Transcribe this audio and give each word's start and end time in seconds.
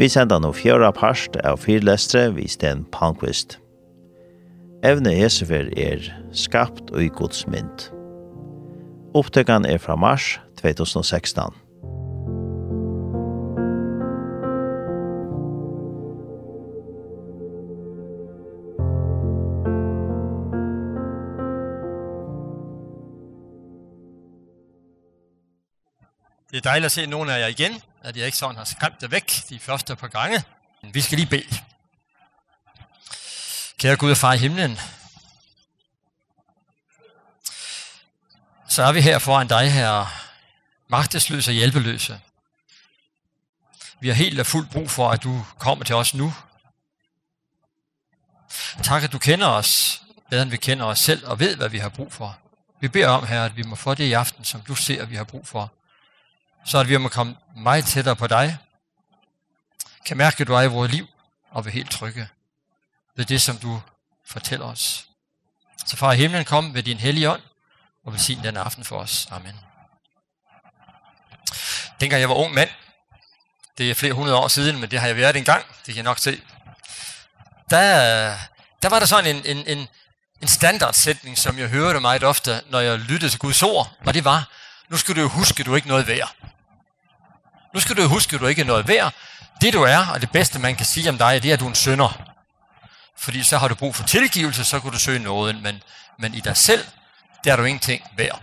Vi 0.00 0.06
sender 0.08 0.38
nå 0.40 0.48
fjøra 0.56 0.88
parst 0.96 1.34
av 1.44 1.58
fyrlestre 1.60 2.30
vi 2.32 2.46
Sten 2.48 2.86
Palmqvist. 2.88 3.58
Evne 4.80 5.12
Esefer 5.26 5.66
er 5.76 6.06
skapt 6.32 6.88
og 6.94 7.02
i 7.04 7.10
gods 7.12 7.42
mynd. 7.52 7.90
Opptøkken 9.12 9.68
er 9.68 9.76
fra 9.76 9.98
mars 10.00 10.38
2016. 10.62 11.52
er 26.60 26.70
dejligt 26.70 26.86
at 26.86 26.92
se 26.92 27.06
nogle 27.06 27.34
af 27.34 27.40
jer 27.40 27.46
igen, 27.46 27.82
at 28.02 28.16
jeg 28.16 28.26
ikke 28.26 28.38
sådan 28.38 28.56
har 28.56 28.64
skræmt 28.64 29.02
jer 29.02 29.08
væk 29.08 29.42
de 29.48 29.58
første 29.58 29.96
par 29.96 30.08
gange. 30.08 30.44
Vi 30.82 31.00
skal 31.00 31.18
lige 31.18 31.30
bede. 31.30 31.58
Kære 33.78 33.96
Gud 33.96 34.10
og 34.10 34.16
far 34.16 34.32
i 34.32 34.38
himlen, 34.38 34.80
så 38.68 38.82
er 38.82 38.92
vi 38.92 39.00
her 39.00 39.18
foran 39.18 39.48
dig, 39.48 39.72
her 39.72 40.06
magtesløse 40.88 41.50
og 41.50 41.54
hjælpeløse. 41.54 42.20
Vi 44.00 44.08
har 44.08 44.14
helt 44.14 44.40
og 44.40 44.46
fuldt 44.46 44.70
brug 44.70 44.90
for, 44.90 45.10
at 45.10 45.22
du 45.22 45.46
kommer 45.58 45.84
til 45.84 45.94
os 45.94 46.14
nu. 46.14 46.34
Tak, 48.82 49.02
at 49.02 49.12
du 49.12 49.18
kender 49.18 49.46
os, 49.46 50.02
bedre 50.30 50.42
end 50.42 50.50
vi 50.50 50.56
kender 50.56 50.86
os 50.86 50.98
selv, 50.98 51.26
og 51.26 51.38
ved, 51.38 51.56
hvad 51.56 51.68
vi 51.68 51.78
har 51.78 51.88
brug 51.88 52.12
for. 52.12 52.38
Vi 52.80 52.88
beder 52.88 53.08
om, 53.08 53.26
her, 53.26 53.44
at 53.44 53.56
vi 53.56 53.62
må 53.62 53.76
få 53.76 53.94
det 53.94 54.04
i 54.04 54.12
aften, 54.12 54.44
som 54.44 54.60
du 54.60 54.74
ser, 54.74 55.04
vi 55.04 55.16
har 55.16 55.24
brug 55.24 55.48
for 55.48 55.72
så 56.64 56.78
at 56.78 56.88
vi 56.88 56.96
må 56.96 57.08
komme 57.08 57.36
meget 57.56 57.84
tættere 57.84 58.16
på 58.16 58.26
dig, 58.26 58.58
kan 60.06 60.16
mærke, 60.16 60.40
at 60.40 60.46
du 60.46 60.54
er 60.54 60.62
i 60.62 60.66
vores 60.66 60.92
liv, 60.92 61.06
og 61.50 61.66
vi 61.66 61.70
helt 61.70 61.90
trygge 61.90 62.28
ved 63.16 63.24
det, 63.24 63.42
som 63.42 63.58
du 63.58 63.82
fortæller 64.26 64.66
os. 64.66 65.06
Så 65.86 65.96
far 65.96 66.12
i 66.12 66.16
himlen, 66.16 66.44
kom 66.44 66.74
ved 66.74 66.82
din 66.82 66.96
hellige 66.96 67.30
ånd, 67.30 67.42
og 68.06 68.12
velsign 68.12 68.44
den 68.44 68.56
aften 68.56 68.84
for 68.84 68.98
os. 68.98 69.28
Amen. 69.30 69.60
Dengang 72.00 72.20
jeg 72.20 72.28
var 72.28 72.34
ung 72.34 72.54
mand, 72.54 72.70
det 73.78 73.90
er 73.90 73.94
flere 73.94 74.12
hundrede 74.12 74.36
år 74.36 74.48
siden, 74.48 74.80
men 74.80 74.90
det 74.90 75.00
har 75.00 75.06
jeg 75.06 75.16
været 75.16 75.36
engang, 75.36 75.64
det 75.66 75.84
kan 75.86 75.96
jeg 75.96 76.04
nok 76.04 76.18
se. 76.18 76.42
Der, 77.70 78.38
der 78.82 78.88
var 78.88 78.98
der 78.98 79.06
sådan 79.06 79.36
en, 79.36 79.46
en, 79.56 79.66
en, 79.66 79.88
en 80.42 80.48
standardsætning, 80.48 81.38
som 81.38 81.58
jeg 81.58 81.68
hørte 81.68 82.00
meget 82.00 82.24
ofte, 82.24 82.62
når 82.70 82.80
jeg 82.80 82.98
lyttede 82.98 83.30
til 83.30 83.38
Guds 83.38 83.62
ord, 83.62 83.92
og 84.06 84.14
det 84.14 84.24
var, 84.24 84.48
Nu 84.90 84.96
skal 84.96 85.16
du 85.16 85.28
huske, 85.28 85.64
du 85.64 85.72
er 85.72 85.76
ikke 85.76 85.88
noget 85.88 86.06
værd. 86.06 86.34
Nu 87.74 87.80
skal 87.80 87.96
du 87.96 88.08
huske, 88.08 88.38
du 88.38 88.44
er 88.44 88.48
ikke 88.48 88.64
noget 88.64 88.88
værd. 88.88 89.14
Det 89.60 89.72
du 89.72 89.82
er, 89.82 90.06
og 90.06 90.20
det 90.20 90.30
bedste 90.30 90.58
man 90.58 90.76
kan 90.76 90.86
sige 90.86 91.08
om 91.08 91.18
dig, 91.18 91.42
det 91.42 91.48
er, 91.48 91.54
at 91.54 91.60
du 91.60 91.64
er 91.64 91.68
en 91.68 91.74
synder. 91.74 92.22
Fordi 93.18 93.42
så 93.42 93.58
har 93.58 93.68
du 93.68 93.74
brug 93.74 93.94
for 93.96 94.04
tilgivelse, 94.04 94.64
så 94.64 94.80
kan 94.80 94.90
du 94.90 94.98
søge 94.98 95.18
nåden, 95.18 95.62
men, 95.62 95.82
men 96.18 96.34
i 96.34 96.40
dig 96.40 96.56
selv, 96.56 96.86
der 97.44 97.52
er 97.52 97.56
du 97.56 97.64
ingenting 97.64 98.02
værd. 98.16 98.42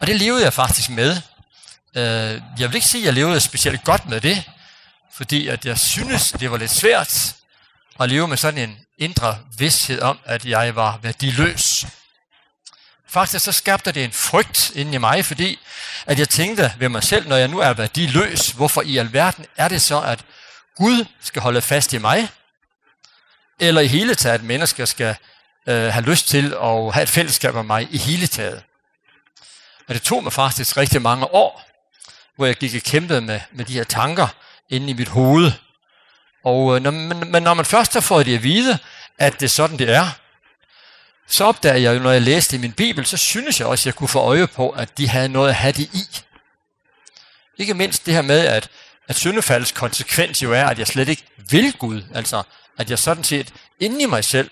Og 0.00 0.06
det 0.06 0.16
levede 0.16 0.44
jeg 0.44 0.52
faktisk 0.52 0.90
med. 0.90 1.20
Jeg 1.94 2.68
vil 2.68 2.74
ikke 2.74 2.88
sige, 2.88 3.02
at 3.02 3.06
jeg 3.06 3.14
levede 3.14 3.40
specielt 3.40 3.84
godt 3.84 4.06
med 4.06 4.20
det, 4.20 4.50
fordi 5.12 5.48
at 5.48 5.64
jeg 5.66 5.78
synes, 5.78 6.32
det 6.32 6.50
var 6.50 6.56
lidt 6.56 6.70
svært 6.70 7.36
at 8.00 8.08
leve 8.08 8.28
med 8.28 8.36
sådan 8.36 8.70
en 8.70 8.78
indre 8.98 9.38
vidsthed 9.58 10.00
om, 10.00 10.18
at 10.24 10.44
jeg 10.44 10.76
var 10.76 10.98
værdiløs. 11.02 11.86
Faktisk 13.10 13.44
så 13.44 13.52
skabte 13.52 13.92
det 13.92 14.04
en 14.04 14.12
frygt 14.12 14.72
inden 14.74 14.94
i 14.94 14.98
mig, 14.98 15.24
fordi 15.24 15.58
at 16.06 16.18
jeg 16.18 16.28
tænkte 16.28 16.74
ved 16.78 16.88
mig 16.88 17.02
selv, 17.02 17.28
når 17.28 17.36
jeg 17.36 17.48
nu 17.48 17.58
er 17.58 17.72
værdiløs, 17.72 18.50
hvorfor 18.50 18.82
i 18.82 18.96
alverden 18.96 19.46
er 19.56 19.68
det 19.68 19.82
så, 19.82 20.00
at 20.00 20.24
Gud 20.76 21.04
skal 21.20 21.42
holde 21.42 21.62
fast 21.62 21.92
i 21.92 21.98
mig, 21.98 22.28
eller 23.60 23.80
i 23.80 23.86
hele 23.86 24.14
taget, 24.14 24.34
at 24.34 24.42
mennesker 24.42 24.84
skal 24.84 25.16
øh, 25.66 25.92
have 25.92 26.04
lyst 26.04 26.28
til 26.28 26.54
at 26.54 26.94
have 26.94 27.02
et 27.02 27.08
fællesskab 27.08 27.54
med 27.54 27.62
mig 27.62 27.88
i 27.90 27.98
hele 27.98 28.26
taget. 28.26 28.62
Og 29.88 29.94
det 29.94 30.02
tog 30.02 30.22
mig 30.22 30.32
faktisk 30.32 30.76
rigtig 30.76 31.02
mange 31.02 31.34
år, 31.34 31.64
hvor 32.36 32.46
jeg 32.46 32.56
gik 32.56 32.74
og 32.74 32.80
kæmpede 32.80 33.20
med, 33.20 33.40
med 33.52 33.64
de 33.64 33.72
her 33.72 33.84
tanker 33.84 34.28
inde 34.68 34.90
i 34.90 34.92
mit 34.92 35.08
hoved. 35.08 35.52
Og 36.44 36.82
når, 36.82 36.90
men, 36.90 37.32
men 37.32 37.42
når 37.42 37.54
man 37.54 37.64
først 37.64 37.92
har 37.92 38.00
fået 38.00 38.26
det 38.26 38.34
at 38.34 38.42
vide, 38.42 38.78
at 39.18 39.32
det 39.40 39.42
er 39.42 39.50
sådan, 39.50 39.78
det 39.78 39.90
er, 39.90 40.10
så 41.30 41.44
opdager 41.44 41.76
jeg 41.76 41.94
jo, 41.94 42.02
når 42.02 42.10
jeg 42.10 42.22
læste 42.22 42.56
i 42.56 42.58
min 42.58 42.72
Bibel, 42.72 43.06
så 43.06 43.16
synes 43.16 43.60
jeg 43.60 43.68
også, 43.68 43.82
at 43.82 43.86
jeg 43.86 43.94
kunne 43.94 44.08
få 44.08 44.18
øje 44.18 44.46
på, 44.46 44.70
at 44.70 44.98
de 44.98 45.08
havde 45.08 45.28
noget 45.28 45.48
at 45.48 45.54
have 45.54 45.72
det 45.72 45.94
i. 45.94 46.04
Ikke 47.58 47.74
mindst 47.74 48.06
det 48.06 48.14
her 48.14 48.22
med, 48.22 48.46
at, 48.46 48.70
at 49.08 49.16
syndefaldets 49.16 49.72
konsekvens 49.72 50.42
jo 50.42 50.52
er, 50.52 50.64
at 50.64 50.78
jeg 50.78 50.86
slet 50.86 51.08
ikke 51.08 51.24
vil 51.50 51.72
Gud. 51.72 52.02
Altså, 52.14 52.42
at 52.78 52.90
jeg 52.90 52.98
sådan 52.98 53.24
set 53.24 53.54
inde 53.80 54.02
i 54.02 54.06
mig 54.06 54.24
selv 54.24 54.50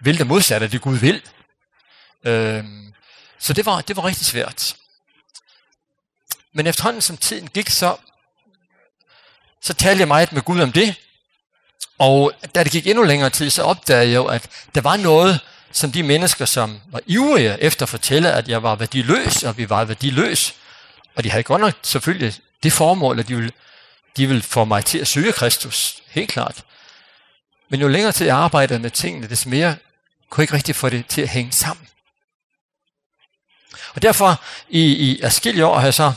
vil 0.00 0.18
det 0.18 0.26
modsatte 0.26 0.64
af 0.64 0.70
det, 0.70 0.80
Gud 0.80 0.96
vil. 0.96 1.22
Øhm, 2.26 2.94
så 3.38 3.52
det 3.52 3.66
var, 3.66 3.80
det 3.80 3.96
var 3.96 4.04
rigtig 4.04 4.26
svært. 4.26 4.76
Men 6.54 6.66
efterhånden, 6.66 7.02
som 7.02 7.16
tiden 7.16 7.48
gik, 7.48 7.70
så, 7.70 7.96
så 9.62 9.74
talte 9.74 10.00
jeg 10.00 10.08
meget 10.08 10.32
med 10.32 10.42
Gud 10.42 10.60
om 10.60 10.72
det. 10.72 10.94
Og 11.98 12.32
da 12.54 12.64
det 12.64 12.72
gik 12.72 12.86
endnu 12.86 13.02
længere 13.02 13.30
tid, 13.30 13.50
så 13.50 13.62
opdagede 13.62 14.10
jeg 14.10 14.14
jo, 14.14 14.26
at 14.26 14.50
der 14.74 14.80
var 14.80 14.96
noget, 14.96 15.40
som 15.74 15.92
de 15.92 16.02
mennesker, 16.02 16.44
som 16.44 16.80
var 16.86 17.00
ivrige 17.06 17.60
efter 17.60 17.82
at 17.82 17.88
fortælle, 17.88 18.32
at 18.32 18.48
jeg 18.48 18.62
var 18.62 18.74
værdiløs, 18.74 19.42
og 19.42 19.56
vi 19.56 19.70
var 19.70 19.84
værdiløs. 19.84 20.54
Og 21.14 21.24
de 21.24 21.30
havde 21.30 21.42
godt 21.42 21.60
nok 21.60 21.74
selvfølgelig 21.82 22.34
det 22.62 22.72
formål, 22.72 23.18
at 23.18 23.28
de 23.28 23.36
ville, 23.36 23.52
de 24.16 24.26
ville 24.26 24.42
få 24.42 24.64
mig 24.64 24.84
til 24.84 24.98
at 24.98 25.08
søge 25.08 25.32
Kristus, 25.32 26.02
helt 26.08 26.30
klart. 26.30 26.64
Men 27.70 27.80
jo 27.80 27.88
længere 27.88 28.12
tid 28.12 28.26
jeg 28.26 28.36
arbejdede 28.36 28.78
med 28.78 28.90
tingene, 28.90 29.28
des 29.28 29.46
mere 29.46 29.76
kunne 30.30 30.40
jeg 30.40 30.44
ikke 30.44 30.54
rigtig 30.54 30.76
få 30.76 30.88
det 30.88 31.06
til 31.06 31.22
at 31.22 31.28
hænge 31.28 31.52
sammen. 31.52 31.88
Og 33.94 34.02
derfor 34.02 34.42
i, 34.68 34.80
i 34.92 35.20
afskillige 35.20 35.66
år 35.66 35.78
har 35.78 35.86
jeg 35.86 35.94
så 35.94 36.12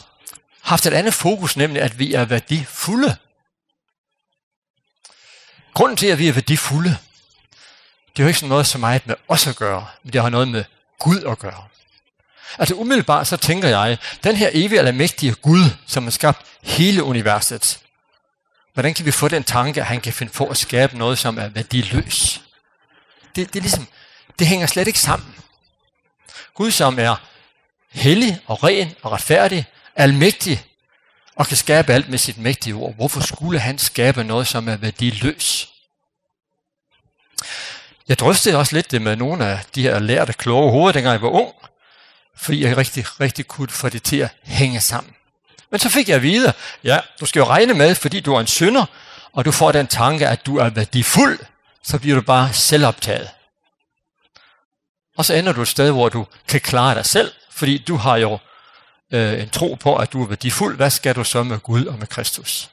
haft 0.61 0.85
et 0.85 0.93
andet 0.93 1.13
fokus, 1.13 1.57
nemlig 1.57 1.81
at 1.81 1.99
vi 1.99 2.13
er 2.13 2.25
værdifulde. 2.25 3.15
Grunden 5.73 5.97
til, 5.97 6.07
at 6.07 6.19
vi 6.19 6.27
er 6.27 6.33
værdifulde, 6.33 6.97
det 8.17 8.23
er 8.23 8.27
jo 8.27 8.27
ikke 8.27 8.47
noget 8.47 8.67
så 8.67 8.77
meget 8.77 9.07
med 9.07 9.15
os 9.27 9.47
at 9.47 9.55
gøre, 9.55 9.87
men 10.03 10.13
det 10.13 10.21
har 10.21 10.29
noget 10.29 10.47
med 10.47 10.63
Gud 10.99 11.23
at 11.23 11.39
gøre. 11.39 11.63
Altså 12.59 12.75
umiddelbart 12.75 13.27
så 13.27 13.37
tænker 13.37 13.67
jeg, 13.67 13.97
den 14.23 14.35
her 14.35 14.49
evige 14.53 14.77
eller 14.77 14.91
mægtige 14.91 15.33
Gud, 15.33 15.63
som 15.87 16.03
har 16.03 16.11
skabt 16.11 16.45
hele 16.63 17.03
universet, 17.03 17.79
hvordan 18.73 18.93
kan 18.93 19.05
vi 19.05 19.11
få 19.11 19.27
den 19.27 19.43
tanke, 19.43 19.81
at 19.81 19.87
han 19.87 20.01
kan 20.01 20.13
finde 20.13 20.31
på 20.31 20.45
at 20.45 20.57
skabe 20.57 20.97
noget, 20.97 21.17
som 21.17 21.37
er 21.37 21.47
værdiløs? 21.47 22.41
Det, 23.35 23.53
det, 23.53 23.59
er 23.59 23.63
ligesom, 23.63 23.87
det 24.39 24.47
hænger 24.47 24.67
slet 24.67 24.87
ikke 24.87 24.99
sammen. 24.99 25.35
Gud, 26.53 26.71
som 26.71 26.99
er 26.99 27.15
hellig 27.91 28.39
og 28.45 28.63
ren 28.63 28.91
og 29.01 29.11
retfærdig, 29.11 29.65
almægtig 29.95 30.65
og 31.35 31.47
kan 31.47 31.57
skabe 31.57 31.93
alt 31.93 32.09
med 32.09 32.17
sit 32.17 32.37
mægtige 32.37 32.73
ord. 32.73 32.95
Hvorfor 32.95 33.21
skulle 33.21 33.59
han 33.59 33.77
skabe 33.77 34.23
noget, 34.23 34.47
som 34.47 34.67
er 34.67 34.77
værdiløs? 34.77 35.69
Jeg 38.07 38.19
drøftede 38.19 38.57
også 38.57 38.75
lidt 38.75 38.91
det 38.91 39.01
med 39.01 39.15
nogle 39.15 39.45
af 39.45 39.59
de 39.75 39.81
her 39.81 39.99
lærte 39.99 40.33
kloge 40.33 40.71
hoveder, 40.71 40.91
dengang 40.91 41.13
jeg 41.13 41.21
var 41.21 41.29
ung, 41.29 41.53
fordi 42.35 42.63
jeg 42.63 42.77
rigtig, 42.77 43.05
rigtig 43.19 43.47
kunne 43.47 43.69
få 43.69 43.89
det 43.89 44.03
til 44.03 44.17
at 44.17 44.29
hænge 44.43 44.81
sammen. 44.81 45.13
Men 45.71 45.79
så 45.79 45.89
fik 45.89 46.09
jeg 46.09 46.15
at 46.15 46.21
vide, 46.21 46.53
ja, 46.83 46.99
du 47.19 47.25
skal 47.25 47.39
jo 47.39 47.45
regne 47.45 47.73
med, 47.73 47.95
fordi 47.95 48.19
du 48.19 48.33
er 48.33 48.39
en 48.39 48.47
synder, 48.47 48.85
og 49.33 49.45
du 49.45 49.51
får 49.51 49.71
den 49.71 49.87
tanke, 49.87 50.27
at 50.27 50.45
du 50.45 50.57
er 50.57 50.69
værdifuld, 50.69 51.39
så 51.83 51.99
bliver 51.99 52.15
du 52.15 52.21
bare 52.21 52.53
selvoptaget. 52.53 53.29
Og 55.17 55.25
så 55.25 55.33
ender 55.33 55.51
du 55.53 55.61
et 55.61 55.67
sted, 55.67 55.91
hvor 55.91 56.09
du 56.09 56.27
kan 56.47 56.61
klare 56.61 56.95
dig 56.95 57.05
selv, 57.05 57.31
fordi 57.51 57.77
du 57.77 57.95
har 57.95 58.17
jo 58.17 58.39
øh, 59.13 59.41
en 59.41 59.49
tro 59.49 59.73
på, 59.73 59.95
at 59.95 60.13
du 60.13 60.23
er 60.23 60.27
værdifuld. 60.27 60.75
Hvad 60.75 60.89
skal 60.89 61.15
du 61.15 61.23
så 61.23 61.43
med 61.43 61.59
Gud 61.59 61.85
og 61.85 61.99
med 61.99 62.07
Kristus? 62.07 62.69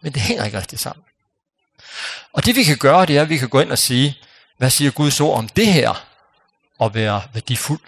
Men 0.00 0.12
det 0.12 0.22
hænger 0.22 0.44
ikke 0.44 0.58
rigtig 0.58 0.78
sammen. 0.78 1.04
Og 2.32 2.44
det 2.44 2.56
vi 2.56 2.64
kan 2.64 2.78
gøre, 2.78 3.06
det 3.06 3.16
er, 3.16 3.22
at 3.22 3.28
vi 3.28 3.38
kan 3.38 3.48
gå 3.48 3.60
ind 3.60 3.72
og 3.72 3.78
sige, 3.78 4.18
hvad 4.58 4.70
siger 4.70 4.90
Gud 4.90 5.10
så 5.10 5.30
om 5.30 5.48
det 5.48 5.66
her, 5.66 6.06
og 6.78 6.94
være 6.94 7.22
værdifuld. 7.32 7.80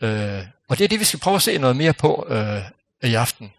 Øh, 0.00 0.42
og 0.68 0.78
det 0.78 0.84
er 0.84 0.88
det, 0.88 1.00
vi 1.00 1.04
skal 1.04 1.20
prøve 1.20 1.36
at 1.36 1.42
se 1.42 1.58
noget 1.58 1.76
mere 1.76 1.92
på 1.92 2.26
øh, 2.28 2.62
i 3.02 3.14
aften. 3.14 3.52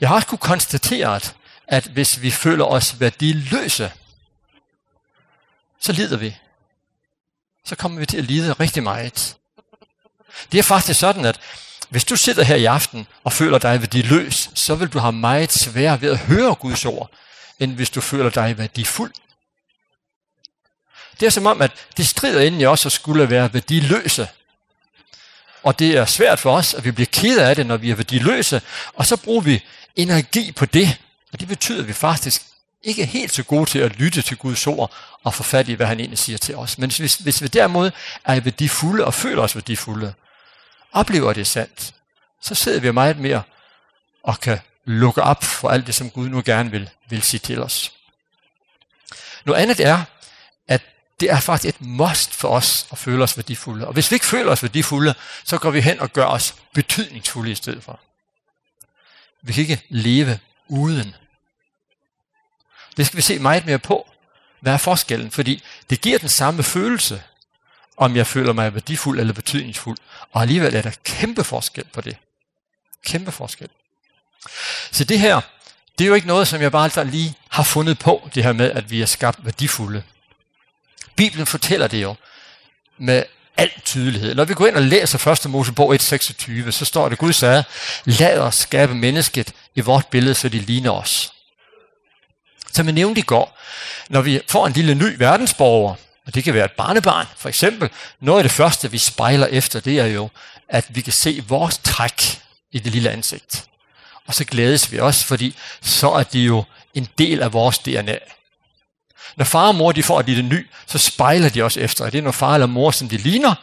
Jeg 0.00 0.08
har 0.08 0.16
også 0.16 0.28
kunne 0.28 0.38
konstatere, 0.38 1.20
at 1.68 1.84
hvis 1.84 2.22
vi 2.22 2.30
føler 2.30 2.64
os 2.64 3.00
værdiløse, 3.00 3.92
så 5.80 5.92
lider 5.92 6.16
vi. 6.16 6.36
Så 7.64 7.76
kommer 7.76 7.98
vi 7.98 8.06
til 8.06 8.18
at 8.18 8.24
lide 8.24 8.52
rigtig 8.52 8.82
meget. 8.82 9.36
Det 10.52 10.58
er 10.58 10.62
faktisk 10.62 11.00
sådan, 11.00 11.24
at 11.24 11.40
hvis 11.88 12.04
du 12.04 12.16
sidder 12.16 12.42
her 12.42 12.56
i 12.56 12.64
aften 12.64 13.06
og 13.24 13.32
føler 13.32 13.58
dig 13.58 13.80
værdiløs, 13.80 14.50
så 14.54 14.74
vil 14.74 14.88
du 14.88 14.98
have 14.98 15.12
meget 15.12 15.52
svært 15.52 16.02
ved 16.02 16.10
at 16.10 16.18
høre 16.18 16.54
Guds 16.54 16.84
ord, 16.84 17.10
end 17.58 17.74
hvis 17.74 17.90
du 17.90 18.00
føler 18.00 18.30
dig 18.30 18.58
værdifuld. 18.58 19.12
Det 21.20 21.26
er 21.26 21.30
som 21.30 21.46
om, 21.46 21.62
at 21.62 21.70
det 21.96 22.08
strider 22.08 22.40
inden 22.40 22.60
i 22.60 22.64
os 22.64 22.86
at 22.86 22.92
skulle 22.92 23.30
være 23.30 23.54
værdiløse. 23.54 24.28
Og 25.62 25.78
det 25.78 25.96
er 25.96 26.04
svært 26.04 26.38
for 26.38 26.56
os, 26.56 26.74
at 26.74 26.84
vi 26.84 26.90
bliver 26.90 27.08
ked 27.12 27.38
af 27.38 27.56
det, 27.56 27.66
når 27.66 27.76
vi 27.76 27.90
er 27.90 27.94
værdiløse, 27.94 28.62
og 28.94 29.06
så 29.06 29.16
bruger 29.16 29.40
vi 29.40 29.64
energi 29.96 30.52
på 30.52 30.66
det. 30.66 30.98
Og 31.32 31.40
det 31.40 31.48
betyder, 31.48 31.80
at 31.80 31.88
vi 31.88 31.92
faktisk 31.92 32.42
ikke 32.82 33.02
er 33.02 33.06
helt 33.06 33.32
så 33.32 33.42
gode 33.42 33.70
til 33.70 33.78
at 33.78 33.96
lytte 33.96 34.22
til 34.22 34.36
Guds 34.36 34.66
ord 34.66 34.94
og 35.24 35.34
få 35.34 35.42
fat 35.42 35.68
i, 35.68 35.72
hvad 35.72 35.86
han 35.86 36.00
egentlig 36.00 36.18
siger 36.18 36.38
til 36.38 36.56
os. 36.56 36.78
Men 36.78 36.90
hvis, 36.98 37.14
hvis 37.14 37.42
vi 37.42 37.46
derimod 37.46 37.90
er 38.24 38.40
værdifulde 38.40 39.04
og 39.04 39.14
føler 39.14 39.42
os 39.42 39.54
værdifulde, 39.54 40.14
oplever 40.92 41.32
det 41.32 41.46
sandt, 41.46 41.94
så 42.42 42.54
sidder 42.54 42.80
vi 42.80 42.90
meget 42.90 43.18
mere 43.18 43.42
og 44.22 44.40
kan 44.40 44.58
lukke 44.88 45.22
op 45.22 45.44
for 45.44 45.68
alt 45.68 45.86
det, 45.86 45.94
som 45.94 46.10
Gud 46.10 46.28
nu 46.28 46.42
gerne 46.44 46.70
vil, 46.70 46.90
vil 47.08 47.22
sige 47.22 47.40
til 47.40 47.62
os. 47.62 47.92
Noget 49.44 49.60
andet 49.60 49.80
er, 49.80 50.04
at 50.68 50.82
det 51.20 51.30
er 51.30 51.40
faktisk 51.40 51.74
et 51.74 51.80
must 51.80 52.34
for 52.34 52.48
os 52.48 52.86
at 52.92 52.98
føle 52.98 53.22
os 53.22 53.36
værdifulde. 53.36 53.86
Og 53.86 53.92
hvis 53.92 54.10
vi 54.10 54.14
ikke 54.14 54.26
føler 54.26 54.52
os 54.52 54.62
værdifulde, 54.62 55.14
så 55.44 55.58
går 55.58 55.70
vi 55.70 55.80
hen 55.80 56.00
og 56.00 56.12
gør 56.12 56.24
os 56.24 56.54
betydningsfulde 56.74 57.50
i 57.50 57.54
stedet 57.54 57.84
for. 57.84 58.00
Vi 59.42 59.52
kan 59.52 59.60
ikke 59.60 59.82
leve 59.88 60.38
uden. 60.68 61.14
Det 62.96 63.06
skal 63.06 63.16
vi 63.16 63.22
se 63.22 63.38
meget 63.38 63.66
mere 63.66 63.78
på. 63.78 64.08
Hvad 64.60 64.72
er 64.72 64.76
forskellen? 64.78 65.30
Fordi 65.30 65.62
det 65.90 66.00
giver 66.00 66.18
den 66.18 66.28
samme 66.28 66.62
følelse, 66.62 67.22
om 67.96 68.16
jeg 68.16 68.26
føler 68.26 68.52
mig 68.52 68.74
værdifuld 68.74 69.20
eller 69.20 69.32
betydningsfuld. 69.32 69.98
Og 70.32 70.42
alligevel 70.42 70.74
er 70.74 70.82
der 70.82 70.92
kæmpe 71.04 71.44
forskel 71.44 71.84
på 71.92 72.00
det. 72.00 72.16
Kæmpe 73.04 73.32
forskel. 73.32 73.68
Så 74.92 75.04
det 75.04 75.20
her, 75.20 75.40
det 75.98 76.04
er 76.04 76.08
jo 76.08 76.14
ikke 76.14 76.26
noget, 76.26 76.48
som 76.48 76.62
jeg 76.62 76.72
bare 76.72 77.04
lige 77.04 77.34
har 77.48 77.62
fundet 77.62 77.98
på, 77.98 78.28
det 78.34 78.44
her 78.44 78.52
med, 78.52 78.70
at 78.70 78.90
vi 78.90 79.02
er 79.02 79.06
skabt 79.06 79.44
værdifulde. 79.44 80.02
Bibelen 81.16 81.46
fortæller 81.46 81.86
det 81.86 82.02
jo 82.02 82.14
med 82.98 83.24
al 83.56 83.70
tydelighed. 83.84 84.34
Når 84.34 84.44
vi 84.44 84.54
går 84.54 84.66
ind 84.66 84.76
og 84.76 84.82
læser 84.82 85.44
1. 85.44 85.50
Mosebog 85.50 85.94
1.26, 85.94 86.70
så 86.70 86.84
står 86.84 87.08
det, 87.08 87.18
Gud 87.18 87.32
sagde, 87.32 87.64
lad 88.04 88.38
os 88.38 88.54
skabe 88.54 88.94
mennesket 88.94 89.52
i 89.74 89.80
vort 89.80 90.06
billede, 90.06 90.34
så 90.34 90.48
de 90.48 90.58
ligner 90.58 90.90
os. 90.90 91.32
Som 92.72 92.86
jeg 92.86 92.94
nævnte 92.94 93.18
i 93.18 93.24
går, 93.24 93.58
når 94.08 94.20
vi 94.20 94.40
får 94.48 94.66
en 94.66 94.72
lille 94.72 94.94
ny 94.94 95.14
verdensborger, 95.18 95.94
og 96.26 96.34
det 96.34 96.44
kan 96.44 96.54
være 96.54 96.64
et 96.64 96.72
barnebarn 96.72 97.26
for 97.36 97.48
eksempel, 97.48 97.90
noget 98.20 98.38
af 98.38 98.44
det 98.44 98.52
første, 98.52 98.90
vi 98.90 98.98
spejler 98.98 99.46
efter, 99.46 99.80
det 99.80 99.98
er 99.98 100.06
jo, 100.06 100.28
at 100.68 100.86
vi 100.88 101.00
kan 101.00 101.12
se 101.12 101.44
vores 101.48 101.78
træk 101.78 102.40
i 102.72 102.78
det 102.78 102.92
lille 102.92 103.10
ansigt. 103.10 103.64
Og 104.28 104.34
så 104.34 104.44
glædes 104.44 104.92
vi 104.92 104.98
også, 104.98 105.26
fordi 105.26 105.54
så 105.82 106.10
er 106.10 106.22
det 106.22 106.46
jo 106.46 106.64
en 106.94 107.08
del 107.18 107.42
af 107.42 107.52
vores 107.52 107.78
DNA. 107.78 108.18
Når 109.36 109.44
far 109.44 109.68
og 109.68 109.74
mor 109.74 109.92
de 109.92 110.02
får 110.02 110.20
et 110.20 110.26
lille 110.26 110.42
ny, 110.42 110.66
så 110.86 110.98
spejler 110.98 111.48
de 111.48 111.62
også 111.62 111.80
efter. 111.80 112.06
Er 112.06 112.10
det 112.10 112.24
når 112.24 112.30
far 112.30 112.54
eller 112.54 112.66
mor, 112.66 112.90
som 112.90 113.08
de 113.08 113.16
ligner? 113.16 113.54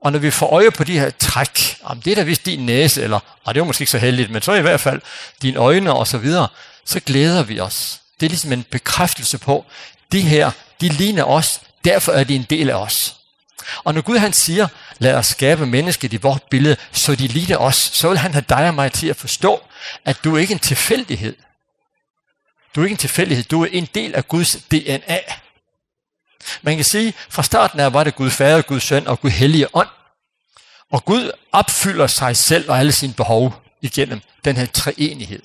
Og 0.00 0.12
når 0.12 0.18
vi 0.18 0.30
får 0.30 0.46
øje 0.46 0.70
på 0.70 0.84
de 0.84 0.98
her 0.98 1.10
træk, 1.10 1.76
om 1.82 2.02
det 2.02 2.10
er 2.10 2.14
da 2.14 2.22
vist 2.22 2.46
din 2.46 2.66
næse, 2.66 3.02
eller 3.02 3.20
ah, 3.46 3.54
det 3.54 3.60
er 3.60 3.64
måske 3.64 3.82
ikke 3.82 3.90
så 3.90 3.98
heldigt, 3.98 4.30
men 4.30 4.42
så 4.42 4.52
i 4.52 4.60
hvert 4.60 4.80
fald 4.80 5.00
dine 5.42 5.58
øjne 5.58 5.92
og 5.92 6.06
så 6.06 6.18
videre, 6.18 6.48
så 6.84 7.00
glæder 7.00 7.42
vi 7.42 7.60
os. 7.60 8.00
Det 8.20 8.26
er 8.26 8.30
ligesom 8.30 8.52
en 8.52 8.64
bekræftelse 8.70 9.38
på, 9.38 9.64
de 10.12 10.20
her, 10.20 10.50
de 10.80 10.88
ligner 10.88 11.24
os, 11.24 11.60
derfor 11.84 12.12
er 12.12 12.24
de 12.24 12.34
en 12.34 12.46
del 12.50 12.70
af 12.70 12.74
os. 12.74 13.14
Og 13.84 13.94
når 13.94 14.00
Gud 14.00 14.18
han 14.18 14.32
siger, 14.32 14.68
lad 15.00 15.14
os 15.14 15.26
skabe 15.26 15.66
mennesket 15.66 16.12
i 16.12 16.16
vort 16.16 16.42
billede, 16.50 16.76
så 16.92 17.14
de 17.14 17.26
ligner 17.26 17.56
os. 17.56 17.76
Så 17.76 18.08
vil 18.08 18.18
han 18.18 18.32
have 18.32 18.44
dig 18.48 18.68
og 18.68 18.74
mig 18.74 18.92
til 18.92 19.08
at 19.08 19.16
forstå, 19.16 19.62
at 20.04 20.24
du 20.24 20.36
er 20.36 20.40
ikke 20.40 20.52
en 20.52 20.58
tilfældighed. 20.58 21.36
Du 22.74 22.80
er 22.80 22.84
ikke 22.84 22.94
en 22.94 22.98
tilfældighed, 22.98 23.44
du 23.44 23.62
er 23.62 23.68
en 23.72 23.88
del 23.94 24.14
af 24.14 24.28
Guds 24.28 24.56
DNA. 24.70 25.18
Man 26.62 26.76
kan 26.76 26.84
sige, 26.84 27.14
fra 27.28 27.42
starten 27.42 27.80
af 27.80 27.92
var 27.92 28.04
det 28.04 28.14
Gud 28.14 28.30
Fader, 28.30 28.62
Gud 28.62 28.80
Søn 28.80 29.06
og 29.06 29.20
Gud 29.20 29.30
Hellige 29.30 29.76
Ånd. 29.76 29.88
Og 30.90 31.04
Gud 31.04 31.30
opfylder 31.52 32.06
sig 32.06 32.36
selv 32.36 32.70
og 32.70 32.78
alle 32.78 32.92
sine 32.92 33.12
behov 33.12 33.62
igennem 33.82 34.20
den 34.44 34.56
her 34.56 34.66
treenighed. 34.66 35.42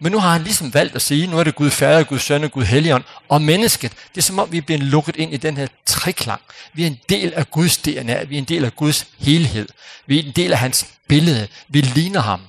Men 0.00 0.12
nu 0.12 0.18
har 0.18 0.32
han 0.32 0.42
ligesom 0.42 0.74
valgt 0.74 0.94
at 0.94 1.02
sige, 1.02 1.26
nu 1.26 1.38
er 1.38 1.44
det 1.44 1.54
Gud 1.54 1.70
Fader, 1.70 2.04
Gud 2.04 2.18
Søn 2.18 2.44
og 2.44 2.52
Gud 2.52 2.64
Helligånd 2.64 3.04
og 3.28 3.42
mennesket. 3.42 3.92
Det 3.92 4.18
er 4.18 4.22
som 4.22 4.38
om, 4.38 4.52
vi 4.52 4.60
bliver 4.60 4.80
lukket 4.80 5.16
ind 5.16 5.34
i 5.34 5.36
den 5.36 5.56
her 5.56 5.66
triklang. 5.86 6.40
Vi 6.72 6.82
er 6.82 6.86
en 6.86 6.98
del 7.08 7.34
af 7.34 7.50
Guds 7.50 7.76
DNA, 7.76 8.24
vi 8.24 8.34
er 8.34 8.38
en 8.38 8.44
del 8.44 8.64
af 8.64 8.76
Guds 8.76 9.06
helhed. 9.18 9.68
Vi 10.06 10.18
er 10.18 10.22
en 10.22 10.32
del 10.32 10.52
af 10.52 10.58
hans 10.58 10.86
billede. 11.08 11.48
Vi 11.68 11.80
ligner 11.80 12.20
ham. 12.20 12.40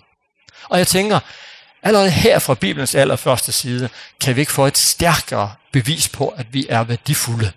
Og 0.69 0.77
jeg 0.77 0.87
tænker, 0.87 1.19
allerede 1.83 2.09
her 2.09 2.39
fra 2.39 2.53
Bibelens 2.53 2.95
allerførste 2.95 3.51
side, 3.51 3.89
kan 4.21 4.35
vi 4.35 4.39
ikke 4.39 4.51
få 4.51 4.65
et 4.65 4.77
stærkere 4.77 5.53
bevis 5.71 6.09
på, 6.09 6.27
at 6.27 6.53
vi 6.53 6.65
er 6.69 6.83
værdifulde. 6.83 7.51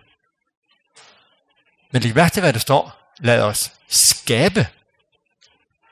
Men 1.93 2.03
læg 2.03 2.15
mærke 2.15 2.33
til, 2.33 2.41
hvad 2.41 2.53
der 2.53 2.59
står. 2.59 3.15
Lad 3.19 3.43
os 3.43 3.73
skabe. 3.89 4.67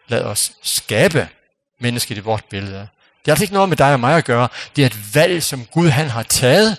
Lad 0.08 0.22
os 0.22 0.52
skabe 0.62 1.28
mennesket 1.80 2.16
i 2.16 2.20
vort 2.20 2.44
billede. 2.44 2.88
Det 3.20 3.26
har 3.26 3.32
altså 3.32 3.44
ikke 3.44 3.54
noget 3.54 3.68
med 3.68 3.76
dig 3.76 3.92
og 3.92 4.00
mig 4.00 4.16
at 4.16 4.24
gøre. 4.24 4.48
Det 4.76 4.82
er 4.82 4.86
et 4.86 5.14
valg, 5.14 5.42
som 5.42 5.64
Gud 5.64 5.88
han 5.88 6.10
har 6.10 6.22
taget 6.22 6.76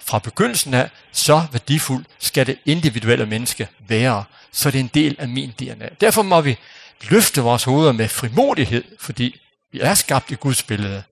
fra 0.00 0.18
begyndelsen 0.18 0.74
af, 0.74 0.90
så 1.12 1.46
værdifuld 1.52 2.04
skal 2.18 2.46
det 2.46 2.58
individuelle 2.64 3.26
menneske 3.26 3.68
være. 3.88 4.24
Så 4.52 4.70
det 4.70 4.78
er 4.78 4.80
en 4.80 4.90
del 4.94 5.16
af 5.18 5.28
min 5.28 5.50
DNA. 5.50 5.88
Derfor 6.00 6.22
må 6.22 6.40
vi 6.40 6.58
løfte 7.02 7.40
vores 7.40 7.64
hoveder 7.64 7.92
med 7.92 8.08
frimodighed, 8.08 8.84
fordi 9.00 9.40
vi 9.72 9.80
er 9.80 9.94
skabt 9.94 10.30
i 10.30 10.34
Guds 10.34 10.62
billede. 10.62 11.02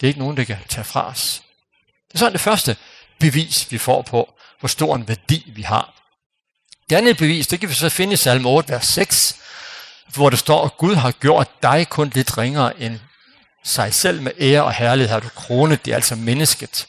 Det 0.00 0.06
er 0.06 0.08
ikke 0.08 0.20
nogen, 0.20 0.36
der 0.36 0.44
kan 0.44 0.56
tage 0.68 0.84
fra 0.84 1.08
os. 1.08 1.42
Det 2.08 2.14
er 2.14 2.18
sådan 2.18 2.32
det 2.32 2.40
første 2.40 2.76
bevis, 3.18 3.72
vi 3.72 3.78
får 3.78 4.02
på, 4.02 4.34
hvor 4.60 4.68
stor 4.68 4.96
en 4.96 5.08
værdi 5.08 5.52
vi 5.54 5.62
har. 5.62 5.92
Det 6.90 6.96
andet 6.96 7.16
bevis, 7.16 7.46
det 7.46 7.60
kan 7.60 7.68
vi 7.68 7.74
så 7.74 7.88
finde 7.88 8.12
i 8.12 8.16
salme 8.16 8.48
8, 8.48 8.72
vers 8.72 8.86
6, 8.86 9.36
hvor 10.06 10.30
det 10.30 10.38
står, 10.38 10.64
at 10.64 10.76
Gud 10.76 10.94
har 10.94 11.10
gjort 11.10 11.62
dig 11.62 11.88
kun 11.88 12.12
lidt 12.14 12.38
ringere 12.38 12.80
end 12.80 13.00
sig 13.66 13.94
selv 13.94 14.22
med 14.22 14.32
ære 14.40 14.64
og 14.64 14.72
herlighed 14.72 15.12
har 15.12 15.20
du 15.20 15.28
kronet, 15.28 15.84
det 15.84 15.90
er 15.90 15.94
altså 15.94 16.16
mennesket. 16.16 16.86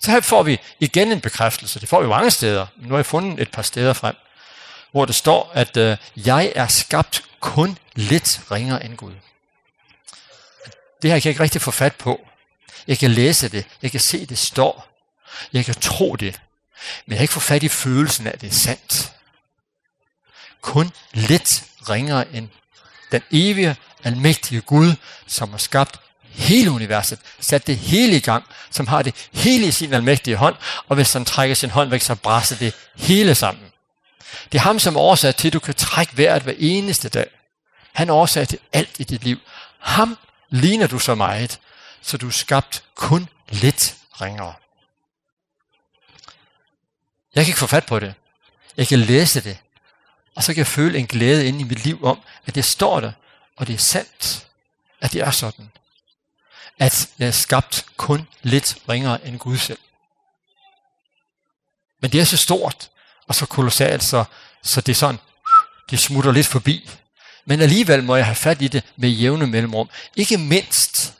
Så 0.00 0.10
her 0.10 0.20
får 0.20 0.42
vi 0.42 0.60
igen 0.80 1.12
en 1.12 1.20
bekræftelse, 1.20 1.80
det 1.80 1.88
får 1.88 2.00
vi 2.00 2.08
mange 2.08 2.30
steder, 2.30 2.66
nu 2.76 2.88
har 2.88 2.96
jeg 2.96 3.06
fundet 3.06 3.40
et 3.40 3.50
par 3.50 3.62
steder 3.62 3.92
frem, 3.92 4.14
hvor 4.92 5.04
det 5.04 5.14
står, 5.14 5.50
at 5.54 5.76
øh, 5.76 5.96
jeg 6.16 6.52
er 6.54 6.66
skabt 6.66 7.24
kun 7.40 7.78
lidt 7.94 8.40
ringere 8.50 8.84
end 8.84 8.96
Gud. 8.96 9.12
Det 11.02 11.10
her 11.10 11.20
kan 11.20 11.24
jeg 11.24 11.26
ikke 11.26 11.42
rigtig 11.42 11.60
få 11.60 11.70
fat 11.70 11.94
på. 11.94 12.20
Jeg 12.86 12.98
kan 12.98 13.10
læse 13.10 13.48
det, 13.48 13.66
jeg 13.82 13.90
kan 13.90 14.00
se, 14.00 14.26
det 14.26 14.38
står, 14.38 14.88
jeg 15.52 15.64
kan 15.64 15.74
tro 15.74 16.16
det, 16.16 16.40
men 17.06 17.12
jeg 17.12 17.18
kan 17.18 17.24
ikke 17.24 17.34
få 17.34 17.40
fat 17.40 17.62
i 17.62 17.68
følelsen 17.68 18.26
af, 18.26 18.30
at 18.30 18.40
det 18.40 18.46
er 18.46 18.54
sandt. 18.54 19.12
Kun 20.60 20.92
lidt 21.12 21.64
ringere 21.88 22.34
end 22.34 22.48
den 23.12 23.22
evige 23.30 23.76
almægtige 24.06 24.60
Gud, 24.60 24.94
som 25.26 25.50
har 25.50 25.58
skabt 25.58 26.00
hele 26.22 26.70
universet, 26.70 27.18
sat 27.40 27.66
det 27.66 27.76
hele 27.76 28.16
i 28.16 28.20
gang, 28.20 28.44
som 28.70 28.86
har 28.86 29.02
det 29.02 29.28
hele 29.32 29.66
i 29.66 29.70
sin 29.70 29.92
almægtige 29.92 30.36
hånd, 30.36 30.56
og 30.88 30.94
hvis 30.94 31.12
han 31.12 31.24
trækker 31.24 31.54
sin 31.54 31.70
hånd 31.70 31.90
væk, 31.90 32.02
så 32.02 32.14
brænder 32.14 32.56
det 32.60 32.74
hele 32.96 33.34
sammen. 33.34 33.64
Det 34.52 34.58
er 34.58 34.62
ham, 34.62 34.78
som 34.78 34.96
er 34.96 35.00
årsag 35.00 35.34
til, 35.34 35.48
at 35.48 35.52
du 35.52 35.58
kan 35.58 35.74
trække 35.74 36.18
vejret 36.18 36.42
hver 36.42 36.54
eneste 36.58 37.08
dag. 37.08 37.26
Han 37.92 38.08
er 38.08 38.14
årsag 38.14 38.48
til 38.48 38.58
alt 38.72 38.90
i 38.98 39.04
dit 39.04 39.24
liv. 39.24 39.38
Ham 39.78 40.18
ligner 40.50 40.86
du 40.86 40.98
så 40.98 41.14
meget, 41.14 41.60
så 42.02 42.16
du 42.16 42.26
er 42.26 42.30
skabt 42.30 42.82
kun 42.94 43.28
lidt 43.48 43.94
ringere. 44.20 44.54
Jeg 47.34 47.44
kan 47.44 47.50
ikke 47.50 47.58
få 47.58 47.66
fat 47.66 47.86
på 47.86 47.98
det. 47.98 48.14
Jeg 48.76 48.86
kan 48.86 48.98
læse 48.98 49.40
det. 49.40 49.58
Og 50.36 50.42
så 50.42 50.54
kan 50.54 50.58
jeg 50.58 50.66
føle 50.66 50.98
en 50.98 51.06
glæde 51.06 51.46
inde 51.46 51.60
i 51.60 51.64
mit 51.64 51.84
liv 51.84 52.04
om, 52.04 52.20
at 52.46 52.54
det 52.54 52.64
står 52.64 53.00
der 53.00 53.12
og 53.56 53.66
det 53.66 53.74
er 53.74 53.78
sandt, 53.78 54.46
at 55.00 55.12
det 55.12 55.20
er 55.20 55.30
sådan, 55.30 55.70
at 56.78 57.08
jeg 57.18 57.28
er 57.28 57.32
skabt 57.32 57.86
kun 57.96 58.28
lidt 58.42 58.78
ringere 58.88 59.26
end 59.26 59.38
Gud 59.38 59.56
selv. 59.56 59.78
Men 62.00 62.12
det 62.12 62.20
er 62.20 62.24
så 62.24 62.36
stort, 62.36 62.90
og 63.28 63.34
så 63.34 63.46
kolossalt, 63.46 64.04
så, 64.04 64.24
så 64.62 64.80
det 64.80 64.92
er 64.92 64.96
sådan, 64.96 65.20
det 65.90 65.98
smutter 65.98 66.32
lidt 66.32 66.46
forbi. 66.46 66.90
Men 67.44 67.60
alligevel 67.60 68.04
må 68.04 68.16
jeg 68.16 68.24
have 68.24 68.34
fat 68.34 68.62
i 68.62 68.68
det 68.68 68.84
med 68.96 69.08
jævne 69.08 69.46
mellemrum. 69.46 69.90
Ikke 70.16 70.38
mindst, 70.38 71.14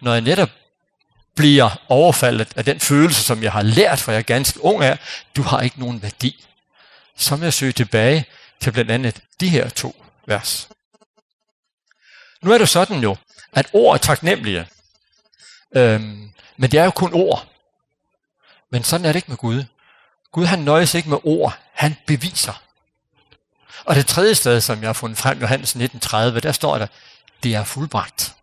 når 0.00 0.12
jeg 0.12 0.20
netop 0.20 0.50
bliver 1.36 1.82
overfaldet 1.88 2.52
af 2.56 2.64
den 2.64 2.80
følelse, 2.80 3.22
som 3.22 3.42
jeg 3.42 3.52
har 3.52 3.62
lært, 3.62 3.98
for 3.98 4.12
jeg 4.12 4.18
er 4.18 4.22
ganske 4.22 4.64
ung 4.64 4.84
af, 4.84 4.98
du 5.36 5.42
har 5.42 5.60
ikke 5.60 5.80
nogen 5.80 6.02
værdi. 6.02 6.46
Så 7.16 7.36
må 7.36 7.44
jeg 7.44 7.52
søge 7.52 7.72
tilbage 7.72 8.24
til 8.60 8.72
blandt 8.72 8.90
andet 8.90 9.20
de 9.40 9.48
her 9.48 9.68
to 9.68 10.04
vers. 10.26 10.68
Nu 12.42 12.52
er 12.52 12.58
det 12.58 12.68
sådan 12.68 12.98
jo, 12.98 13.16
at 13.52 13.70
ord 13.72 13.94
er 13.94 13.98
taknemmelige. 13.98 14.66
Øhm, 15.76 16.32
men 16.56 16.70
det 16.70 16.80
er 16.80 16.84
jo 16.84 16.90
kun 16.90 17.12
ord. 17.14 17.46
Men 18.70 18.84
sådan 18.84 19.06
er 19.06 19.12
det 19.12 19.16
ikke 19.16 19.30
med 19.30 19.36
Gud. 19.36 19.64
Gud 20.32 20.44
han 20.44 20.58
nøjes 20.58 20.94
ikke 20.94 21.08
med 21.08 21.18
ord, 21.24 21.58
han 21.72 21.96
beviser. 22.06 22.62
Og 23.84 23.94
det 23.94 24.06
tredje 24.06 24.34
sted, 24.34 24.60
som 24.60 24.80
jeg 24.80 24.88
har 24.88 24.92
fundet 24.92 25.18
frem, 25.18 25.40
Johannes 25.40 25.68
1930, 25.68 26.40
der 26.40 26.52
står 26.52 26.78
der, 26.78 26.86
det 27.42 27.54
er 27.54 27.64
fuldbragt. 27.64 28.34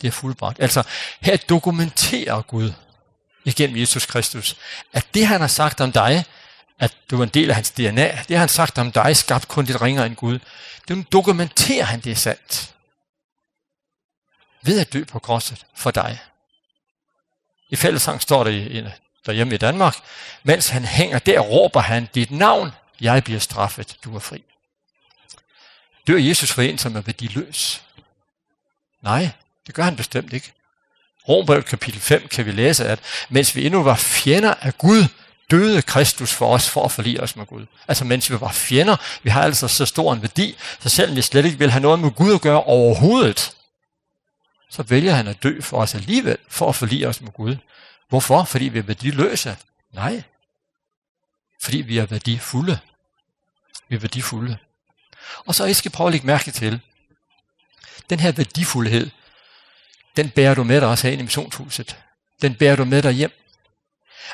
Det 0.00 0.08
er 0.08 0.12
fuldbragt. 0.12 0.60
Altså, 0.60 0.82
her 1.20 1.36
dokumenterer 1.36 2.42
Gud 2.42 2.72
igennem 3.44 3.76
Jesus 3.76 4.06
Kristus, 4.06 4.56
at 4.92 5.06
det 5.14 5.26
han 5.26 5.40
har 5.40 5.48
sagt 5.48 5.80
om 5.80 5.92
dig, 5.92 6.24
at 6.80 6.96
du 7.10 7.18
er 7.18 7.22
en 7.22 7.28
del 7.28 7.48
af 7.50 7.54
hans 7.54 7.70
DNA. 7.70 8.18
Det 8.28 8.36
har 8.36 8.38
han 8.38 8.48
sagt 8.48 8.78
om 8.78 8.92
dig, 8.92 9.16
skabt 9.16 9.48
kun 9.48 9.64
dit 9.64 9.82
ringer 9.82 10.04
en 10.04 10.14
Gud. 10.14 10.38
Nu 10.88 11.04
dokumenterer 11.12 11.84
han 11.84 12.00
det 12.00 12.12
er 12.12 12.16
sandt. 12.16 12.74
Ved 14.62 14.80
at 14.80 14.92
dø 14.92 15.04
på 15.04 15.18
korset 15.18 15.66
for 15.74 15.90
dig. 15.90 16.18
I 17.70 17.76
fællesang 17.76 18.22
står 18.22 18.44
det 18.44 18.52
i, 18.52 18.84
derhjemme 19.26 19.54
i 19.54 19.58
Danmark. 19.58 19.96
Mens 20.42 20.68
han 20.68 20.84
hænger 20.84 21.18
der, 21.18 21.40
råber 21.40 21.80
han 21.80 22.08
dit 22.14 22.30
navn. 22.30 22.72
Jeg 23.00 23.24
bliver 23.24 23.40
straffet, 23.40 23.96
du 24.04 24.14
er 24.14 24.20
fri. 24.20 24.44
Dør 26.06 26.16
Jesus 26.16 26.52
for 26.52 26.62
en, 26.62 26.78
som 26.78 26.96
er 26.96 27.00
værdiløs? 27.00 27.82
Nej, 29.02 29.30
det 29.66 29.74
gør 29.74 29.82
han 29.82 29.96
bestemt 29.96 30.32
ikke. 30.32 30.52
Rombrevet 31.28 31.66
kapitel 31.66 32.00
5 32.00 32.28
kan 32.28 32.46
vi 32.46 32.50
læse, 32.50 32.84
at 32.88 33.00
mens 33.28 33.56
vi 33.56 33.66
endnu 33.66 33.82
var 33.82 33.96
fjender 33.96 34.54
af 34.54 34.78
Gud, 34.78 35.04
døde 35.50 35.82
Kristus 35.82 36.32
for 36.32 36.54
os, 36.54 36.68
for 36.68 36.84
at 36.84 36.92
forlige 36.92 37.22
os 37.22 37.36
med 37.36 37.46
Gud. 37.46 37.66
Altså 37.88 38.04
mens 38.04 38.30
vi 38.30 38.40
var 38.40 38.52
fjender, 38.52 38.96
vi 39.22 39.30
har 39.30 39.42
altså 39.42 39.68
så 39.68 39.86
stor 39.86 40.12
en 40.12 40.22
værdi, 40.22 40.56
så 40.80 40.88
selvom 40.88 41.16
vi 41.16 41.22
slet 41.22 41.44
ikke 41.44 41.58
vil 41.58 41.70
have 41.70 41.82
noget 41.82 41.98
med 41.98 42.10
Gud 42.10 42.34
at 42.34 42.40
gøre 42.40 42.62
overhovedet, 42.62 43.56
så 44.70 44.82
vælger 44.82 45.12
han 45.12 45.26
at 45.26 45.42
dø 45.42 45.60
for 45.60 45.76
os 45.82 45.94
alligevel, 45.94 46.36
for 46.48 46.68
at 46.68 46.74
forlige 46.74 47.08
os 47.08 47.20
med 47.20 47.32
Gud. 47.32 47.56
Hvorfor? 48.08 48.44
Fordi 48.44 48.64
vi 48.64 48.78
er 48.78 48.82
værdiløse? 48.82 49.56
Nej. 49.92 50.22
Fordi 51.62 51.78
vi 51.78 51.98
er 51.98 52.06
værdifulde. 52.06 52.78
Vi 53.88 53.96
er 53.96 54.00
værdifulde. 54.00 54.56
Og 55.46 55.54
så 55.54 55.82
I 55.86 55.88
prøve 55.88 56.08
at 56.08 56.12
lægge 56.12 56.26
mærke 56.26 56.50
til, 56.50 56.80
den 58.10 58.20
her 58.20 58.32
værdifuldhed, 58.32 59.10
den 60.16 60.30
bærer 60.30 60.54
du 60.54 60.64
med 60.64 60.80
dig 60.80 60.88
også 60.88 61.06
her 61.06 61.12
ind 61.12 61.20
i 61.20 61.24
missionshuset. 61.24 61.96
Den 62.42 62.54
bærer 62.54 62.76
du 62.76 62.84
med 62.84 63.02
dig 63.02 63.12
hjem 63.12 63.39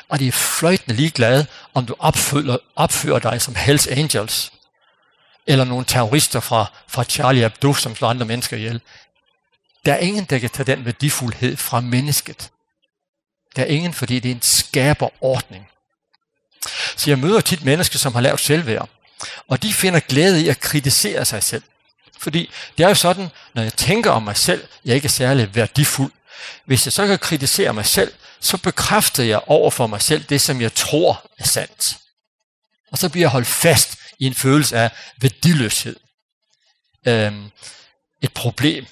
og 0.09 0.19
de 0.19 0.27
er 0.27 0.31
fløjtende 0.31 0.95
ligeglade, 0.95 1.45
om 1.73 1.85
du 1.85 1.95
opfører, 1.99 2.57
opfører 2.75 3.19
dig 3.19 3.41
som 3.41 3.55
Hells 3.55 3.87
Angels, 3.87 4.51
eller 5.47 5.65
nogle 5.65 5.85
terrorister 5.85 6.39
fra, 6.39 6.65
fra 6.87 7.03
Charlie 7.03 7.41
Hebdo, 7.41 7.73
som 7.73 7.95
slår 7.95 8.09
andre 8.09 8.25
mennesker 8.25 8.57
ihjel. 8.57 8.81
Der 9.85 9.93
er 9.93 9.97
ingen, 9.97 10.25
der 10.25 10.39
kan 10.39 10.49
tage 10.49 10.75
den 10.75 10.85
værdifuldhed 10.85 11.57
fra 11.57 11.79
mennesket. 11.79 12.49
Der 13.55 13.61
er 13.61 13.67
ingen, 13.67 13.93
fordi 13.93 14.19
det 14.19 14.31
er 14.31 14.35
en 14.35 14.41
skaberordning. 14.41 15.67
Så 16.95 17.09
jeg 17.09 17.19
møder 17.19 17.41
tit 17.41 17.65
mennesker, 17.65 17.99
som 17.99 18.13
har 18.13 18.21
lavet 18.21 18.39
selvværd, 18.39 18.89
og 19.47 19.63
de 19.63 19.73
finder 19.73 19.99
glæde 19.99 20.41
i 20.41 20.49
at 20.49 20.59
kritisere 20.59 21.25
sig 21.25 21.43
selv. 21.43 21.63
Fordi 22.19 22.51
det 22.77 22.83
er 22.83 22.87
jo 22.87 22.95
sådan, 22.95 23.29
når 23.53 23.61
jeg 23.61 23.73
tænker 23.73 24.11
om 24.11 24.23
mig 24.23 24.37
selv, 24.37 24.67
jeg 24.85 24.95
ikke 24.95 25.05
er 25.05 25.09
særlig 25.09 25.55
værdifuld. 25.55 26.11
Hvis 26.65 26.85
jeg 26.85 26.93
så 26.93 27.07
kan 27.07 27.19
kritisere 27.19 27.73
mig 27.73 27.85
selv, 27.85 28.13
så 28.39 28.57
bekræfter 28.57 29.23
jeg 29.23 29.41
over 29.47 29.71
for 29.71 29.87
mig 29.87 30.01
selv 30.01 30.23
det, 30.23 30.41
som 30.41 30.61
jeg 30.61 30.73
tror 30.73 31.31
er 31.39 31.43
sandt. 31.43 31.97
Og 32.91 32.97
så 32.97 33.09
bliver 33.09 33.23
jeg 33.23 33.29
holdt 33.29 33.47
fast 33.47 33.97
i 34.19 34.25
en 34.25 34.33
følelse 34.33 34.77
af 34.77 34.91
værdiløshed. 35.21 35.95
Øhm, 37.07 37.51
et 38.21 38.33
problem. 38.33 38.85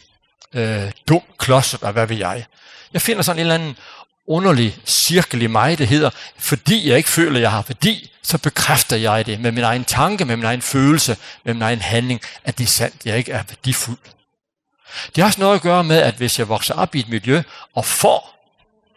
Øh, 0.54 0.92
dum 1.08 1.22
klodset, 1.38 1.84
og 1.84 1.92
hvad 1.92 2.08
vil 2.08 2.18
jeg. 2.18 2.46
Jeg 2.94 3.02
finder 3.02 3.22
sådan 3.22 3.38
en 3.40 3.42
eller 3.42 3.56
anden 3.56 3.78
underlig 4.28 4.78
cirkel 4.86 5.42
i 5.42 5.48
mig, 5.48 5.78
det 5.78 5.88
hedder, 5.88 6.10
fordi 6.38 6.90
jeg 6.90 6.98
ikke 6.98 7.10
føler, 7.10 7.40
jeg 7.40 7.52
har 7.52 7.66
værdi, 7.68 8.12
så 8.24 8.38
bekræfter 8.38 8.96
jeg 8.96 9.26
det 9.26 9.40
med 9.40 9.52
min 9.52 9.64
egen 9.64 9.86
tanke, 9.86 10.26
med 10.26 10.36
min 10.36 10.46
egen 10.46 10.62
følelse, 10.62 11.18
med 11.46 11.54
min 11.54 11.62
egen 11.62 11.82
handling, 11.82 12.22
at 12.44 12.58
det 12.58 12.64
er 12.64 12.68
sandt, 12.68 13.06
jeg 13.06 13.18
ikke 13.18 13.32
er 13.32 13.44
værdifuld. 13.44 13.98
Det 15.16 15.18
har 15.18 15.26
også 15.26 15.42
noget 15.42 15.56
at 15.56 15.62
gøre 15.62 15.84
med, 15.84 15.98
at 15.98 16.14
hvis 16.14 16.40
jeg 16.40 16.50
vokser 16.50 16.74
op 16.74 16.96
i 16.96 17.00
et 17.00 17.10
miljø 17.10 17.44
og 17.76 17.86
får 17.86 18.35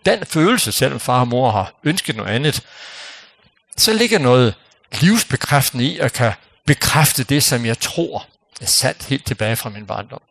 den 0.06 0.26
følelse, 0.26 0.72
selvom 0.72 1.00
far 1.00 1.20
og 1.20 1.28
mor 1.28 1.50
har 1.50 1.72
ønsket 1.84 2.16
noget 2.16 2.30
andet, 2.30 2.62
så 3.76 3.92
ligger 3.92 4.18
noget 4.18 4.54
livsbekræftende 5.00 5.84
i 5.84 5.98
at 5.98 6.12
kan 6.12 6.32
bekræfte 6.66 7.24
det, 7.24 7.42
som 7.42 7.66
jeg 7.66 7.80
tror 7.80 8.26
er 8.60 8.66
sandt 8.66 9.04
helt 9.04 9.26
tilbage 9.26 9.56
fra 9.56 9.70
min 9.70 9.86
barndom. 9.86 10.22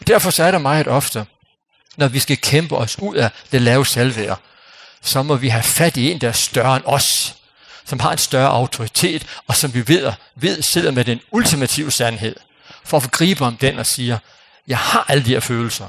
Og 0.00 0.06
derfor 0.06 0.30
så 0.30 0.44
er 0.44 0.50
der 0.50 0.58
meget 0.58 0.88
ofte, 0.88 1.26
når 1.96 2.08
vi 2.08 2.18
skal 2.18 2.36
kæmpe 2.36 2.76
os 2.76 2.98
ud 2.98 3.16
af 3.16 3.30
det 3.52 3.62
lave 3.62 3.86
selvværd, 3.86 4.40
så 5.02 5.22
må 5.22 5.34
vi 5.36 5.48
have 5.48 5.62
fat 5.62 5.96
i 5.96 6.10
en, 6.10 6.20
der 6.20 6.28
er 6.28 6.32
større 6.32 6.76
end 6.76 6.84
os, 6.86 7.36
som 7.84 8.00
har 8.00 8.12
en 8.12 8.18
større 8.18 8.48
autoritet, 8.48 9.26
og 9.46 9.56
som 9.56 9.74
vi 9.74 9.88
ved, 9.88 10.12
ved 10.34 10.62
sidder 10.62 10.90
med 10.90 11.04
den 11.04 11.20
ultimative 11.30 11.90
sandhed, 11.90 12.36
for 12.84 12.96
at 12.96 13.10
gribe 13.10 13.44
om 13.44 13.56
den 13.56 13.78
og 13.78 13.86
siger, 13.86 14.18
jeg 14.66 14.78
har 14.78 15.04
alle 15.08 15.24
de 15.24 15.30
her 15.30 15.40
følelser. 15.40 15.88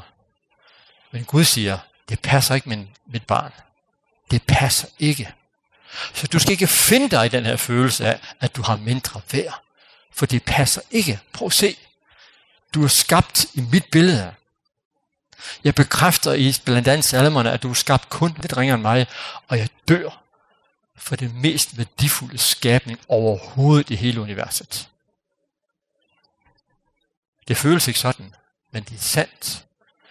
Men 1.11 1.23
Gud 1.23 1.43
siger, 1.43 1.77
det 2.09 2.19
passer 2.19 2.55
ikke 2.55 2.69
min, 2.69 2.89
mit 3.05 3.25
barn. 3.25 3.51
Det 4.31 4.43
passer 4.47 4.87
ikke. 4.99 5.33
Så 6.13 6.27
du 6.27 6.39
skal 6.39 6.51
ikke 6.51 6.67
finde 6.67 7.09
dig 7.09 7.25
i 7.25 7.29
den 7.29 7.45
her 7.45 7.55
følelse 7.55 8.07
af, 8.07 8.19
at 8.39 8.55
du 8.55 8.61
har 8.61 8.75
mindre 8.75 9.21
værd. 9.31 9.61
For 10.11 10.25
det 10.25 10.43
passer 10.43 10.81
ikke. 10.91 11.19
Prøv 11.33 11.45
at 11.45 11.53
se. 11.53 11.77
Du 12.73 12.83
er 12.83 12.87
skabt 12.87 13.45
i 13.53 13.61
mit 13.61 13.85
billede. 13.91 14.33
Jeg 15.63 15.75
bekræfter 15.75 16.33
i 16.33 16.55
blandt 16.65 16.87
andet 16.87 17.05
salmerne, 17.05 17.51
at 17.51 17.63
du 17.63 17.69
er 17.69 17.73
skabt 17.73 18.09
kun 18.09 18.37
lidt 18.41 18.57
ringere 18.57 18.75
end 18.75 18.81
mig, 18.81 19.07
og 19.47 19.57
jeg 19.57 19.69
dør 19.87 20.23
for 20.95 21.15
det 21.15 21.35
mest 21.35 21.77
værdifulde 21.77 22.37
skabning 22.37 22.99
overhovedet 23.07 23.89
i 23.89 23.95
hele 23.95 24.21
universet. 24.21 24.89
Det 27.47 27.57
føles 27.57 27.87
ikke 27.87 27.99
sådan, 27.99 28.35
men 28.71 28.83
det 28.83 28.95
er 28.95 29.01
sandt 29.01 29.66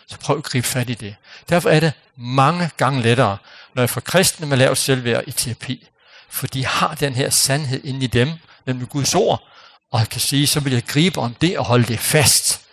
så 0.08 0.18
prøv 0.18 0.38
at 0.38 0.44
gribe 0.44 0.66
fat 0.66 0.90
i 0.90 0.94
det. 0.94 1.16
Derfor 1.48 1.70
er 1.70 1.80
det 1.80 1.92
mange 2.16 2.70
gange 2.76 3.02
lettere, 3.02 3.38
når 3.74 3.82
jeg 3.82 3.90
får 3.90 4.00
kristne 4.00 4.46
med 4.46 4.56
lav 4.56 4.76
selvværd 4.76 5.24
i 5.26 5.32
terapi, 5.32 5.88
for 6.28 6.46
de 6.46 6.66
har 6.66 6.94
den 6.94 7.14
her 7.14 7.30
sandhed 7.30 7.84
inde 7.84 8.04
i 8.04 8.06
dem, 8.06 8.32
nemlig 8.66 8.88
Guds 8.88 9.14
ord, 9.14 9.48
og 9.92 10.00
jeg 10.00 10.08
kan 10.08 10.20
sige, 10.20 10.46
så 10.46 10.60
vil 10.60 10.72
jeg 10.72 10.84
gribe 10.84 11.20
om 11.20 11.34
det 11.34 11.58
og 11.58 11.64
holde 11.64 11.86
det 11.86 11.98
fast, 11.98 12.66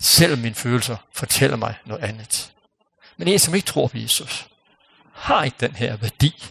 selvom 0.00 0.38
mine 0.38 0.54
følelser 0.54 0.96
fortæller 1.12 1.56
mig 1.56 1.74
noget 1.84 2.04
andet. 2.04 2.52
Men 3.16 3.28
en, 3.28 3.38
som 3.38 3.54
ikke 3.54 3.66
tror 3.66 3.88
på 3.88 3.98
Jesus, 3.98 4.46
har 5.12 5.44
ikke 5.44 5.56
den 5.60 5.74
her 5.74 5.96
værdi. 5.96 6.44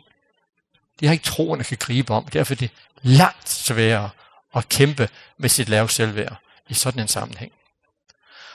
De 1.00 1.06
har 1.06 1.14
ikke 1.14 1.26
troen 1.26 1.60
at 1.60 1.66
kan 1.66 1.78
gribe 1.78 2.14
om, 2.14 2.26
derfor 2.26 2.54
er 2.54 2.58
det 2.58 2.72
langt 3.02 3.50
sværere 3.50 4.10
at 4.56 4.70
kæmpe 4.70 5.10
med 5.38 5.50
sit 5.50 5.70
lave 5.70 5.90
selvværd 5.90 6.36
i 6.70 6.74
sådan 6.74 7.02
en 7.02 7.08
sammenhæng. 7.08 7.52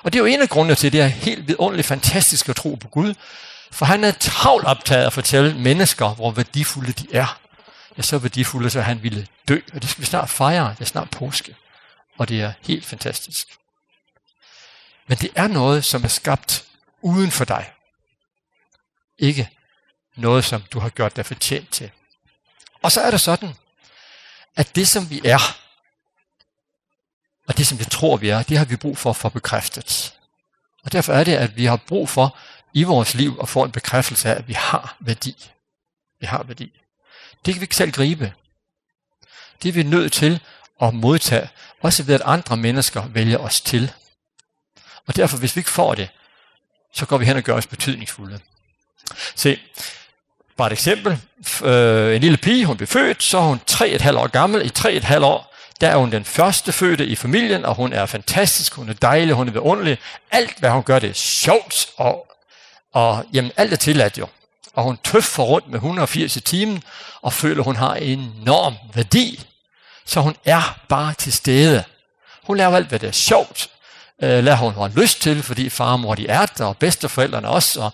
Og 0.02 0.12
det 0.12 0.19
er 0.19 0.23
jo 0.23 0.26
en 0.26 0.43
af 0.43 0.49
grundene 0.49 0.75
til, 0.75 0.87
at 0.87 0.93
det 0.93 1.00
er 1.00 1.07
helt 1.07 1.49
vidunderligt 1.49 1.87
fantastisk 1.87 2.49
at 2.49 2.57
tro 2.57 2.75
på 2.75 2.88
Gud. 2.88 3.14
For 3.73 3.87
han 3.87 4.05
er 4.05 4.12
travlt 4.12 4.64
optaget 4.64 5.07
at 5.07 5.12
fortælle 5.12 5.59
mennesker, 5.59 6.14
hvor 6.14 6.31
værdifulde 6.31 6.93
de 6.93 7.07
er. 7.12 7.40
Ja, 7.97 8.02
så 8.02 8.19
værdifulde, 8.19 8.71
så 8.71 8.81
han 8.81 9.02
ville 9.02 9.26
dø. 9.49 9.61
Og 9.75 9.83
det 9.83 9.90
skal 9.90 10.00
vi 10.00 10.07
snart 10.07 10.31
fejre. 10.31 10.71
Det 10.71 10.81
er 10.81 10.85
snart 10.85 11.11
påske. 11.11 11.57
Og 12.19 12.28
det 12.28 12.40
er 12.40 12.52
helt 12.62 12.87
fantastisk. 12.87 13.49
Men 15.09 15.19
det 15.19 15.31
er 15.35 15.47
noget, 15.47 15.85
som 15.85 16.05
er 16.05 16.09
skabt 16.09 16.64
uden 17.02 17.31
for 17.31 17.45
dig. 17.45 17.71
Ikke 19.19 19.50
noget, 20.17 20.45
som 20.45 20.62
du 20.73 20.81
har 20.81 20.88
gjort 20.88 21.17
dig 21.17 21.26
fortjent 21.26 21.71
til. 21.71 21.90
Og 22.83 22.93
så 22.93 23.00
er 23.00 23.11
det 23.11 23.21
sådan, 23.21 23.55
at 24.57 24.75
det 24.75 24.88
som 24.88 25.11
vi 25.11 25.21
er, 25.25 25.57
Og 27.49 27.59
det, 27.59 27.67
som 27.67 27.78
vi 27.78 27.85
tror, 27.85 28.17
vi 28.17 28.28
er, 28.28 28.43
det 28.43 28.59
har 28.59 28.64
vi 28.64 28.76
brug 28.76 28.99
for 28.99 29.11
at 29.11 29.17
få 29.17 29.28
bekræftet. 29.28 30.14
Og 30.85 30.93
derfor 30.93 31.12
er 31.12 31.25
det, 31.25 31.35
at 31.35 31.57
vi 31.57 31.64
har 31.64 31.76
brug 31.76 32.09
for 32.09 32.37
i 32.75 32.83
vores 32.83 33.14
liv 33.14 33.38
at 33.43 33.49
få 33.49 33.64
en 33.64 33.73
bekræftelse 33.73 34.28
af, 34.28 34.35
at 34.35 34.49
vi 34.49 34.52
har 34.52 34.97
værdi. 35.00 35.50
Vi 36.21 36.26
har 36.26 36.43
værdi. 36.43 36.73
Det 37.45 37.55
kan 37.55 37.61
vi 37.61 37.64
ikke 37.64 37.76
selv 37.76 37.93
gribe. 37.93 38.33
Det 39.62 39.69
er 39.69 39.73
vi 39.73 39.83
nødt 39.83 40.12
til 40.12 40.40
at 40.83 40.95
modtage, 40.95 41.49
også 41.81 42.02
ved 42.02 42.14
at 42.14 42.23
andre 42.25 42.57
mennesker 42.57 43.07
vælger 43.07 43.38
os 43.38 43.61
til. 43.61 43.93
Og 45.07 45.17
derfor, 45.17 45.38
hvis 45.38 45.57
vi 45.57 45.59
ikke 45.59 45.71
får 45.71 45.95
det, 45.95 46.09
så 46.95 47.07
går 47.07 47.19
vi 47.19 47.25
hen 47.25 47.37
og 47.37 47.43
gør 47.43 47.55
os 47.55 47.67
betydningsfulde. 47.67 48.40
Se, 49.35 49.61
bare 50.57 50.67
et 50.67 50.73
eksempel. 50.73 51.21
Øh, 51.64 52.14
en 52.14 52.21
lille 52.21 52.37
pige, 52.37 52.67
hun 52.67 52.76
blev 52.76 52.87
født, 52.87 53.23
så 53.23 53.38
er 53.38 53.43
hun 53.43 53.61
3,5 53.71 54.17
år 54.17 54.26
gammel. 54.26 54.67
I 54.67 54.71
3,5 54.78 55.25
år, 55.25 55.48
der 55.80 55.88
er 55.88 55.97
hun 55.97 56.12
den 56.12 56.25
første 56.25 56.73
fødte 56.73 57.06
i 57.06 57.14
familien, 57.14 57.64
og 57.64 57.75
hun 57.75 57.92
er 57.92 58.06
fantastisk, 58.06 58.75
hun 58.75 58.88
er 58.88 58.92
dejlig, 58.92 59.35
hun 59.35 59.49
er 59.49 59.52
vidunderlig. 59.52 59.99
Alt, 60.30 60.58
hvad 60.58 60.70
hun 60.70 60.82
gør, 60.82 60.99
det 60.99 61.11
er 61.11 61.14
sjovt, 61.14 61.88
og, 61.97 62.26
og 62.92 63.25
jamen, 63.32 63.52
alt 63.56 63.73
er 63.73 63.76
tilladt 63.76 64.18
jo. 64.18 64.26
Og 64.73 64.85
hun 64.85 64.99
tøffer 65.04 65.42
rundt 65.42 65.68
med 65.68 65.75
180 65.75 66.37
i 66.37 66.40
timen, 66.40 66.82
og 67.23 67.32
føler, 67.32 67.62
hun 67.62 67.76
har 67.76 67.94
enorm 67.94 68.75
værdi. 68.94 69.47
Så 70.04 70.20
hun 70.20 70.37
er 70.44 70.78
bare 70.88 71.14
til 71.14 71.32
stede. 71.32 71.85
Hun 72.47 72.56
laver 72.56 72.76
alt, 72.76 72.88
hvad 72.88 72.99
det 72.99 73.08
er 73.08 73.12
sjovt. 73.12 73.70
Øh, 74.23 74.44
lader 74.44 74.56
hun 74.56 74.75
har 74.75 74.88
lyst 74.88 75.23
til, 75.23 75.42
fordi 75.42 75.68
far 75.68 75.92
og 75.92 76.00
mor 76.00 76.14
de 76.14 76.28
er 76.28 76.47
der, 76.47 76.64
og 76.64 76.76
bedsteforældrene 76.76 77.49
også, 77.49 77.80
og 77.80 77.92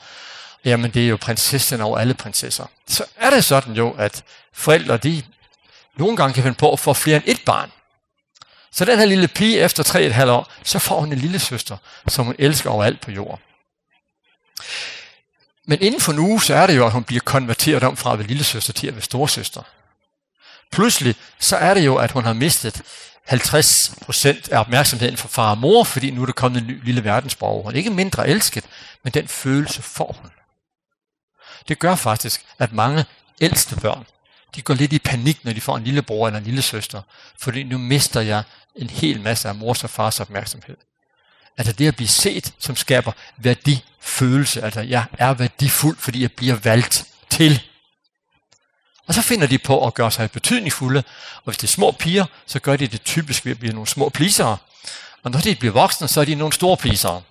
jamen 0.65 0.91
det 0.91 1.05
er 1.05 1.09
jo 1.09 1.17
prinsessen 1.17 1.81
over 1.81 1.99
alle 1.99 2.15
prinsesser. 2.15 2.67
Så 2.89 3.05
er 3.17 3.31
det 3.31 3.45
sådan 3.45 3.75
jo, 3.75 3.95
at 3.99 4.25
forældre 4.53 4.97
de 4.97 5.23
Nogle 5.97 6.17
gange 6.17 6.35
kan 6.35 6.43
finde 6.43 6.59
på 6.59 6.73
at 6.73 6.81
få 6.81 6.93
flere 6.93 7.17
end 7.17 7.25
et 7.27 7.41
barn. 7.47 7.71
Så 8.73 8.85
den 8.85 8.99
her 8.99 9.07
lille 9.07 9.29
pige 9.29 9.61
efter 9.61 9.83
tre 9.83 10.03
et 10.03 10.15
halvt 10.15 10.33
år, 10.33 10.53
så 10.63 10.79
får 10.79 11.01
hun 11.01 11.13
en 11.13 11.19
lille 11.19 11.39
søster, 11.39 11.77
som 12.09 12.27
hun 12.27 12.35
elsker 12.39 12.71
overalt 12.71 13.01
på 13.01 13.11
jorden. 13.11 13.41
Men 15.67 15.81
inden 15.81 16.01
for 16.01 16.13
nu, 16.13 16.39
så 16.39 16.55
er 16.55 16.67
det 16.67 16.77
jo, 16.77 16.87
at 16.87 16.93
hun 16.93 17.05
bliver 17.05 17.21
konverteret 17.21 17.83
om 17.83 17.97
fra 17.97 18.13
at 18.13 18.19
være 18.19 18.29
lille 18.29 18.45
søster 18.45 18.73
til 18.73 18.87
at 18.87 18.95
være 18.95 19.03
storsøster. 19.03 19.63
Pludselig, 20.73 21.15
så 21.39 21.57
er 21.57 21.75
det 21.75 21.85
jo, 21.85 21.97
at 21.97 22.11
hun 22.11 22.25
har 22.25 22.33
mistet 22.33 22.83
50% 23.31 24.53
af 24.53 24.59
opmærksomheden 24.61 25.17
fra 25.17 25.29
far 25.29 25.51
og 25.51 25.59
mor, 25.59 25.85
fordi 25.85 26.11
nu 26.11 26.23
er 26.23 26.27
der 26.27 26.33
kommet 26.33 26.61
en 26.61 26.67
ny 26.67 26.85
lille 26.85 27.05
verdensborger. 27.05 27.63
Hun 27.63 27.73
er 27.73 27.77
ikke 27.77 27.91
mindre 27.91 28.29
elsket, 28.29 28.65
men 29.03 29.13
den 29.13 29.29
følelse 29.29 29.83
får 29.83 30.17
hun. 30.21 30.31
Det 31.69 31.79
gør 31.79 31.95
faktisk, 31.95 32.45
at 32.59 32.73
mange 32.73 33.05
ældste 33.41 33.77
børn 33.77 34.07
de 34.57 34.63
går 34.63 34.75
lidt 34.75 34.93
i 34.93 34.99
panik, 34.99 35.45
når 35.45 35.53
de 35.53 35.61
får 35.61 35.77
en 35.77 35.85
lillebror 35.85 36.27
eller 36.27 36.39
en 36.39 36.45
lille 36.45 36.63
søster, 36.63 37.03
fordi 37.39 37.63
nu 37.63 37.79
mister 37.79 38.21
jeg 38.21 38.43
en 38.77 38.91
hel 38.91 39.21
masse 39.21 39.49
af 39.49 39.55
mors 39.55 39.85
og 39.85 39.91
fars 39.91 40.21
opmærksomhed. 40.21 40.77
Altså 41.57 41.73
det 41.73 41.89
at 41.89 41.97
blive 41.97 42.09
set, 42.09 42.55
som 42.59 42.77
skaber 42.77 43.13
værdifølelse, 43.37 44.63
altså 44.63 44.81
jeg 44.81 45.05
er 45.19 45.35
værdifuld, 45.35 45.97
fordi 45.97 46.23
jeg 46.23 46.33
bliver 46.33 46.55
valgt 46.55 47.07
til. 47.31 47.63
Og 49.07 49.15
så 49.15 49.23
finder 49.23 49.47
de 49.47 49.59
på 49.59 49.87
at 49.87 49.95
gøre 49.95 50.11
sig 50.11 50.31
betydningsfulde, 50.31 51.03
og 51.37 51.45
hvis 51.45 51.57
det 51.57 51.65
er 51.65 51.73
små 51.73 51.91
piger, 51.91 52.25
så 52.47 52.59
gør 52.59 52.77
de 52.77 52.87
det 52.87 53.03
typisk 53.03 53.45
ved 53.45 53.53
at 53.53 53.59
blive 53.59 53.73
nogle 53.73 53.87
små 53.87 54.09
plisere. 54.09 54.57
Og 55.23 55.31
når 55.31 55.39
de 55.41 55.55
bliver 55.55 55.73
voksne, 55.73 56.09
så 56.09 56.21
er 56.21 56.25
de 56.25 56.35
nogle 56.35 56.53
store 56.53 56.77
plisere. 56.77 57.23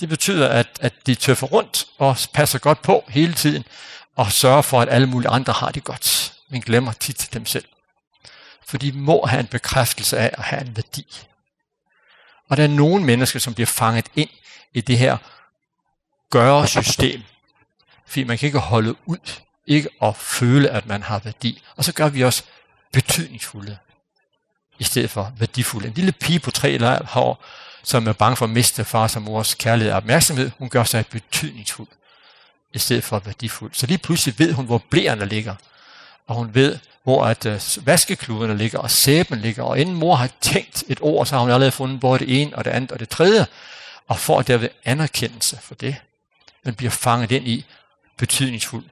Det 0.00 0.08
betyder, 0.08 0.48
at, 0.48 0.68
at 0.80 1.06
de 1.06 1.14
tøffer 1.14 1.46
rundt 1.46 1.86
og 1.98 2.16
passer 2.32 2.58
godt 2.58 2.82
på 2.82 3.04
hele 3.08 3.32
tiden, 3.32 3.64
og 4.18 4.32
sørger 4.32 4.62
for, 4.62 4.80
at 4.80 4.88
alle 4.88 5.06
mulige 5.06 5.30
andre 5.30 5.52
har 5.52 5.70
det 5.70 5.84
godt, 5.84 6.34
men 6.50 6.60
glemmer 6.60 6.92
tit 6.92 7.16
til 7.16 7.32
dem 7.32 7.46
selv. 7.46 7.64
For 8.66 8.78
de 8.78 8.92
må 8.92 9.26
have 9.26 9.40
en 9.40 9.46
bekræftelse 9.46 10.18
af 10.18 10.30
at 10.32 10.44
have 10.44 10.62
en 10.62 10.76
værdi. 10.76 11.06
Og 12.50 12.56
der 12.56 12.62
er 12.62 12.68
nogle 12.68 13.04
mennesker, 13.04 13.38
som 13.38 13.54
bliver 13.54 13.66
fanget 13.66 14.06
ind 14.14 14.28
i 14.74 14.80
det 14.80 14.98
her 14.98 15.16
gøre-system. 16.30 17.22
Fordi 18.06 18.24
man 18.24 18.38
kan 18.38 18.46
ikke 18.46 18.58
holde 18.58 18.94
ud, 19.06 19.32
ikke 19.66 19.88
at 20.02 20.16
føle, 20.16 20.70
at 20.70 20.86
man 20.86 21.02
har 21.02 21.18
værdi. 21.18 21.62
Og 21.76 21.84
så 21.84 21.92
gør 21.92 22.08
vi 22.08 22.24
også 22.24 22.44
betydningsfulde, 22.92 23.78
i 24.78 24.84
stedet 24.84 25.10
for 25.10 25.32
værdifulde. 25.38 25.88
En 25.88 25.94
lille 25.94 26.12
pige 26.12 26.40
på 26.40 26.50
tre 26.50 26.70
eller 26.70 27.16
år, 27.16 27.44
som 27.82 28.06
er 28.06 28.12
bange 28.12 28.36
for 28.36 28.44
at 28.44 28.50
miste 28.50 28.84
far 28.84 29.12
og 29.16 29.22
mors 29.22 29.54
kærlighed 29.54 29.92
og 29.92 29.96
opmærksomhed, 29.96 30.50
hun 30.58 30.68
gør 30.68 30.84
sig 30.84 31.06
betydningsfuld 31.06 31.88
i 32.74 32.78
stedet 32.78 33.04
for 33.04 33.18
værdifuldt. 33.18 33.76
Så 33.76 33.86
lige 33.86 33.98
pludselig 33.98 34.38
ved 34.38 34.52
hun, 34.52 34.66
hvor 34.66 34.82
blæerne 34.90 35.26
ligger, 35.26 35.54
og 36.26 36.34
hun 36.34 36.54
ved, 36.54 36.78
hvor 37.02 37.24
at 37.24 37.46
øh, 37.46 37.60
vaskekluderne 37.86 38.56
ligger, 38.56 38.78
og 38.78 38.90
sæben 38.90 39.38
ligger, 39.38 39.62
og 39.62 39.78
inden 39.78 39.94
mor 39.94 40.14
har 40.14 40.30
tænkt 40.40 40.84
et 40.88 40.98
ord, 41.00 41.26
så 41.26 41.34
har 41.34 41.40
hun 41.40 41.50
allerede 41.50 41.72
fundet 41.72 42.00
både 42.00 42.18
det 42.18 42.42
ene 42.42 42.56
og 42.56 42.64
det 42.64 42.70
andet 42.70 42.92
og 42.92 43.00
det 43.00 43.08
tredje, 43.08 43.46
og 44.08 44.18
får 44.18 44.42
derved 44.42 44.68
anerkendelse 44.84 45.58
for 45.62 45.74
det. 45.74 45.96
Men 46.64 46.74
bliver 46.74 46.90
fanget 46.90 47.32
ind 47.32 47.48
i 47.48 47.64
betydningsfuld, 48.18 48.84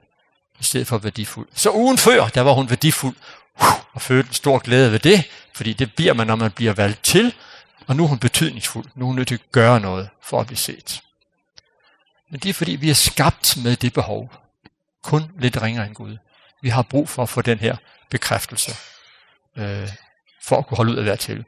i 0.59 0.63
stedet 0.63 0.87
for 0.87 0.97
værdifuld. 0.97 1.47
Så 1.53 1.71
ugen 1.71 1.97
før, 1.97 2.27
der 2.27 2.41
var 2.41 2.53
hun 2.53 2.69
værdifuld, 2.69 3.15
og 3.93 4.01
følte 4.01 4.27
en 4.27 4.33
stor 4.33 4.57
glæde 4.57 4.91
ved 4.91 4.99
det, 4.99 5.23
fordi 5.55 5.73
det 5.73 5.93
bliver 5.93 6.13
man, 6.13 6.27
når 6.27 6.35
man 6.35 6.51
bliver 6.51 6.73
valgt 6.73 7.03
til, 7.03 7.33
og 7.87 7.95
nu 7.95 8.03
er 8.03 8.07
hun 8.07 8.19
betydningsfuld, 8.19 8.85
nu 8.95 9.05
er 9.05 9.07
hun 9.07 9.15
nødt 9.15 9.27
til 9.27 9.35
at 9.35 9.51
gøre 9.51 9.79
noget 9.79 10.09
for 10.23 10.39
at 10.39 10.47
blive 10.47 10.57
set. 10.57 11.01
Men 12.31 12.39
det 12.39 12.49
er 12.49 12.53
fordi, 12.53 12.71
vi 12.71 12.89
er 12.89 12.93
skabt 12.93 13.57
med 13.63 13.75
det 13.75 13.93
behov. 13.93 14.31
Kun 15.03 15.31
lidt 15.39 15.61
ringere 15.61 15.85
end 15.85 15.95
Gud. 15.95 16.17
Vi 16.61 16.69
har 16.69 16.81
brug 16.81 17.09
for 17.09 17.23
at 17.23 17.29
få 17.29 17.41
den 17.41 17.59
her 17.59 17.75
bekræftelse, 18.09 18.71
øh, 19.57 19.89
for 20.43 20.57
at 20.57 20.67
kunne 20.67 20.75
holde 20.75 20.91
ud 20.91 20.97
af 20.97 21.05
være 21.05 21.17
til. 21.17 21.45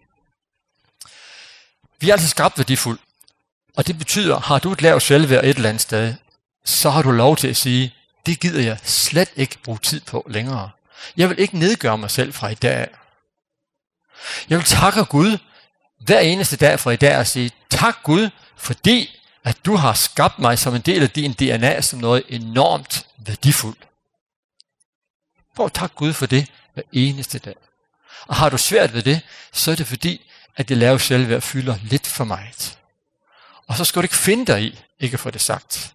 Vi 2.00 2.10
er 2.10 2.14
altså 2.14 2.28
skabt 2.28 2.58
værdifuld. 2.58 3.00
Og 3.78 3.88
det 3.88 3.98
betyder, 3.98 4.40
har 4.40 4.60
du 4.60 4.72
et 4.72 4.82
lavt 4.82 5.04
selvværd 5.04 5.44
et 5.44 5.56
eller 5.56 5.70
andet 5.70 5.82
sted, 5.82 6.14
så 6.66 6.90
har 6.90 7.02
du 7.02 7.12
lov 7.12 7.36
til 7.38 7.48
at 7.48 7.58
sige, 7.58 7.94
det 8.26 8.40
gider 8.40 8.62
jeg 8.62 8.78
slet 8.84 9.30
ikke 9.36 9.58
bruge 9.64 9.78
tid 9.78 10.02
på 10.02 10.28
længere. 10.30 10.70
Jeg 11.18 11.30
vil 11.30 11.40
ikke 11.40 11.60
nedgøre 11.60 11.98
mig 11.98 12.12
selv 12.12 12.34
fra 12.34 12.50
i 12.50 12.56
dag. 12.56 12.88
Jeg 14.50 14.58
vil 14.58 14.66
takke 14.66 15.06
Gud 15.06 15.38
hver 16.00 16.20
eneste 16.20 16.58
dag 16.58 16.80
fra 16.80 16.92
i 16.92 16.96
dag 16.96 17.18
og 17.18 17.28
sige, 17.28 17.52
tak 17.70 18.04
Gud, 18.04 18.30
fordi 18.58 19.19
at 19.44 19.66
du 19.66 19.76
har 19.76 19.94
skabt 19.94 20.40
mig 20.40 20.60
som 20.60 20.76
en 20.76 20.82
del 20.82 21.04
af 21.04 21.10
din 21.10 21.34
DNA 21.34 21.82
som 21.82 22.00
noget 22.00 22.24
enormt 22.28 23.08
værdifuldt. 23.18 23.88
Hvor 25.56 25.68
tak 25.68 25.96
Gud 25.96 26.14
for 26.14 26.26
det 26.26 26.48
hver 26.74 26.84
eneste 26.92 27.40
dag. 27.40 27.56
Og 28.28 28.36
har 28.36 28.50
du 28.50 28.58
svært 28.58 28.94
ved 28.94 29.04
det, 29.04 29.22
så 29.52 29.72
er 29.72 29.76
det 29.76 29.88
fordi, 29.88 30.32
at 30.56 30.70
det 30.70 30.78
lave 30.78 31.00
selvværd 31.00 31.42
fylder 31.42 31.76
lidt 31.84 32.08
for 32.08 32.24
meget. 32.24 32.78
Og 33.68 33.76
så 33.76 33.86
skal 33.86 34.02
du 34.02 34.04
ikke 34.04 34.16
finde 34.16 34.46
dig 34.46 34.62
i, 34.64 34.80
ikke 35.00 35.18
få 35.18 35.32
det 35.32 35.42
sagt. 35.42 35.94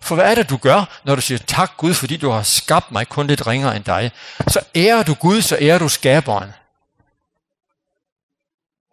For 0.00 0.14
hvad 0.14 0.30
er 0.30 0.34
det, 0.34 0.50
du 0.50 0.56
gør, 0.56 1.00
når 1.04 1.14
du 1.14 1.20
siger, 1.20 1.38
tak 1.38 1.76
Gud, 1.76 1.94
fordi 1.94 2.16
du 2.16 2.30
har 2.30 2.42
skabt 2.42 2.92
mig 2.92 3.08
kun 3.08 3.26
lidt 3.26 3.46
ringere 3.46 3.76
end 3.76 3.84
dig? 3.84 4.12
Så 4.48 4.60
ærer 4.74 5.02
du 5.02 5.14
Gud, 5.14 5.42
så 5.42 5.56
ærer 5.60 5.78
du 5.78 5.88
skaberen. 5.88 6.52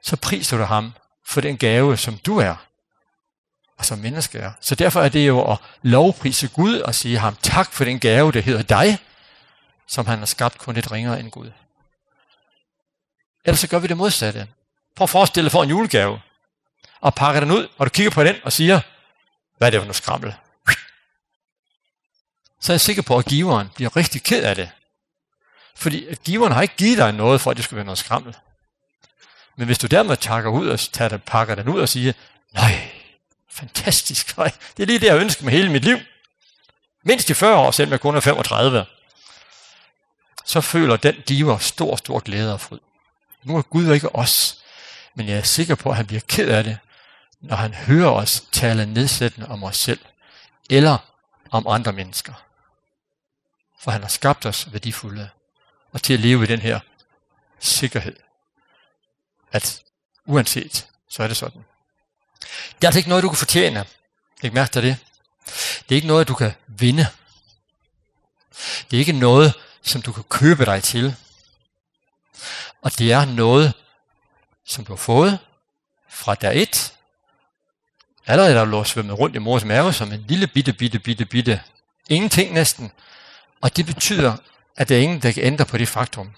Så 0.03 0.15
priser 0.15 0.57
du 0.57 0.63
ham 0.63 0.93
for 1.25 1.41
den 1.41 1.57
gave, 1.57 1.97
som 1.97 2.17
du 2.17 2.37
er 2.37 2.66
og 3.77 3.85
som 3.85 3.99
mennesker 3.99 4.41
er. 4.41 4.51
Så 4.61 4.75
derfor 4.75 5.01
er 5.01 5.09
det 5.09 5.27
jo 5.27 5.51
at 5.51 5.57
lovprise 5.81 6.47
Gud 6.47 6.79
og 6.79 6.95
sige 6.95 7.17
ham 7.17 7.35
tak 7.35 7.73
for 7.73 7.83
den 7.83 7.99
gave, 7.99 8.31
der 8.31 8.41
hedder 8.41 8.61
dig, 8.61 8.97
som 9.87 10.05
han 10.05 10.19
har 10.19 10.25
skabt 10.25 10.57
kun 10.57 10.75
lidt 10.75 10.91
ringere 10.91 11.19
end 11.19 11.31
Gud. 11.31 11.51
Ellers 13.45 13.59
så 13.59 13.67
gør 13.67 13.79
vi 13.79 13.87
det 13.87 13.97
modsatte. 13.97 14.47
Prøv 14.95 15.03
at 15.03 15.09
forestille 15.09 15.45
dig 15.45 15.51
for 15.51 15.63
en 15.63 15.69
julegave, 15.69 16.21
og 17.01 17.15
pakker 17.15 17.39
den 17.39 17.51
ud, 17.51 17.67
og 17.77 17.85
du 17.85 17.89
kigger 17.89 18.11
på 18.11 18.23
den 18.23 18.35
og 18.43 18.53
siger, 18.53 18.81
hvad 19.57 19.67
er 19.67 19.71
det 19.71 19.79
for 19.79 19.85
noget 19.85 19.95
skrammel? 19.95 20.35
Så 22.61 22.71
er 22.71 22.73
jeg 22.73 22.81
sikker 22.81 23.01
på, 23.01 23.17
at 23.17 23.25
giveren 23.25 23.69
bliver 23.75 23.95
rigtig 23.95 24.23
ked 24.23 24.43
af 24.43 24.55
det. 24.55 24.69
Fordi 25.75 26.07
at 26.07 26.23
giveren 26.23 26.53
har 26.53 26.61
ikke 26.61 26.75
givet 26.75 26.97
dig 26.97 27.11
noget, 27.11 27.41
for 27.41 27.51
at 27.51 27.57
det 27.57 27.65
skulle 27.65 27.77
være 27.77 27.85
noget 27.85 27.97
skrammel. 27.97 28.35
Men 29.57 29.65
hvis 29.65 29.79
du 29.79 29.87
dermed 29.87 30.17
takker 30.17 30.49
ud 30.49 30.67
og 30.67 30.79
tager 30.79 31.09
den, 31.09 31.19
pakker 31.19 31.55
den 31.55 31.69
ud 31.69 31.79
og 31.79 31.89
siger, 31.89 32.13
nej, 32.53 32.86
Fantastisk. 33.57 34.37
Nej, 34.37 34.51
det 34.77 34.83
er 34.83 34.87
lige 34.87 34.99
det, 34.99 35.07
jeg 35.07 35.21
ønsker 35.21 35.43
med 35.43 35.53
hele 35.53 35.71
mit 35.71 35.83
liv. 35.85 35.97
Mindst 37.03 37.29
i 37.29 37.33
40 37.33 37.55
år, 37.55 37.71
selvom 37.71 37.91
jeg 37.91 38.01
kun 38.01 38.15
er 38.15 38.19
35. 38.19 38.85
Så 40.45 40.61
føler 40.61 40.97
den 40.97 41.21
diver 41.27 41.57
stor, 41.57 41.95
stor 41.95 42.19
glæde 42.19 42.53
og 42.53 42.61
fryd. 42.61 42.79
Nu 43.43 43.57
er 43.57 43.61
Gud 43.61 43.93
ikke 43.93 44.15
os, 44.15 44.63
men 45.15 45.27
jeg 45.27 45.37
er 45.37 45.41
sikker 45.41 45.75
på, 45.75 45.89
at 45.89 45.95
han 45.95 46.05
bliver 46.05 46.21
ked 46.27 46.49
af 46.49 46.63
det, 46.63 46.77
når 47.41 47.55
han 47.55 47.73
hører 47.73 48.09
os 48.09 48.41
tale 48.51 48.85
nedsættende 48.85 49.47
om 49.47 49.63
os 49.63 49.77
selv, 49.77 49.99
eller 50.69 50.97
om 51.51 51.67
andre 51.67 51.93
mennesker. 51.93 52.33
For 53.79 53.91
han 53.91 54.01
har 54.01 54.09
skabt 54.09 54.45
os 54.45 54.73
værdifulde, 54.73 55.29
og 55.93 56.01
til 56.01 56.13
at 56.13 56.19
leve 56.19 56.43
i 56.43 56.47
den 56.47 56.59
her 56.59 56.79
sikkerhed, 57.59 58.15
at 59.51 59.81
uanset, 60.25 60.87
så 61.09 61.23
er 61.23 61.27
det 61.27 61.37
sådan. 61.37 61.63
Det 62.41 62.83
er 62.83 62.87
altså 62.87 62.99
ikke 62.99 63.09
noget, 63.09 63.23
du 63.23 63.29
kan 63.29 63.37
fortjene. 63.37 63.85
Ikke 64.43 64.53
mærke 64.53 64.73
dig 64.73 64.83
det. 64.83 64.97
Det 65.89 65.91
er 65.91 65.95
ikke 65.95 66.07
noget, 66.07 66.27
du 66.27 66.33
kan 66.33 66.53
vinde. 66.67 67.07
Det 68.91 68.97
er 68.97 68.99
ikke 68.99 69.11
noget, 69.11 69.53
som 69.81 70.01
du 70.01 70.11
kan 70.11 70.23
købe 70.23 70.65
dig 70.65 70.83
til. 70.83 71.15
Og 72.81 72.97
det 72.97 73.11
er 73.11 73.25
noget, 73.25 73.73
som 74.65 74.85
du 74.85 74.91
har 74.91 74.97
fået 74.97 75.39
fra 76.09 76.35
dag 76.35 76.61
et. 76.61 76.93
Allerede 78.25 78.55
der 78.55 78.65
lå 78.65 78.83
svømmet 78.83 79.19
rundt 79.19 79.35
i 79.35 79.39
mors 79.39 79.63
mave 79.63 79.93
som 79.93 80.11
en 80.11 80.25
lille 80.27 80.47
bitte, 80.47 80.73
bitte, 80.73 80.99
bitte, 80.99 81.25
bitte. 81.25 81.61
Ingenting 82.09 82.53
næsten. 82.53 82.91
Og 83.61 83.77
det 83.77 83.85
betyder, 83.85 84.37
at 84.77 84.89
der 84.89 84.95
er 84.95 84.99
ingen, 84.99 85.21
der 85.21 85.31
kan 85.31 85.43
ændre 85.43 85.65
på 85.65 85.77
det 85.77 85.87
faktum. 85.87 86.31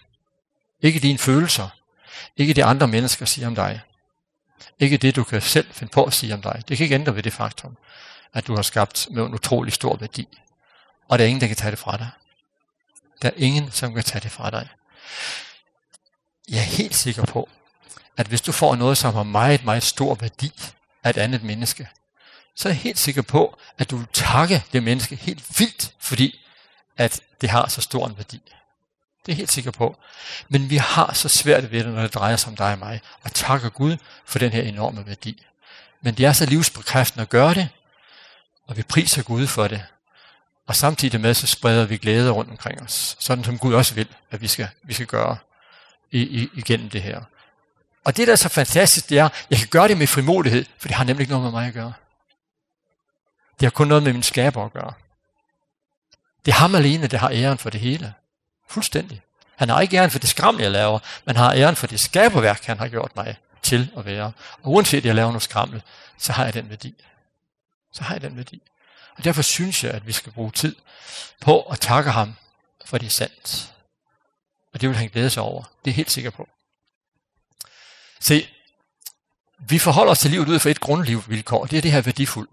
Ikke 0.81 0.99
dine 0.99 1.17
følelser. 1.17 1.69
Ikke 2.38 2.53
det 2.53 2.62
andre 2.62 2.88
mennesker 2.88 3.25
siger 3.25 3.47
om 3.47 3.55
dig. 3.55 3.81
Ikke 4.80 4.98
det, 4.98 5.15
du 5.15 5.24
kan 5.24 5.41
selv 5.41 5.74
finde 5.74 5.91
på 5.91 6.04
at 6.04 6.13
sige 6.13 6.34
om 6.34 6.41
dig. 6.41 6.63
Det 6.67 6.78
kan 6.78 6.84
ikke 6.84 6.95
ændre 6.95 7.15
ved 7.15 7.24
det 7.24 7.34
faktum, 7.34 7.78
at 8.34 8.48
du 8.48 8.56
har 8.56 8.62
skabt 8.62 9.08
med 9.12 9.26
en 9.26 9.34
utrolig 9.34 9.74
stor 9.74 9.98
værdi. 9.98 10.28
Og 11.10 11.19
der 11.19 11.26
er 11.26 11.28
ingen, 11.28 11.41
der 11.41 11.48
kan 11.48 11.56
tage 11.56 11.72
det 11.72 11.80
fra 11.80 11.98
dig. 11.98 12.10
Der 13.22 13.30
er 13.30 13.34
ingen, 13.38 13.72
som 13.72 13.93
kan 13.93 14.04
tage 14.04 14.22
det 14.22 14.32
fra 14.32 14.50
dig. 14.50 14.67
Jeg 16.50 16.58
er 16.58 16.78
helt 16.78 16.95
sikker 16.95 17.26
på, 17.26 17.50
at 18.17 18.28
hvis 18.28 18.41
du 18.41 18.52
får 18.52 18.76
noget, 18.76 18.98
som 18.98 19.13
har 19.13 19.24
meget, 19.24 19.65
meget 19.65 19.84
stor 19.84 20.15
værdi 20.15 20.52
af 21.04 21.10
et 21.10 21.17
andet 21.17 21.43
menneske, 21.43 21.89
så 22.56 22.69
er 22.69 22.74
jeg 22.74 22.82
helt 22.82 23.00
sikker 23.00 23.22
på, 23.22 23.58
at 23.78 23.89
du 23.89 23.98
vil 23.98 24.08
takke 24.13 24.63
det 24.74 24.84
menneske 24.84 25.15
helt 25.15 25.60
vildt, 25.60 25.93
fordi 26.00 26.39
at 26.98 27.22
det 27.41 27.50
har 27.50 27.67
så 27.67 27.82
stor 27.82 28.08
en 28.08 28.17
værdi. 28.17 28.41
Det 29.25 29.32
er 29.32 29.36
helt 29.36 29.51
sikker 29.51 29.71
på. 29.71 29.97
Men 30.49 30.69
vi 30.69 30.77
har 30.77 31.13
så 31.13 31.29
svært 31.29 31.71
ved 31.71 31.84
det, 31.84 31.93
når 31.93 32.01
det 32.01 32.13
drejer 32.13 32.36
sig 32.36 32.49
om 32.49 32.55
dig 32.55 32.71
og 32.71 32.79
mig, 32.79 33.01
og 33.23 33.34
takker 33.34 33.69
Gud 33.69 33.97
for 34.25 34.39
den 34.39 34.51
her 34.51 34.62
enorme 34.62 35.08
værdi. 35.08 35.45
Men 36.01 36.13
det 36.13 36.25
er 36.25 36.34
så 36.34 36.45
livsbekræftende 36.45 37.21
at 37.21 37.29
gøre 37.29 37.53
det, 37.53 37.69
og 38.67 38.77
vi 38.77 38.84
priser 38.84 39.23
Gud 39.23 39.47
for 39.47 39.67
det. 39.67 39.84
Og 40.67 40.75
samtidig 40.75 41.21
med, 41.21 41.34
så 41.34 41.47
spreder 41.47 41.86
vi 41.86 41.97
glæde 41.97 42.32
rundt 42.32 42.51
omkring 42.51 42.82
os, 42.82 43.17
sådan 43.19 43.43
som 43.43 43.58
Gud 43.58 43.73
også 43.73 43.95
vil, 43.95 44.08
at 44.32 44.41
vi 44.41 44.47
skal, 44.47 44.67
vi 44.84 44.93
skal 44.93 45.08
gøre 45.08 45.38
i, 46.12 46.21
i, 46.21 46.49
igennem 46.53 46.89
det 46.89 47.01
her. 47.01 47.21
Og 48.05 48.17
det, 48.17 48.27
der 48.27 48.34
er 48.34 48.38
så 48.38 48.49
fantastisk, 48.49 49.10
det 49.10 49.19
er, 49.19 49.25
at 49.25 49.47
jeg 49.49 49.60
kan 49.60 49.67
gøre 49.67 49.88
det 49.88 49.97
med 49.97 50.08
frimodighed, 50.08 50.65
for 50.77 50.88
det 50.88 50.97
har 50.97 51.03
nemlig 51.03 51.21
ikke 51.21 51.32
noget 51.32 51.43
med 51.43 51.51
mig 51.51 51.67
at 51.67 51.73
gøre. 51.73 51.93
Det 53.60 53.65
har 53.65 53.69
kun 53.69 53.88
noget 53.88 54.03
med 54.03 54.13
min 54.13 54.23
skaber 54.23 54.65
at 54.65 54.73
gøre. 54.73 54.93
Det 56.45 56.51
er 56.51 56.55
ham 56.55 56.75
alene, 56.75 57.08
der 57.08 57.17
har 57.17 57.29
æren 57.29 57.58
for 57.58 57.69
det 57.69 57.82
hele. 57.82 58.13
Fuldstændig. 58.69 59.21
Han 59.55 59.69
har 59.69 59.82
ikke 59.82 59.97
æren 59.97 60.12
for 60.12 60.19
det 60.19 60.29
skram, 60.29 60.60
jeg 60.60 60.71
laver, 60.71 60.99
men 61.25 61.36
har 61.36 61.53
æren 61.53 61.75
for 61.75 61.88
det 61.88 61.99
skaberværk, 61.99 62.63
han 62.63 62.77
har 62.77 62.88
gjort 62.88 63.15
mig 63.15 63.38
til 63.63 63.91
at 63.97 64.05
være. 64.05 64.32
Og 64.62 64.71
uanset 64.71 65.05
jeg 65.05 65.15
laver 65.15 65.29
noget 65.29 65.43
skrammel, 65.43 65.82
så 66.17 66.34
har 66.34 66.45
jeg 66.45 66.53
den 66.53 66.69
værdi. 66.69 66.95
Så 67.93 68.03
har 68.03 68.15
jeg 68.15 68.21
den 68.21 68.38
værdi. 68.38 68.62
Og 69.17 69.23
derfor 69.23 69.41
synes 69.41 69.84
jeg, 69.84 69.91
at 69.91 70.08
vi 70.08 70.12
skal 70.12 70.32
bruge 70.32 70.51
tid 70.51 70.75
på 71.41 71.62
at 71.62 71.79
takke 71.79 72.12
ham, 72.12 72.36
for 72.86 72.97
det 72.97 73.05
er 73.05 73.10
sandt. 73.10 73.73
Og 74.73 74.82
det 74.82 74.89
vil 74.89 74.97
han 74.97 75.10
glæde 75.10 75.29
sig 75.29 75.43
over. 75.43 75.63
Det 75.86 75.91
er 75.91 75.95
helt 75.95 76.12
sikker 76.12 76.29
på. 76.29 76.49
Se, 78.19 78.47
vi 79.60 79.79
forholder 79.79 80.12
os 80.12 80.19
til 80.19 80.32
livet 80.32 80.49
ud 80.49 80.60
fra 80.60 80.69
et 80.69 80.79
grundlivsvilkår. 80.79 81.65
det 81.65 81.77
er 81.77 81.82
det 81.82 81.91
her 81.91 82.01
værdifuldt. 82.01 82.49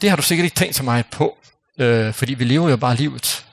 Det 0.00 0.10
har 0.10 0.16
du 0.16 0.22
sikkert 0.22 0.44
ikke 0.44 0.56
tænkt 0.56 0.76
så 0.76 0.82
meget 0.82 1.06
på, 1.06 1.38
øh, 1.78 2.14
fordi 2.14 2.34
vi 2.34 2.44
lever 2.44 2.70
jo 2.70 2.76
bare 2.76 2.96
livet. 2.96 3.46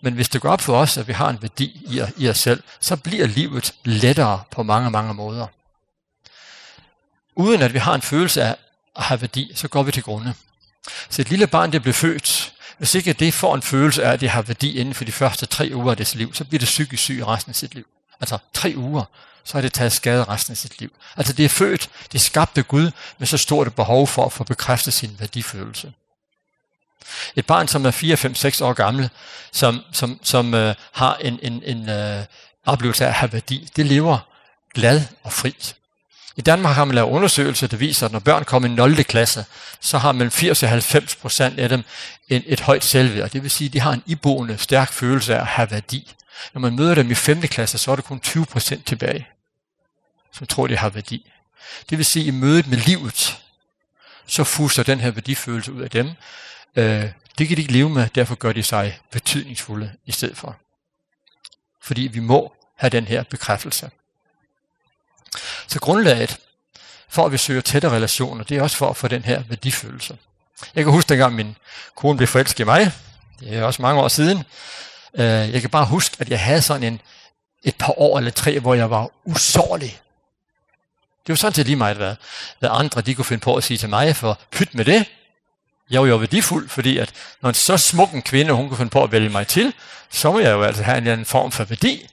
Men 0.00 0.14
hvis 0.14 0.28
det 0.28 0.40
går 0.40 0.50
op 0.50 0.60
for 0.60 0.76
os, 0.78 0.98
at 0.98 1.08
vi 1.08 1.12
har 1.12 1.28
en 1.30 1.42
værdi 1.42 1.64
i, 1.64 2.02
i 2.16 2.28
os 2.28 2.38
selv, 2.38 2.62
så 2.80 2.96
bliver 2.96 3.26
livet 3.26 3.74
lettere 3.84 4.42
på 4.50 4.62
mange, 4.62 4.90
mange 4.90 5.14
måder. 5.14 5.46
Uden 7.34 7.62
at 7.62 7.74
vi 7.74 7.78
har 7.78 7.94
en 7.94 8.02
følelse 8.02 8.42
af 8.42 8.56
at 8.96 9.02
have 9.02 9.20
værdi, 9.20 9.52
så 9.54 9.68
går 9.68 9.82
vi 9.82 9.92
til 9.92 10.02
grunde. 10.02 10.34
Så 11.10 11.22
et 11.22 11.30
lille 11.30 11.46
barn, 11.46 11.72
der 11.72 11.78
blev 11.78 11.94
født, 11.94 12.52
hvis 12.78 12.94
ikke 12.94 13.12
det 13.12 13.34
får 13.34 13.54
en 13.54 13.62
følelse 13.62 14.04
af, 14.04 14.12
at 14.12 14.20
det 14.20 14.30
har 14.30 14.42
værdi 14.42 14.78
inden 14.78 14.94
for 14.94 15.04
de 15.04 15.12
første 15.12 15.46
tre 15.46 15.70
uger 15.74 15.90
af 15.90 15.96
dets 15.96 16.14
liv, 16.14 16.34
så 16.34 16.44
bliver 16.44 16.58
det 16.58 16.66
psykisk 16.66 17.02
syg 17.02 17.22
resten 17.26 17.50
af 17.50 17.56
sit 17.56 17.74
liv. 17.74 17.86
Altså 18.20 18.38
tre 18.54 18.74
uger, 18.76 19.04
så 19.44 19.52
har 19.52 19.62
det 19.62 19.72
taget 19.72 19.92
skade 19.92 20.24
resten 20.24 20.52
af 20.52 20.56
sit 20.56 20.80
liv. 20.80 20.92
Altså 21.16 21.32
det 21.32 21.44
er 21.44 21.48
født, 21.48 21.90
det 22.12 22.20
skabte 22.20 22.62
Gud 22.62 22.90
med 23.18 23.26
så 23.26 23.38
stort 23.38 23.66
det 23.66 23.74
behov 23.74 24.06
for 24.06 24.26
at 24.26 24.32
få 24.32 24.44
bekræftet 24.44 24.92
sin 24.92 25.16
værdifølelse. 25.18 25.92
Et 27.36 27.46
barn, 27.46 27.68
som 27.68 27.86
er 27.86 27.90
4, 27.90 28.16
5, 28.16 28.34
6 28.34 28.60
år 28.60 28.72
gammel, 28.72 29.10
som, 29.52 29.80
som, 29.92 30.20
som 30.22 30.54
uh, 30.54 30.70
har 30.92 31.16
en, 31.16 31.38
en, 31.42 31.62
en 31.64 31.88
uh, 31.88 32.24
oplevelse 32.66 33.04
af 33.04 33.08
at 33.08 33.14
have 33.14 33.32
værdi, 33.32 33.68
det 33.76 33.86
lever 33.86 34.18
glad 34.74 35.02
og 35.22 35.32
fri. 35.32 35.54
I 36.36 36.40
Danmark 36.40 36.74
har 36.74 36.84
man 36.84 36.94
lavet 36.94 37.10
undersøgelser, 37.10 37.66
der 37.66 37.76
viser, 37.76 38.06
at 38.06 38.12
når 38.12 38.18
børn 38.18 38.44
kommer 38.44 38.68
i 38.68 38.72
0. 38.72 39.04
klasse, 39.04 39.44
så 39.80 39.98
har 39.98 40.12
mellem 40.12 40.30
80 40.30 40.62
og 40.62 40.68
90 40.68 41.16
procent 41.16 41.58
af 41.58 41.68
dem 41.68 41.84
en, 42.28 42.42
et 42.46 42.60
højt 42.60 42.84
selvværd. 42.84 43.30
Det 43.30 43.42
vil 43.42 43.50
sige, 43.50 43.68
at 43.68 43.72
de 43.72 43.80
har 43.80 43.92
en 43.92 44.02
iboende 44.06 44.58
stærk 44.58 44.92
følelse 44.92 45.34
af 45.34 45.40
at 45.40 45.46
have 45.46 45.70
værdi. 45.70 46.14
Når 46.54 46.60
man 46.60 46.76
møder 46.76 46.94
dem 46.94 47.10
i 47.10 47.14
5. 47.14 47.40
klasse, 47.40 47.78
så 47.78 47.92
er 47.92 47.96
det 47.96 48.04
kun 48.04 48.20
20 48.20 48.46
procent 48.46 48.86
tilbage, 48.86 49.28
som 50.32 50.46
tror, 50.46 50.66
de 50.66 50.76
har 50.76 50.88
værdi. 50.88 51.30
Det 51.90 51.98
vil 51.98 52.04
sige, 52.04 52.22
at 52.22 52.26
i 52.26 52.30
mødet 52.30 52.66
med 52.66 52.78
livet, 52.78 53.38
så 54.26 54.44
fuser 54.44 54.82
den 54.82 55.00
her 55.00 55.10
værdifølelse 55.10 55.72
ud 55.72 55.82
af 55.82 55.90
dem, 55.90 56.10
øh, 56.76 57.10
det 57.38 57.48
kan 57.48 57.56
de 57.56 57.62
ikke 57.62 57.72
leve 57.72 57.90
med, 57.90 58.08
derfor 58.14 58.34
gør 58.34 58.52
de 58.52 58.62
sig 58.62 59.00
betydningsfulde 59.10 59.92
i 60.06 60.12
stedet 60.12 60.36
for. 60.36 60.56
Fordi 61.82 62.02
vi 62.02 62.20
må 62.20 62.52
have 62.76 62.90
den 62.90 63.04
her 63.06 63.22
bekræftelse. 63.22 63.90
Så 65.68 65.80
grundlaget 65.80 66.38
for 67.08 67.26
at 67.26 67.32
vi 67.32 67.38
søger 67.38 67.60
tætte 67.60 67.88
relationer, 67.90 68.44
det 68.44 68.56
er 68.56 68.62
også 68.62 68.76
for 68.76 68.90
at 68.90 68.96
få 68.96 69.08
den 69.08 69.24
her 69.24 69.42
værdifølelse. 69.42 70.18
Jeg 70.74 70.84
kan 70.84 70.92
huske 70.92 71.08
dengang 71.08 71.34
min 71.34 71.56
kone 71.96 72.16
blev 72.16 72.28
forelsket 72.28 72.60
i 72.60 72.64
mig, 72.64 72.92
det 73.40 73.56
er 73.56 73.64
også 73.64 73.82
mange 73.82 74.00
år 74.00 74.08
siden, 74.08 74.44
jeg 75.14 75.60
kan 75.60 75.70
bare 75.70 75.86
huske, 75.86 76.16
at 76.18 76.28
jeg 76.28 76.40
havde 76.40 76.62
sådan 76.62 76.82
en, 76.82 77.00
et 77.62 77.76
par 77.76 77.98
år 77.98 78.18
eller 78.18 78.30
tre, 78.30 78.60
hvor 78.60 78.74
jeg 78.74 78.90
var 78.90 79.10
usårlig. 79.24 80.00
Det 81.26 81.28
var 81.28 81.34
sådan 81.34 81.54
set 81.54 81.66
lige 81.66 81.76
meget, 81.76 81.96
hvad, 81.96 82.16
hvad 82.58 82.68
andre 82.72 83.00
de 83.00 83.14
kunne 83.14 83.24
finde 83.24 83.42
på 83.42 83.56
at 83.56 83.64
sige 83.64 83.78
til 83.78 83.88
mig, 83.88 84.16
for 84.16 84.38
pyt 84.50 84.74
med 84.74 84.84
det, 84.84 85.06
jo, 85.90 86.04
jo 86.04 86.16
værdifuld, 86.16 86.68
fordi 86.68 86.98
at 86.98 87.12
når 87.42 87.48
en 87.48 87.54
så 87.54 87.76
smuk 87.76 88.12
en 88.12 88.22
kvinde, 88.22 88.52
hun 88.52 88.68
kunne 88.68 88.76
finde 88.76 88.90
på 88.90 89.04
at 89.04 89.12
vælge 89.12 89.28
mig 89.28 89.46
til, 89.46 89.72
så 90.10 90.32
må 90.32 90.38
jeg 90.38 90.52
jo 90.52 90.62
altså 90.62 90.82
have 90.82 90.96
en 90.96 91.02
eller 91.02 91.12
anden 91.12 91.26
form 91.26 91.52
for 91.52 91.64
værdi. 91.64 92.08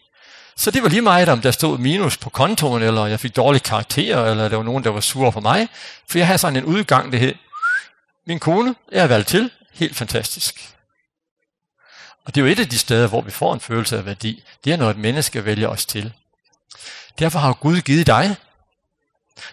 Så 0.56 0.72
det 0.72 0.84
var 0.84 0.90
lige 0.90 1.02
meget, 1.02 1.30
om 1.30 1.42
der 1.42 1.52
stod 1.52 1.78
minus 1.78 2.18
på 2.18 2.30
kontoen, 2.30 2.84
eller 2.84 3.06
jeg 3.06 3.20
fik 3.20 3.36
dårlige 3.36 3.60
karakterer, 3.62 4.32
eller 4.32 4.50
der 4.50 4.56
var 4.56 4.64
nogen, 4.64 4.84
der 4.84 4.90
var 4.90 5.00
sure 5.00 5.32
på 5.32 5.40
mig. 5.40 5.68
For 6.10 6.18
jeg 6.18 6.28
havde 6.28 6.38
sådan 6.38 6.56
en 6.56 6.66
udgang, 6.66 7.12
det 7.12 7.20
hed, 7.20 7.36
min 8.28 8.40
kone, 8.40 8.76
jeg 8.92 9.02
har 9.02 9.08
valgt 9.08 9.28
til, 9.28 9.52
helt 9.74 9.96
fantastisk. 9.96 10.76
Og 12.26 12.36
det 12.36 12.42
er 12.42 12.46
jo 12.46 12.52
et 12.52 12.60
af 12.60 12.70
de 12.70 12.78
steder, 12.78 13.08
hvor 13.08 13.22
vi 13.22 13.32
får 13.32 13.54
en 13.54 13.60
følelse 13.60 13.98
af 13.98 14.06
værdi. 14.06 14.44
Det 14.64 14.74
er, 14.74 14.78
når 14.78 14.90
et 14.90 14.98
menneske 14.98 15.46
vælger 15.46 15.68
os 15.68 15.86
til. 15.86 16.14
Derfor 17.20 17.40
har 17.40 17.54
Gud 17.54 17.82
givet 17.82 18.08
dig 18.08 18.36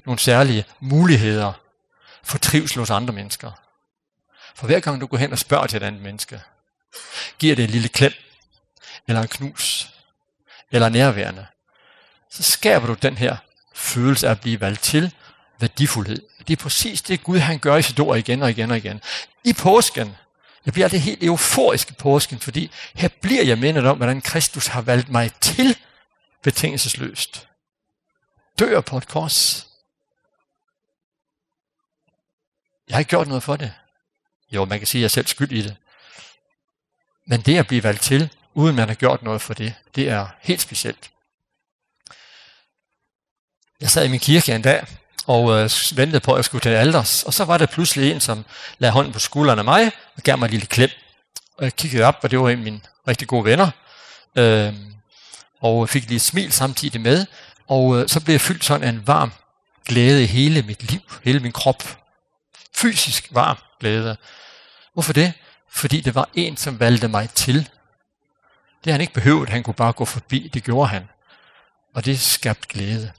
nogle 0.05 0.18
særlige 0.18 0.64
muligheder 0.81 1.52
for 2.24 2.38
trivsel 2.38 2.79
hos 2.79 2.90
andre 2.90 3.14
mennesker. 3.14 3.52
For 4.57 4.66
hver 4.66 4.81
gang 4.81 5.01
du 5.01 5.07
går 5.07 5.16
hen 5.16 5.33
og 5.33 5.38
spørger 5.38 5.66
til 5.66 5.77
et 5.77 5.83
andet 5.83 6.03
menneske, 6.03 6.42
giver 7.38 7.57
det 7.57 7.64
en 7.64 7.71
lille 7.71 7.88
klem, 7.88 8.12
eller 9.09 9.23
en 9.23 9.29
knus, 9.29 9.90
eller 10.71 10.88
nærværende, 10.88 11.47
så 12.31 12.42
skaber 12.42 12.87
du 12.87 12.95
den 12.95 13.16
her 13.16 13.37
følelse 13.75 14.27
af 14.27 14.31
at 14.31 14.40
blive 14.40 14.61
valgt 14.61 14.83
til 14.83 15.14
værdifuldhed. 15.61 16.23
Det 16.49 16.59
er 16.59 16.62
præcis 16.62 17.03
det 17.03 17.25
Gud 17.25 17.38
han 17.38 17.59
gør 17.59 17.77
i 17.77 17.83
sit 17.83 18.01
ord 18.01 18.19
igen 18.19 18.42
og 18.42 18.51
igen 18.51 18.71
og 18.71 18.77
igen. 18.77 19.01
I 19.45 19.53
påsken, 19.53 20.16
jeg 20.66 20.73
bliver 20.73 20.88
det 20.88 21.01
helt 21.01 21.23
euforisk 21.23 21.90
i 21.90 21.95
påsken, 21.95 22.40
fordi 22.40 22.71
her 22.95 23.09
bliver 23.21 23.45
jeg 23.45 23.59
mindet 23.59 23.87
om, 23.87 23.97
hvordan 23.97 24.21
Kristus 24.21 24.66
har 24.66 24.81
valgt 24.81 25.09
mig 25.09 25.33
til 25.40 25.79
betingelsesløst. 26.42 27.49
Dør 28.59 28.81
på 28.81 28.97
et 28.97 29.09
kors. 29.09 29.66
Jeg 32.88 32.95
har 32.95 32.99
ikke 32.99 33.09
gjort 33.09 33.29
noget 33.29 33.42
for 33.42 33.57
det. 33.57 33.75
Jo, 34.52 34.64
man 34.64 34.78
kan 34.78 34.87
sige, 34.87 35.00
at 35.00 35.02
jeg 35.02 35.06
er 35.06 35.09
selv 35.09 35.26
skyld 35.26 35.52
i 35.52 35.62
det. 35.62 35.76
Men 37.26 37.40
det 37.40 37.59
at 37.59 37.66
blive 37.66 37.82
valgt 37.82 38.02
til, 38.02 38.30
uden 38.54 38.76
man 38.76 38.88
har 38.88 38.94
gjort 38.94 39.22
noget 39.22 39.42
for 39.42 39.54
det, 39.54 39.74
det 39.94 40.09
er 40.09 40.26
helt 40.40 40.61
specielt. 40.61 41.11
Jeg 43.80 43.90
sad 43.90 44.04
i 44.04 44.09
min 44.09 44.20
kirke 44.20 44.54
en 44.54 44.62
dag, 44.62 44.87
og 45.26 45.50
øh, 45.50 45.70
ventede 45.94 46.20
på, 46.20 46.32
at 46.32 46.37
jeg 46.37 46.44
skulle 46.44 46.62
til 46.62 46.68
alders. 46.68 47.22
Og 47.22 47.35
så 47.35 47.44
var 47.44 47.59
der 47.59 47.66
pludselig 47.66 48.11
en, 48.11 48.20
som 48.20 48.44
lagde 48.78 48.92
hånden 48.92 49.12
på 49.12 49.18
skulderen 49.18 49.59
af 49.59 49.64
mig, 49.64 49.90
og 50.16 50.22
gav 50.22 50.38
mig 50.38 50.46
en 50.46 50.50
lille 50.50 50.66
klem. 50.66 50.90
Og 51.59 51.64
jeg 51.64 51.76
kiggede 51.76 52.04
op, 52.04 52.18
og 52.22 52.30
det 52.30 52.40
var 52.40 52.48
en 52.48 52.59
af 52.59 52.64
mine 52.64 52.80
rigtig 53.09 53.28
gode 53.28 53.44
venner. 53.44 53.70
Øh, 54.37 54.74
og 55.61 55.88
fik 55.88 56.09
lige 56.09 56.16
et 56.16 56.22
smil 56.22 56.52
samtidig 56.52 57.00
med. 57.00 57.26
Og 57.66 57.98
øh, 57.98 58.09
så 58.09 58.20
blev 58.20 58.32
jeg 58.32 58.40
fyldt 58.40 58.64
sådan 58.64 58.82
af 58.82 58.88
en 58.88 59.06
varm 59.06 59.32
glæde 59.87 60.22
i 60.22 60.26
hele 60.26 60.62
mit 60.62 60.90
liv, 60.90 61.00
hele 61.24 61.40
min 61.40 61.52
krop 61.52 62.06
fysisk 62.77 63.29
varm 63.31 63.57
glæde. 63.81 64.17
Hvorfor 64.93 65.12
det? 65.12 65.33
Fordi 65.69 66.01
det 66.01 66.15
var 66.15 66.29
en, 66.35 66.57
som 66.57 66.81
valgte 66.81 67.09
mig 67.09 67.31
til. 67.31 67.69
Det 68.85 68.93
han 68.93 69.01
ikke 69.01 69.12
behøvet, 69.12 69.49
han 69.49 69.62
kunne 69.62 69.75
bare 69.75 69.93
gå 69.93 70.05
forbi, 70.05 70.51
det 70.55 70.65
gjorde 70.65 70.89
han. 70.89 71.09
Og 71.95 72.05
det 72.05 72.21
skabte 72.21 72.69
glæde. 72.69 73.12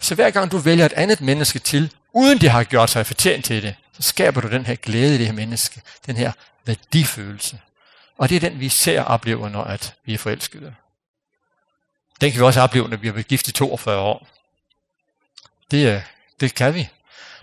Så 0.00 0.14
hver 0.14 0.30
gang 0.30 0.52
du 0.52 0.58
vælger 0.58 0.86
et 0.86 0.92
andet 0.92 1.20
menneske 1.20 1.58
til, 1.58 1.92
uden 2.12 2.38
det 2.38 2.50
har 2.50 2.64
gjort 2.64 2.90
sig 2.90 3.06
fortjent 3.06 3.44
til 3.44 3.62
det, 3.62 3.74
så 3.92 4.02
skaber 4.02 4.40
du 4.40 4.50
den 4.50 4.66
her 4.66 4.74
glæde 4.74 5.14
i 5.14 5.18
det 5.18 5.26
her 5.26 5.32
menneske, 5.32 5.82
den 6.06 6.16
her 6.16 6.32
værdifølelse. 6.64 7.60
Og 8.18 8.28
det 8.28 8.36
er 8.36 8.40
den, 8.40 8.60
vi 8.60 8.68
ser 8.68 9.02
oplever, 9.02 9.48
når 9.48 9.64
at 9.64 9.94
vi 10.04 10.14
er 10.14 10.18
forelskede. 10.18 10.74
Den 12.20 12.32
kan 12.32 12.40
vi 12.40 12.44
også 12.44 12.60
opleve, 12.60 12.88
når 12.88 12.96
vi 12.96 13.06
har 13.06 13.14
været 13.14 13.28
gift 13.28 13.48
i 13.48 13.52
42 13.52 13.98
år. 13.98 14.28
Det, 15.70 16.04
det 16.40 16.54
kan 16.54 16.74
vi. 16.74 16.88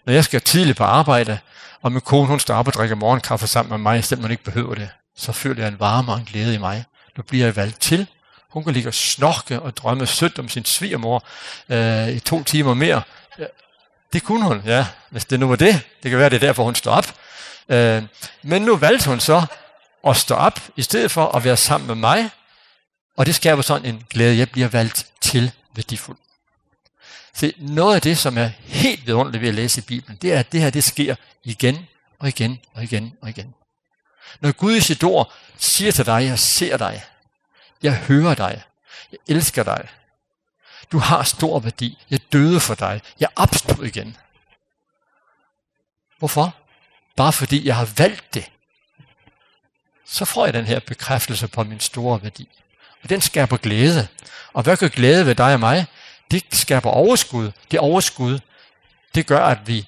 Når 0.05 0.13
jeg 0.13 0.23
skal 0.23 0.41
tidligt 0.41 0.77
på 0.77 0.83
arbejde, 0.83 1.39
og 1.81 1.91
min 1.91 2.01
kone 2.01 2.27
hun 2.27 2.39
står 2.39 2.55
op 2.55 2.67
og 2.67 2.73
drikker 2.73 2.95
morgenkaffe 2.95 3.47
sammen 3.47 3.69
med 3.69 3.77
mig, 3.77 4.03
selvom 4.03 4.23
hun 4.23 4.31
ikke 4.31 4.43
behøver 4.43 4.75
det, 4.75 4.89
så 5.17 5.31
føler 5.31 5.63
jeg 5.63 5.67
en 5.67 5.79
varme 5.79 6.11
og 6.11 6.17
en 6.17 6.25
glæde 6.25 6.55
i 6.55 6.57
mig. 6.57 6.85
Nu 7.17 7.23
bliver 7.23 7.45
jeg 7.45 7.55
valgt 7.55 7.81
til. 7.81 8.07
Hun 8.49 8.63
kan 8.63 8.73
ligge 8.73 8.89
og 8.89 8.93
snorke 8.93 9.59
og 9.59 9.77
drømme 9.77 10.05
sødt 10.05 10.39
om 10.39 10.49
sin 10.49 10.65
svigermor 10.65 11.23
øh, 11.69 12.09
i 12.09 12.19
to 12.19 12.43
timer 12.43 12.73
mere. 12.73 13.01
Det 14.13 14.23
kunne 14.23 14.45
hun, 14.45 14.61
ja, 14.65 14.85
hvis 15.09 15.25
det 15.25 15.39
nu 15.39 15.47
var 15.47 15.55
det. 15.55 15.81
Det 16.03 16.11
kan 16.11 16.19
være, 16.19 16.29
det 16.29 16.35
er 16.35 16.47
derfor, 16.47 16.63
hun 16.63 16.75
står 16.75 16.91
op. 16.91 17.15
Øh, 17.69 18.03
men 18.43 18.61
nu 18.61 18.75
valgte 18.75 19.09
hun 19.09 19.19
så 19.19 19.45
at 20.07 20.17
stå 20.17 20.35
op, 20.35 20.59
i 20.75 20.81
stedet 20.81 21.11
for 21.11 21.27
at 21.27 21.43
være 21.43 21.57
sammen 21.57 21.87
med 21.87 21.95
mig. 21.95 22.29
Og 23.17 23.25
det 23.25 23.35
skaber 23.35 23.61
sådan 23.61 23.85
en 23.85 24.03
glæde. 24.09 24.37
Jeg 24.37 24.49
bliver 24.49 24.67
valgt 24.67 25.07
til 25.21 25.51
værdifuldt. 25.75 26.19
Se, 27.35 27.53
noget 27.57 27.95
af 27.95 28.01
det, 28.01 28.17
som 28.17 28.37
er 28.37 28.47
helt 28.63 29.05
vidunderligt 29.07 29.41
ved 29.41 29.49
at 29.49 29.55
læse 29.55 29.81
i 29.81 29.83
Bibelen, 29.83 30.17
det 30.21 30.33
er, 30.33 30.39
at 30.39 30.51
det 30.51 30.61
her 30.61 30.69
det 30.69 30.83
sker 30.83 31.15
igen 31.43 31.87
og 32.19 32.27
igen 32.27 32.59
og 32.73 32.83
igen 32.83 33.17
og 33.21 33.29
igen. 33.29 33.53
Når 34.41 34.51
Gud 34.51 34.75
i 34.75 34.79
sit 34.79 35.03
ord 35.03 35.33
siger 35.57 35.91
til 35.91 36.05
dig, 36.05 36.25
jeg 36.25 36.39
ser 36.39 36.77
dig, 36.77 37.03
jeg 37.83 37.97
hører 37.97 38.35
dig, 38.35 38.63
jeg 39.11 39.19
elsker 39.27 39.63
dig, 39.63 39.87
du 40.91 40.97
har 40.97 41.23
stor 41.23 41.59
værdi, 41.59 41.97
jeg 42.09 42.19
døde 42.33 42.59
for 42.59 42.75
dig, 42.75 43.01
jeg 43.19 43.29
opstod 43.35 43.85
igen. 43.85 44.17
Hvorfor? 46.19 46.55
Bare 47.15 47.33
fordi 47.33 47.67
jeg 47.67 47.75
har 47.75 47.89
valgt 47.97 48.33
det. 48.33 48.49
Så 50.05 50.25
får 50.25 50.45
jeg 50.45 50.53
den 50.53 50.65
her 50.65 50.79
bekræftelse 50.79 51.47
på 51.47 51.63
min 51.63 51.79
store 51.79 52.23
værdi. 52.23 52.49
Og 53.03 53.09
den 53.09 53.21
skaber 53.21 53.57
glæde. 53.57 54.07
Og 54.53 54.63
hvad 54.63 54.77
gør 54.77 54.87
glæde 54.87 55.25
ved 55.25 55.35
dig 55.35 55.53
og 55.53 55.59
mig? 55.59 55.85
det 56.33 56.55
skaber 56.55 56.89
overskud. 56.89 57.51
Det 57.71 57.79
overskud, 57.79 58.39
det 59.15 59.27
gør, 59.27 59.45
at 59.45 59.67
vi 59.67 59.87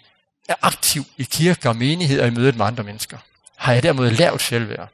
er 0.50 0.56
aktiv 0.62 1.04
i 1.18 1.24
kirke 1.24 1.70
og 1.70 1.76
menigheder 1.76 2.26
i 2.26 2.30
mødet 2.30 2.56
med 2.56 2.66
andre 2.66 2.84
mennesker. 2.84 3.18
Har 3.58 3.74
jeg 3.74 3.84
dermed 3.84 4.12
lavt 4.12 4.42
selvværd? 4.42 4.90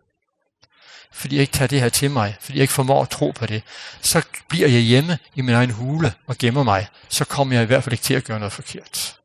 Fordi 1.12 1.36
jeg 1.36 1.42
ikke 1.42 1.54
tager 1.54 1.68
det 1.68 1.82
her 1.82 1.90
til 1.90 2.12
mig, 2.12 2.38
fordi 2.40 2.58
jeg 2.58 2.62
ikke 2.62 2.74
formår 2.74 3.02
at 3.02 3.10
tro 3.10 3.32
på 3.32 3.46
det, 3.46 3.64
så 4.02 4.26
bliver 4.50 4.68
jeg 4.68 4.82
hjemme 4.82 5.20
i 5.36 5.42
min 5.42 5.56
egen 5.56 5.72
hule 5.72 6.14
og 6.28 6.38
gemmer 6.38 6.64
mig. 6.64 6.88
Så 7.10 7.26
kommer 7.26 7.56
jeg 7.56 7.64
i 7.64 7.66
hvert 7.66 7.84
fald 7.84 7.94
ikke 7.94 8.04
til 8.04 8.14
at 8.14 8.24
gøre 8.24 8.40
noget 8.40 8.54
forkert. 8.54 9.20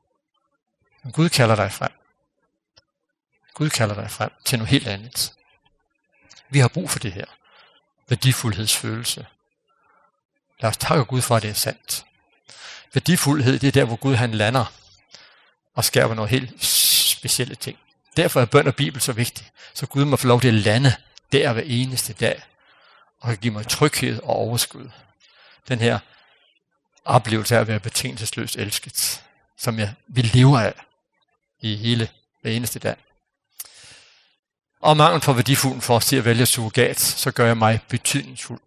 Men 1.02 1.12
Gud 1.12 1.28
kalder 1.28 1.56
dig 1.56 1.72
frem. 1.72 1.92
Gud 3.54 3.70
kalder 3.70 3.94
dig 3.94 4.10
frem 4.10 4.30
til 4.44 4.58
noget 4.58 4.70
helt 4.70 4.86
andet. 4.86 5.32
Vi 6.50 6.58
har 6.58 6.68
brug 6.68 6.90
for 6.90 6.98
det 6.98 7.12
her. 7.12 7.24
Værdifuldhedsfølelse. 8.08 9.26
Lad 10.60 10.70
os 10.70 10.76
takke 10.76 11.04
Gud 11.04 11.22
for, 11.22 11.36
at 11.36 11.42
det 11.42 11.50
er 11.50 11.54
sandt. 11.54 12.04
Værdifuldhed, 12.96 13.58
det 13.58 13.68
er 13.68 13.72
der, 13.72 13.84
hvor 13.84 13.96
Gud 13.96 14.14
han 14.14 14.32
lander 14.32 14.72
og 15.74 15.84
skaber 15.84 16.14
nogle 16.14 16.30
helt 16.30 16.64
specielle 16.64 17.54
ting. 17.54 17.78
Derfor 18.16 18.40
er 18.40 18.44
bøn 18.44 18.66
og 18.66 18.74
Bibel 18.74 19.00
så 19.00 19.12
vigtig, 19.12 19.50
så 19.74 19.86
Gud 19.86 20.04
må 20.04 20.16
få 20.16 20.26
lov 20.26 20.40
til 20.40 20.48
at 20.48 20.54
lande 20.54 20.94
der 21.32 21.52
hver 21.52 21.62
eneste 21.66 22.12
dag, 22.12 22.42
og 23.20 23.36
give 23.36 23.52
mig 23.52 23.68
tryghed 23.68 24.22
og 24.22 24.28
overskud. 24.28 24.90
Den 25.68 25.78
her 25.78 25.98
oplevelse 27.04 27.56
af 27.56 27.60
at 27.60 27.68
være 27.68 27.80
betingelsesløst 27.80 28.56
elsket, 28.56 29.22
som 29.58 29.78
jeg 29.78 29.94
vil 30.08 30.30
leve 30.34 30.62
af 30.62 30.74
i 31.60 31.76
hele 31.76 32.08
hver 32.42 32.50
eneste 32.50 32.78
dag. 32.78 32.96
Og 34.80 34.96
mangel 34.96 35.20
for 35.20 35.32
værdifulden 35.32 35.80
for 35.80 35.96
os 35.96 36.06
til 36.06 36.16
at 36.16 36.24
vælge 36.24 36.46
surrogat, 36.46 37.00
så 37.00 37.30
gør 37.30 37.46
jeg 37.46 37.56
mig 37.56 37.80
betydningsfuld. 37.88 38.60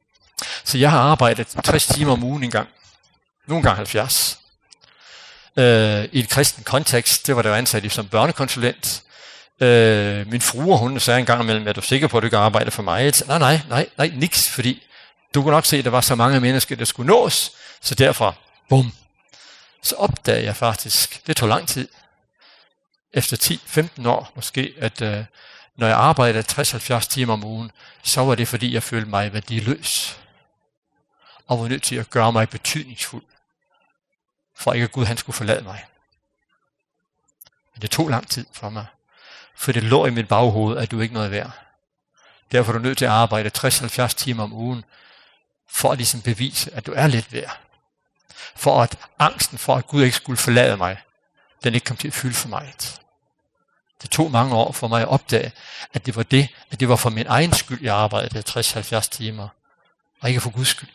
Så 0.63 0.77
jeg 0.77 0.91
har 0.91 0.99
arbejdet 0.99 1.47
60 1.47 1.87
timer 1.87 2.11
om 2.11 2.23
ugen 2.23 2.43
engang, 2.43 2.69
nogle 3.49 3.63
gange 3.63 3.75
70. 3.75 4.39
Øh, 5.57 6.09
I 6.11 6.19
et 6.19 6.29
kristen 6.29 6.63
kontekst, 6.63 7.27
det 7.27 7.35
var 7.35 7.41
der 7.41 7.55
ansat 7.55 7.85
i 7.85 7.89
som 7.89 8.07
børnekonsulent. 8.07 9.03
Øh, 9.59 10.27
min 10.27 10.41
frue, 10.41 10.77
hun 10.77 10.99
sagde 10.99 11.19
en 11.19 11.25
gang 11.25 11.41
imellem, 11.41 11.67
er 11.67 11.73
du 11.73 11.81
sikker 11.81 12.07
på, 12.07 12.17
at 12.17 12.23
du 12.23 12.29
kan 12.29 12.39
arbejde 12.39 12.71
for 12.71 12.83
mig? 12.83 13.15
Sagde, 13.15 13.29
nej, 13.29 13.39
nej, 13.39 13.61
nej, 13.69 13.89
nej, 13.97 14.11
niks, 14.15 14.49
fordi 14.49 14.83
du 15.33 15.41
kunne 15.43 15.51
nok 15.51 15.65
se, 15.65 15.77
at 15.77 15.85
der 15.85 15.91
var 15.91 16.01
så 16.01 16.15
mange 16.15 16.39
mennesker, 16.39 16.75
der 16.75 16.85
skulle 16.85 17.07
nås, 17.07 17.51
så 17.81 17.95
derfra, 17.95 18.33
bum, 18.69 18.93
så 19.83 19.95
opdagede 19.95 20.45
jeg 20.45 20.55
faktisk, 20.55 21.27
det 21.27 21.37
tog 21.37 21.49
lang 21.49 21.67
tid, 21.67 21.87
efter 23.13 23.59
10-15 24.01 24.07
år 24.07 24.31
måske, 24.35 24.73
at 24.77 25.01
øh, 25.01 25.23
når 25.77 25.87
jeg 25.87 25.97
arbejdede 25.97 26.61
60-70 26.61 26.99
timer 26.99 27.33
om 27.33 27.43
ugen, 27.43 27.71
så 28.03 28.21
var 28.21 28.35
det 28.35 28.47
fordi, 28.47 28.73
jeg 28.73 28.83
følte 28.83 29.09
mig 29.09 29.33
værdiløs, 29.33 30.17
og 31.47 31.59
var 31.59 31.67
nødt 31.67 31.83
til 31.83 31.95
at 31.95 32.09
gøre 32.09 32.31
mig 32.31 32.49
betydningsfuld 32.49 33.23
for 34.59 34.73
ikke 34.73 34.83
at 34.83 34.91
Gud 34.91 35.05
han 35.05 35.17
skulle 35.17 35.35
forlade 35.35 35.61
mig. 35.61 35.85
Men 37.73 37.81
det 37.81 37.91
tog 37.91 38.09
lang 38.09 38.29
tid 38.29 38.45
for 38.53 38.69
mig, 38.69 38.85
for 39.55 39.71
det 39.71 39.83
lå 39.83 40.05
i 40.05 40.09
mit 40.09 40.27
baghoved, 40.27 40.77
at 40.77 40.91
du 40.91 40.99
ikke 40.99 41.13
noget 41.13 41.31
værd. 41.31 41.51
Derfor 42.51 42.71
er 42.73 42.77
du 42.77 42.83
nødt 42.83 42.97
til 42.97 43.05
at 43.05 43.11
arbejde 43.11 43.51
60-70 43.57 44.07
timer 44.07 44.43
om 44.43 44.53
ugen, 44.53 44.83
for 45.69 45.91
at 45.91 45.97
ligesom 45.97 46.21
bevise, 46.21 46.73
at 46.73 46.85
du 46.85 46.93
er 46.95 47.07
lidt 47.07 47.33
værd. 47.33 47.59
For 48.55 48.81
at 48.81 48.97
angsten 49.19 49.57
for, 49.57 49.75
at 49.75 49.87
Gud 49.87 50.03
ikke 50.03 50.15
skulle 50.15 50.37
forlade 50.37 50.77
mig, 50.77 51.01
den 51.63 51.73
ikke 51.73 51.85
kom 51.85 51.97
til 51.97 52.07
at 52.07 52.13
fylde 52.13 52.35
for 52.35 52.47
mig. 52.47 52.73
Det 54.01 54.09
tog 54.09 54.31
mange 54.31 54.55
år 54.55 54.71
for 54.71 54.87
mig 54.87 55.01
at 55.01 55.07
opdage, 55.07 55.51
at 55.93 56.05
det 56.05 56.15
var 56.15 56.23
det, 56.23 56.49
at 56.71 56.79
det 56.79 56.89
var 56.89 56.95
for 56.95 57.09
min 57.09 57.27
egen 57.27 57.53
skyld, 57.53 57.81
jeg 57.81 57.95
arbejdede 57.95 58.43
60-70 58.49 58.99
timer, 58.99 59.47
og 60.21 60.29
ikke 60.29 60.41
for 60.41 60.49
Guds 60.49 60.67
skyld. 60.67 60.89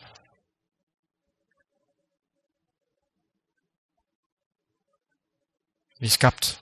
Vi 5.99 6.05
er 6.05 6.09
skabt 6.09 6.61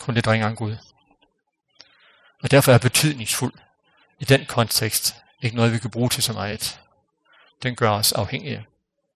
kun 0.00 0.14
lidt 0.14 0.28
ringere 0.28 0.48
end 0.48 0.56
Gud. 0.56 0.76
Og 2.42 2.50
derfor 2.50 2.72
er 2.72 2.78
betydningsfuld 2.78 3.52
i 4.20 4.24
den 4.24 4.46
kontekst 4.46 5.16
ikke 5.42 5.56
noget, 5.56 5.72
vi 5.72 5.78
kan 5.78 5.90
bruge 5.90 6.08
til 6.08 6.22
så 6.22 6.32
meget. 6.32 6.80
Den 7.62 7.76
gør 7.76 7.90
os 7.90 8.12
afhængige. 8.12 8.56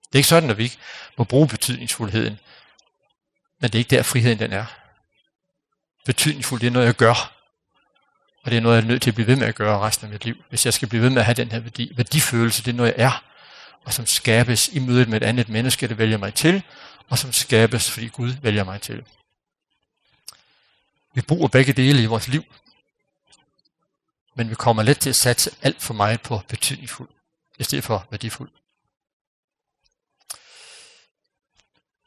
Det 0.08 0.14
er 0.14 0.18
ikke 0.18 0.28
sådan, 0.28 0.50
at 0.50 0.58
vi 0.58 0.62
ikke 0.62 0.78
må 1.18 1.24
bruge 1.24 1.48
betydningsfuldheden, 1.48 2.38
men 3.60 3.70
det 3.70 3.74
er 3.74 3.78
ikke 3.78 3.96
der, 3.96 4.02
friheden 4.02 4.38
den 4.38 4.52
er. 4.52 4.64
Betydningsfuld, 6.06 6.60
det 6.60 6.66
er 6.66 6.70
noget, 6.70 6.86
jeg 6.86 6.94
gør. 6.94 7.34
Og 8.44 8.50
det 8.50 8.56
er 8.56 8.60
noget, 8.60 8.76
jeg 8.76 8.82
er 8.82 8.86
nødt 8.86 9.02
til 9.02 9.10
at 9.10 9.14
blive 9.14 9.26
ved 9.26 9.36
med 9.36 9.46
at 9.46 9.54
gøre 9.54 9.78
resten 9.78 10.06
af 10.06 10.12
mit 10.12 10.24
liv. 10.24 10.36
Hvis 10.48 10.64
jeg 10.64 10.74
skal 10.74 10.88
blive 10.88 11.02
ved 11.02 11.10
med 11.10 11.18
at 11.18 11.24
have 11.24 11.34
den 11.34 11.52
her 11.52 11.60
værdi, 11.60 11.92
værdifølelse, 11.96 12.62
det 12.62 12.70
er 12.70 12.76
noget, 12.76 12.94
jeg 12.96 13.04
er. 13.04 13.24
Og 13.84 13.92
som 13.92 14.06
skabes 14.06 14.68
i 14.68 14.78
mødet 14.78 15.08
med 15.08 15.20
et 15.20 15.26
andet 15.26 15.48
menneske, 15.48 15.88
det 15.88 15.98
vælger 15.98 16.18
mig 16.18 16.34
til. 16.34 16.62
Og 17.08 17.18
som 17.18 17.32
skabes, 17.32 17.90
fordi 17.90 18.08
Gud 18.08 18.30
vælger 18.42 18.64
mig 18.64 18.80
til. 18.80 19.04
Vi 21.18 21.22
bruger 21.22 21.48
begge 21.48 21.72
dele 21.72 22.02
i 22.02 22.06
vores 22.06 22.28
liv, 22.28 22.44
men 24.36 24.50
vi 24.50 24.54
kommer 24.54 24.82
let 24.82 24.98
til 24.98 25.10
at 25.10 25.16
satse 25.16 25.50
alt 25.62 25.82
for 25.82 25.94
meget 25.94 26.20
på 26.20 26.40
betydningsfuld, 26.48 27.08
i 27.58 27.64
stedet 27.64 27.84
for 27.84 28.06
værdifuld. 28.10 28.50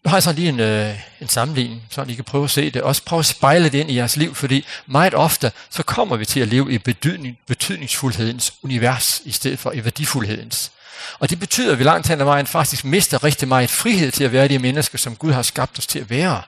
Nu 0.04 0.10
har 0.10 0.16
jeg 0.16 0.24
sådan 0.24 0.36
lige 0.36 0.50
en, 0.50 0.60
øh, 0.60 1.00
en 1.22 1.28
sammenligning, 1.28 1.88
så 1.90 2.02
I 2.04 2.14
kan 2.14 2.24
prøve 2.24 2.44
at 2.44 2.50
se 2.50 2.72
det. 2.72 2.82
Også 2.82 3.04
prøve 3.04 3.20
at 3.20 3.26
spejle 3.26 3.70
det 3.70 3.74
ind 3.80 3.92
i 3.92 3.96
jeres 3.96 4.18
liv, 4.18 4.36
fordi 4.36 4.66
meget 4.86 5.14
ofte, 5.14 5.52
så 5.70 5.84
kommer 5.84 6.16
vi 6.16 6.26
til 6.26 6.40
at 6.40 6.48
leve 6.48 6.74
i 6.74 6.78
betydning, 6.78 7.40
betydningsfuldhedens 7.48 8.54
univers, 8.64 9.22
i 9.26 9.32
stedet 9.32 9.60
for 9.60 9.72
i 9.72 9.84
værdifuldhedens. 9.84 10.72
Og 11.20 11.30
det 11.30 11.40
betyder, 11.40 11.72
at 11.72 11.80
vi 11.80 11.84
langt 11.84 12.08
hen 12.08 12.20
ad 12.20 12.26
vejen 12.26 12.48
faktisk 12.48 12.86
mister 12.86 13.24
rigtig 13.24 13.48
meget 13.48 13.70
frihed 13.70 14.12
til 14.12 14.24
at 14.24 14.32
være 14.32 14.48
de 14.48 14.60
mennesker, 14.60 14.98
som 14.98 15.16
Gud 15.16 15.32
har 15.32 15.42
skabt 15.42 15.78
os 15.78 15.88
til 15.88 16.00
at 16.00 16.10
være 16.10 16.42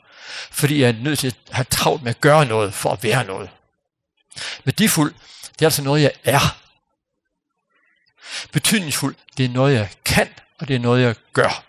fordi 0.51 0.81
jeg 0.81 0.89
er 0.89 0.93
nødt 0.93 1.19
til 1.19 1.27
at 1.27 1.36
have 1.51 1.65
travlt 1.69 2.03
med 2.03 2.09
at 2.09 2.21
gøre 2.21 2.45
noget 2.45 2.73
for 2.73 2.91
at 2.91 3.03
være 3.03 3.25
noget. 3.25 3.49
Værdifuld, 4.63 5.13
det 5.53 5.62
er 5.62 5.65
altså 5.65 5.83
noget, 5.83 6.01
jeg 6.01 6.12
er. 6.23 6.57
Betydningsfuld, 8.51 9.15
det 9.38 9.45
er 9.45 9.49
noget, 9.49 9.75
jeg 9.75 9.89
kan, 10.05 10.29
og 10.59 10.67
det 10.67 10.75
er 10.75 10.79
noget, 10.79 11.03
jeg 11.03 11.15
gør. 11.33 11.63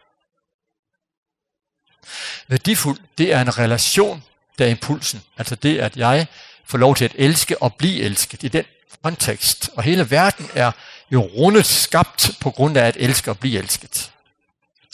Værdifuld, 2.49 2.99
det 3.19 3.33
er 3.33 3.41
en 3.41 3.59
relation, 3.59 4.25
der 4.59 4.65
er 4.65 4.69
impulsen. 4.69 5.23
Altså 5.37 5.55
det, 5.55 5.79
at 5.79 5.97
jeg 5.97 6.27
får 6.65 6.79
lov 6.79 6.97
til 6.97 7.05
at 7.05 7.15
elske 7.15 7.63
og 7.63 7.75
blive 7.75 8.03
elsket 8.03 8.43
i 8.43 8.49
den 8.49 8.65
kontekst. 9.03 9.71
Og 9.77 9.83
hele 9.83 10.11
verden 10.11 10.51
er 10.55 10.73
jo 11.11 11.21
rundet 11.23 11.67
skabt 11.67 12.31
på 12.41 12.51
grund 12.51 12.77
af 12.77 12.87
at 12.87 12.97
elske 12.97 13.31
og 13.31 13.39
blive 13.39 13.59
elsket. 13.59 14.13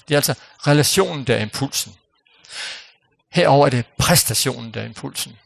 Det 0.09 0.15
er 0.15 0.19
altså 0.19 0.35
relationen, 0.67 1.25
der 1.25 1.37
er 1.37 1.43
impulsen. 1.43 1.97
Herover 3.33 3.67
er 3.67 3.71
det 3.71 3.87
præstationen, 3.99 4.75
der 4.75 4.81
er 4.81 4.85
impulsen. 4.85 5.39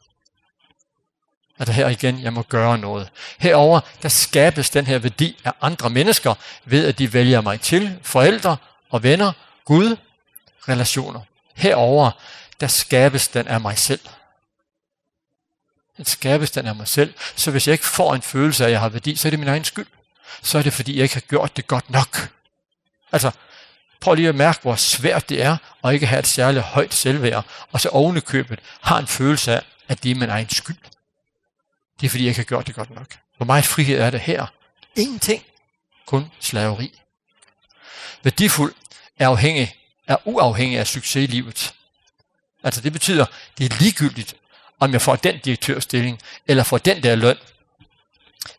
At 1.58 1.68
her 1.68 1.88
igen, 1.88 2.22
jeg 2.22 2.32
må 2.32 2.42
gøre 2.42 2.78
noget. 2.78 3.10
Herover 3.38 3.80
der 4.02 4.08
skabes 4.08 4.70
den 4.70 4.86
her 4.86 4.98
værdi 4.98 5.40
af 5.44 5.52
andre 5.60 5.90
mennesker, 5.90 6.34
ved 6.64 6.86
at 6.86 6.98
de 6.98 7.12
vælger 7.12 7.40
mig 7.40 7.60
til, 7.60 7.98
forældre 8.02 8.56
og 8.90 9.02
venner, 9.02 9.32
Gud, 9.64 9.96
relationer. 10.68 11.20
Herover 11.54 12.10
der 12.60 12.66
skabes 12.66 13.28
den 13.28 13.48
af 13.48 13.60
mig 13.60 13.78
selv. 13.78 14.00
Den 15.96 16.04
skabes 16.04 16.50
den 16.50 16.66
af 16.66 16.74
mig 16.74 16.88
selv. 16.88 17.14
Så 17.36 17.50
hvis 17.50 17.66
jeg 17.66 17.72
ikke 17.72 17.86
får 17.86 18.14
en 18.14 18.22
følelse 18.22 18.64
af, 18.64 18.68
at 18.68 18.72
jeg 18.72 18.80
har 18.80 18.88
værdi, 18.88 19.16
så 19.16 19.28
er 19.28 19.30
det 19.30 19.38
min 19.38 19.48
egen 19.48 19.64
skyld. 19.64 19.86
Så 20.42 20.58
er 20.58 20.62
det, 20.62 20.72
fordi 20.72 20.96
jeg 20.96 21.02
ikke 21.02 21.14
har 21.14 21.20
gjort 21.20 21.56
det 21.56 21.66
godt 21.66 21.90
nok. 21.90 22.28
Altså, 23.12 23.30
Prøv 24.00 24.14
lige 24.14 24.28
at 24.28 24.34
mærke, 24.34 24.58
hvor 24.62 24.76
svært 24.76 25.28
det 25.28 25.42
er 25.42 25.56
at 25.84 25.94
ikke 25.94 26.06
have 26.06 26.18
et 26.18 26.26
særligt 26.26 26.64
højt 26.64 26.94
selvværd, 26.94 27.44
og 27.72 27.80
så 27.80 27.88
oven 27.88 28.16
i 28.16 28.20
købet 28.20 28.60
har 28.80 28.98
en 28.98 29.06
følelse 29.06 29.52
af, 29.52 29.62
at 29.88 30.02
det 30.02 30.10
er 30.10 30.14
min 30.14 30.28
egen 30.28 30.50
skyld. 30.50 30.76
Det 32.00 32.06
er 32.06 32.10
fordi, 32.10 32.24
jeg 32.24 32.28
ikke 32.28 32.38
har 32.38 32.44
gjort 32.44 32.66
det 32.66 32.74
godt 32.74 32.90
nok. 32.90 33.16
Hvor 33.36 33.46
meget 33.46 33.64
frihed 33.64 33.98
er 34.00 34.10
det 34.10 34.20
her? 34.20 34.46
Ingenting. 34.96 35.42
Kun 36.06 36.30
slaveri. 36.40 37.00
Værdifuld 38.22 38.74
er 39.18 39.28
afhængig, 39.28 39.76
er 40.06 40.16
uafhængig 40.24 40.78
af 40.78 40.86
succes 40.86 41.24
i 41.24 41.26
livet. 41.26 41.74
Altså 42.62 42.80
det 42.80 42.92
betyder, 42.92 43.26
det 43.58 43.72
er 43.72 43.76
ligegyldigt, 43.80 44.34
om 44.80 44.92
jeg 44.92 45.02
får 45.02 45.16
den 45.16 45.38
direktørstilling, 45.38 46.20
eller 46.46 46.62
får 46.62 46.78
den 46.78 47.02
der 47.02 47.14
løn, 47.14 47.36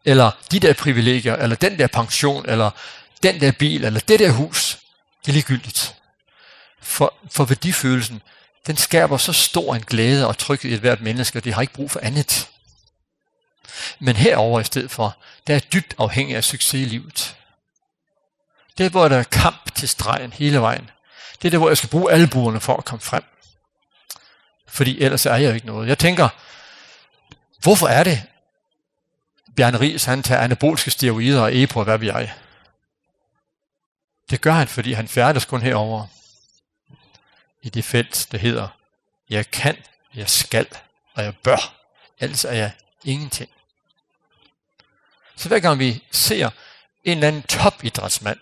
eller 0.06 0.32
de 0.52 0.60
der 0.60 0.74
privilegier, 0.74 1.36
eller 1.36 1.56
den 1.56 1.80
der 1.80 1.88
pension, 1.88 2.50
eller 2.50 2.72
den 3.24 3.42
der 3.42 3.52
bil, 3.52 3.86
eller 3.86 4.00
det 4.00 4.20
der 4.20 4.32
hus. 4.32 4.80
Det 5.26 5.32
er 5.32 5.34
ligegyldigt. 5.34 5.96
For, 6.82 7.14
for 7.32 7.46
værdifølelsen, 7.46 8.22
den 8.68 8.78
skaber 8.78 9.18
så 9.18 9.34
stor 9.34 9.76
en 9.76 9.84
glæde 9.84 10.28
og 10.28 10.38
tryghed 10.38 10.72
i 10.72 10.74
et 10.74 10.80
hvert 10.80 11.02
menneske, 11.02 11.40
og 11.40 11.44
de 11.44 11.54
har 11.54 11.62
ikke 11.62 11.74
brug 11.74 11.92
for 11.92 12.00
andet. 12.00 12.50
Men 14.00 14.16
herover 14.16 14.60
i 14.60 14.64
stedet 14.64 14.92
for, 14.92 15.18
der 15.48 15.56
er 15.56 15.60
dybt 15.60 15.96
afhængig 15.98 16.36
af 16.36 16.44
succes 16.44 16.74
i 16.82 16.86
livet. 16.86 17.36
Det 18.78 18.86
er, 18.86 18.90
hvor 18.90 19.08
der 19.08 19.18
er 19.18 19.24
kamp 19.24 19.76
til 19.76 19.90
stregen 19.90 20.34
hele 20.34 20.62
vejen. 20.62 20.90
Det 21.42 21.48
er 21.48 21.50
der, 21.50 21.58
hvor 21.58 21.68
jeg 21.68 21.78
skal 21.78 21.90
bruge 21.90 22.12
albuerne 22.12 22.60
for 22.60 22.78
at 22.78 22.86
komme 22.86 23.02
frem. 23.02 23.24
Fordi 24.68 25.02
ellers 25.02 25.26
er 25.26 25.36
jeg 25.36 25.50
jo 25.50 25.54
ikke 25.54 25.68
noget. 25.68 25.88
Jeg 25.88 25.98
tænker, 25.98 26.30
hvorfor 27.62 27.88
er 27.88 28.04
det, 28.04 28.24
Bjarne 29.56 29.80
Ries, 29.80 30.06
han 30.06 30.24
tager 30.24 30.42
anaboliske 30.42 30.92
steroider 30.92 31.42
og 31.42 31.56
EPO, 31.56 31.84
hvad 31.84 31.98
vi 31.98 32.08
jeg? 32.08 32.34
Det 34.30 34.42
gør 34.42 34.54
han, 34.54 34.68
fordi 34.68 34.94
han 34.94 35.08
færdes 35.08 35.46
kun 35.46 35.62
herover 35.62 36.08
i 37.62 37.70
det 37.70 37.86
felt, 37.86 38.28
der 38.32 38.38
hedder, 38.38 38.68
jeg 39.30 39.52
kan, 39.52 39.76
jeg 40.16 40.30
skal 40.30 40.68
og 41.14 41.24
jeg 41.24 41.36
bør. 41.44 41.74
Ellers 42.20 42.46
er 42.46 42.54
jeg 42.54 42.72
ingenting. 43.04 43.50
Så 45.36 45.48
hver 45.48 45.60
gang 45.60 45.80
vi 45.80 46.04
ser 46.12 46.50
en 47.04 47.18
eller 47.18 47.28
anden 47.28 47.44
topidrætsmand, 47.44 48.40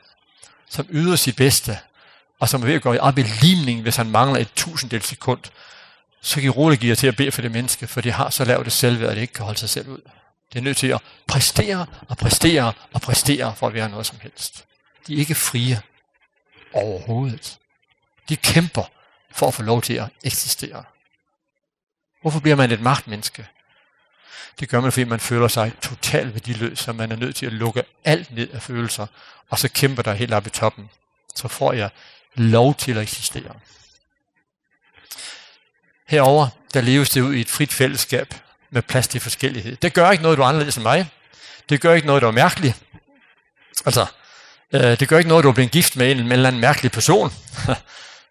som 0.69 0.87
yder 0.89 1.15
sit 1.15 1.35
bedste, 1.35 1.79
og 2.39 2.49
som 2.49 2.61
er 2.61 2.65
ved 2.65 2.73
at 2.73 2.81
gå 2.81 2.95
op 2.95 3.17
i 3.17 3.23
limning, 3.23 3.81
hvis 3.81 3.95
han 3.95 4.09
mangler 4.09 4.39
et 4.39 4.53
tusinddel 4.55 5.01
sekund, 5.01 5.41
så 6.21 6.35
kan 6.35 6.43
I 6.43 6.49
roligt 6.49 6.81
give 6.81 6.89
jer 6.89 6.95
til 6.95 7.07
at 7.07 7.15
bede 7.15 7.31
for 7.31 7.41
det 7.41 7.51
menneske, 7.51 7.87
for 7.87 8.01
de 8.01 8.11
har 8.11 8.29
så 8.29 8.45
lavt 8.45 8.65
det 8.65 8.73
selvværd, 8.73 9.09
at 9.09 9.15
det 9.15 9.21
ikke 9.21 9.33
kan 9.33 9.45
holde 9.45 9.59
sig 9.59 9.69
selv 9.69 9.87
ud. 9.87 10.01
Det 10.53 10.59
er 10.59 10.63
nødt 10.63 10.77
til 10.77 10.87
at 10.87 11.01
præstere 11.27 11.85
og 12.09 12.17
præstere 12.17 12.73
og 12.93 13.01
præstere 13.01 13.55
for 13.55 13.67
at 13.67 13.73
være 13.73 13.89
noget 13.89 14.05
som 14.05 14.19
helst. 14.21 14.65
De 15.07 15.15
er 15.15 15.17
ikke 15.17 15.35
frie 15.35 15.81
overhovedet. 16.73 17.59
De 18.29 18.37
kæmper 18.37 18.83
for 19.31 19.47
at 19.47 19.53
få 19.53 19.63
lov 19.63 19.81
til 19.81 19.93
at 19.93 20.09
eksistere. 20.23 20.83
Hvorfor 22.21 22.39
bliver 22.39 22.55
man 22.55 22.71
et 22.71 22.81
magtmenneske? 22.81 23.47
Det 24.59 24.69
gør 24.69 24.81
man, 24.81 24.91
fordi 24.91 25.03
man 25.03 25.19
føler 25.19 25.47
sig 25.47 25.71
totalt 25.81 26.33
værdiløs, 26.33 26.79
så 26.79 26.93
man 26.93 27.11
er 27.11 27.15
nødt 27.15 27.35
til 27.35 27.45
at 27.45 27.53
lukke 27.53 27.83
alt 28.03 28.31
ned 28.31 28.49
af 28.49 28.61
følelser, 28.61 29.07
og 29.49 29.59
så 29.59 29.69
kæmper 29.69 30.03
der 30.03 30.13
helt 30.13 30.33
op 30.33 30.47
i 30.47 30.49
toppen. 30.49 30.89
Så 31.35 31.47
får 31.47 31.73
jeg 31.73 31.89
lov 32.35 32.75
til 32.75 32.91
at 32.91 33.03
eksistere. 33.03 33.59
Herover 36.07 36.47
der 36.73 36.81
leves 36.81 37.09
det 37.09 37.21
ud 37.21 37.33
i 37.33 37.41
et 37.41 37.49
frit 37.49 37.73
fællesskab 37.73 38.33
med 38.69 38.81
plads 38.81 39.07
til 39.07 39.21
forskellighed. 39.21 39.75
Det 39.75 39.93
gør 39.93 40.11
ikke 40.11 40.23
noget, 40.23 40.37
du 40.37 40.43
er 40.43 40.47
anderledes 40.47 40.75
end 40.75 40.83
mig. 40.83 41.09
Det 41.69 41.81
gør 41.81 41.93
ikke 41.93 42.07
noget, 42.07 42.21
du 42.21 42.27
er 42.27 42.31
mærkelig. 42.31 42.75
Altså, 43.85 44.05
Øh, 44.73 44.99
det 44.99 45.07
gør 45.07 45.17
ikke 45.17 45.27
noget, 45.27 45.41
at 45.41 45.43
du 45.43 45.49
er 45.49 45.53
blevet 45.53 45.71
gift 45.71 45.95
med 45.95 46.11
en, 46.11 46.19
en 46.19 46.31
eller 46.31 46.47
anden 46.47 46.61
mærkelig 46.61 46.91
person. 46.91 47.33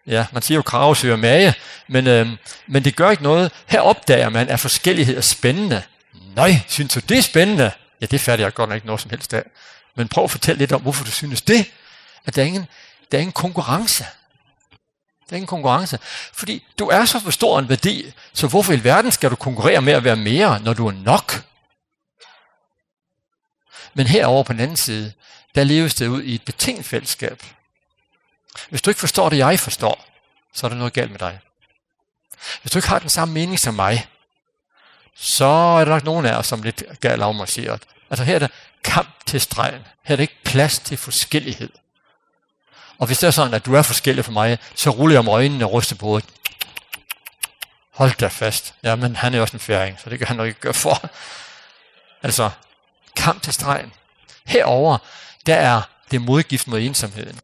ja, 0.07 0.25
man 0.31 0.41
siger 0.41 0.55
jo 0.55 0.61
krav, 0.61 0.95
søger 0.95 1.15
mage, 1.15 1.53
men, 1.87 2.07
øh, 2.07 2.27
men 2.67 2.85
det 2.85 2.95
gør 2.95 3.11
ikke 3.11 3.23
noget. 3.23 3.51
Her 3.67 3.79
opdager 3.79 4.29
man, 4.29 4.49
at 4.49 4.59
forskellighed 4.59 5.17
er 5.17 5.21
spændende. 5.21 5.81
Nej, 6.35 6.59
synes 6.67 6.93
du, 6.93 6.99
det 6.99 7.17
er 7.17 7.21
spændende? 7.21 7.71
Ja, 8.01 8.05
det 8.05 8.21
fatter 8.21 8.45
jeg 8.45 8.53
godt 8.53 8.69
nok 8.69 8.75
ikke 8.75 8.87
noget 8.87 9.01
som 9.01 9.09
helst 9.09 9.33
af. 9.33 9.43
Men 9.95 10.07
prøv 10.07 10.23
at 10.23 10.31
fortælle 10.31 10.59
lidt 10.59 10.71
om, 10.71 10.81
hvorfor 10.81 11.05
du 11.05 11.11
synes 11.11 11.41
det. 11.41 11.71
At 12.25 12.35
der 12.35 12.41
er 12.41 12.45
ingen, 12.45 12.67
der 13.11 13.17
er 13.17 13.21
ingen 13.21 13.33
konkurrence. 13.33 14.03
Der 15.29 15.33
er 15.33 15.35
ingen 15.35 15.47
konkurrence. 15.47 15.99
Fordi 16.33 16.65
du 16.79 16.87
er 16.87 17.05
så 17.05 17.19
for 17.19 17.31
stor 17.31 17.59
en 17.59 17.69
værdi, 17.69 18.13
så 18.33 18.47
hvorfor 18.47 18.73
i 18.73 18.83
verden 18.83 19.11
skal 19.11 19.29
du 19.29 19.35
konkurrere 19.35 19.81
med 19.81 19.93
at 19.93 20.03
være 20.03 20.15
mere, 20.15 20.59
når 20.59 20.73
du 20.73 20.87
er 20.87 20.91
nok? 20.91 21.43
Men 23.93 24.07
herover 24.07 24.43
på 24.43 24.53
den 24.53 24.61
anden 24.61 24.77
side, 24.77 25.13
der 25.55 25.63
leves 25.63 25.95
det 25.95 26.07
ud 26.07 26.23
i 26.23 26.35
et 26.35 26.45
betinget 26.45 26.85
fællesskab. 26.85 27.43
Hvis 28.69 28.81
du 28.81 28.89
ikke 28.89 28.99
forstår 28.99 29.29
det, 29.29 29.37
jeg 29.37 29.59
forstår, 29.59 30.05
så 30.53 30.67
er 30.67 30.69
der 30.69 30.77
noget 30.77 30.93
galt 30.93 31.11
med 31.11 31.19
dig. 31.19 31.39
Hvis 32.61 32.71
du 32.71 32.77
ikke 32.77 32.87
har 32.87 32.99
den 32.99 33.09
samme 33.09 33.33
mening 33.33 33.59
som 33.59 33.73
mig, 33.73 34.07
så 35.15 35.45
er 35.45 35.85
der 35.85 35.91
nok 35.91 36.03
nogen 36.03 36.25
af 36.25 36.35
os, 36.35 36.47
som 36.47 36.63
lidt 36.63 36.83
galt 36.99 37.21
om 37.21 37.39
og 37.39 37.47
altså 38.09 38.23
her 38.23 38.35
er 38.35 38.39
der 38.39 38.47
kamp 38.83 39.25
til 39.25 39.41
stregen. 39.41 39.81
Her 40.03 40.13
er 40.13 40.15
der 40.15 40.21
ikke 40.21 40.43
plads 40.43 40.79
til 40.79 40.97
forskellighed. 40.97 41.69
Og 42.97 43.07
hvis 43.07 43.19
det 43.19 43.27
er 43.27 43.31
sådan, 43.31 43.53
at 43.53 43.65
du 43.65 43.73
er 43.73 43.81
forskellig 43.81 44.25
for 44.25 44.31
mig, 44.31 44.57
så 44.75 44.89
ruller 44.89 45.13
jeg 45.13 45.19
om 45.19 45.27
øjnene 45.27 45.65
og 45.65 45.73
ryster 45.73 45.95
på 45.95 46.05
hovedet. 46.05 46.29
Hold 47.91 48.11
da 48.19 48.27
fast. 48.27 48.73
Ja, 48.83 48.95
men 48.95 49.15
han 49.15 49.33
er 49.33 49.41
også 49.41 49.55
en 49.55 49.59
færing, 49.59 49.99
så 49.99 50.09
det 50.09 50.19
kan 50.19 50.27
han 50.27 50.37
nok 50.37 50.47
ikke 50.47 50.59
gøre 50.59 50.73
for. 50.73 51.09
Altså, 52.23 52.49
kamp 53.15 53.41
til 53.41 53.53
stregen. 53.53 53.93
Herover 54.45 54.97
der 55.45 55.55
er 55.55 55.81
det 56.11 56.21
modgift 56.21 56.67
mod 56.67 56.79
ensomheden. 56.79 57.39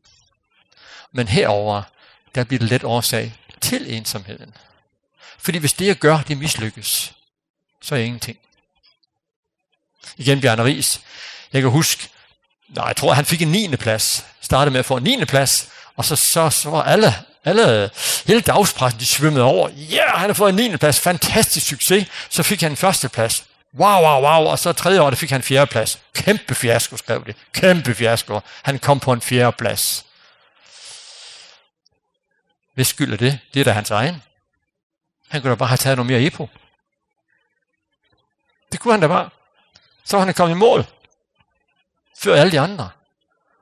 Men 1.11 1.27
herover 1.27 1.81
der 2.35 2.43
bliver 2.43 2.59
det 2.59 2.69
let 2.69 2.83
årsag 2.83 3.33
til 3.61 3.93
ensomheden. 3.93 4.53
Fordi 5.39 5.57
hvis 5.57 5.73
det 5.73 5.87
jeg 5.87 5.95
gør, 5.95 6.21
det 6.27 6.37
mislykkes, 6.37 7.13
så 7.81 7.95
er 7.95 7.99
ingenting. 7.99 8.37
Igen 10.17 10.41
Bjarne 10.41 10.63
Ries. 10.63 11.01
Jeg 11.53 11.61
kan 11.61 11.71
huske, 11.71 12.09
nej, 12.67 12.85
jeg 12.85 12.95
tror, 12.95 13.13
han 13.13 13.25
fik 13.25 13.41
en 13.41 13.51
9. 13.51 13.75
plads. 13.75 14.25
Startede 14.41 14.71
med 14.71 14.79
at 14.79 14.85
få 14.85 14.97
en 14.97 15.03
9. 15.03 15.25
plads, 15.25 15.69
og 15.95 16.05
så, 16.05 16.15
så, 16.15 16.49
så 16.49 16.69
var 16.69 16.83
alle, 16.83 17.15
alle, 17.45 17.89
hele 18.25 18.41
dagspressen, 18.41 18.99
de 18.99 19.05
svømmede 19.05 19.43
over. 19.43 19.69
Ja, 19.69 19.95
yeah, 19.95 20.19
han 20.19 20.29
har 20.29 20.33
fået 20.33 20.49
en 20.49 20.71
9. 20.71 20.77
plads, 20.77 20.99
fantastisk 20.99 21.67
succes. 21.67 22.07
Så 22.29 22.43
fik 22.43 22.61
han 22.61 22.71
en 22.71 22.77
første 22.77 23.09
plads 23.09 23.43
wow, 23.73 24.01
wow, 24.01 24.21
wow, 24.21 24.51
og 24.51 24.59
så 24.59 24.73
tredje 24.73 25.01
år, 25.01 25.09
der 25.09 25.17
fik 25.17 25.29
han 25.29 25.43
fjerdeplads. 25.43 25.99
Kæmpe 26.13 26.55
fiasko, 26.55 26.97
skrev 26.97 27.25
de. 27.25 27.33
Kæmpe 27.53 27.95
fiasko. 27.95 28.39
Han 28.63 28.79
kom 28.79 28.99
på 28.99 29.13
en 29.13 29.21
fjerdeplads. 29.21 30.05
Hvad 32.73 32.85
skylder 32.85 33.17
det? 33.17 33.39
Det 33.53 33.59
er 33.59 33.63
da 33.63 33.71
hans 33.71 33.91
egen. 33.91 34.23
Han 35.27 35.41
kunne 35.41 35.49
da 35.49 35.55
bare 35.55 35.69
have 35.69 35.77
taget 35.77 35.97
noget 35.97 36.11
mere 36.11 36.21
epo. 36.21 36.49
Det 38.71 38.79
kunne 38.79 38.93
han 38.93 39.01
da 39.01 39.07
bare. 39.07 39.29
Så 40.03 40.17
var 40.17 40.25
han 40.25 40.33
kommet 40.33 40.55
i 40.55 40.59
mål. 40.59 40.85
Før 42.19 42.35
alle 42.35 42.51
de 42.51 42.59
andre. 42.59 42.89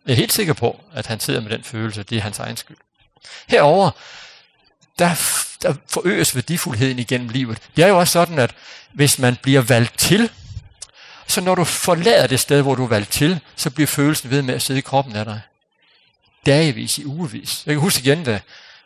Jeg 0.06 0.12
er 0.14 0.18
helt 0.18 0.34
sikker 0.34 0.54
på, 0.54 0.84
at 0.94 1.06
han 1.08 1.20
sidder 1.20 1.42
med 1.42 1.50
den 1.50 1.64
følelse, 1.64 2.04
det 2.04 2.18
er 2.18 2.22
hans 2.22 2.40
egen 2.40 2.58
skyld. 2.58 2.78
Herover 3.48 3.92
der, 5.00 5.10
der 5.62 5.74
forøges 5.90 6.36
værdifuldheden 6.36 7.00
igennem 7.00 7.30
livet. 7.30 7.58
Det 7.76 7.84
er 7.84 7.88
jo 7.88 8.00
også 8.00 8.12
sådan, 8.12 8.40
at 8.40 8.56
hvis 8.94 9.20
man 9.20 9.38
bliver 9.42 9.62
valgt 9.62 10.00
til, 10.00 10.30
så 11.28 11.42
når 11.42 11.56
du 11.56 11.64
forlader 11.64 12.28
det 12.28 12.40
sted, 12.40 12.62
hvor 12.62 12.76
du 12.76 12.84
er 12.84 12.88
valgt 12.88 13.12
til, 13.12 13.40
så 13.56 13.70
bliver 13.70 13.88
følelsen 13.88 14.30
ved 14.30 14.42
med 14.42 14.54
at 14.54 14.62
sidde 14.62 14.78
i 14.78 14.82
kroppen 14.82 15.16
af 15.16 15.26
dig. 15.26 15.42
Dagevis 16.46 16.98
i 16.98 17.06
ugevis. 17.06 17.64
Jeg 17.66 17.74
kan 17.74 17.82
huske 17.82 18.00
igen, 18.00 18.24
da 18.24 18.32
jeg 18.32 18.42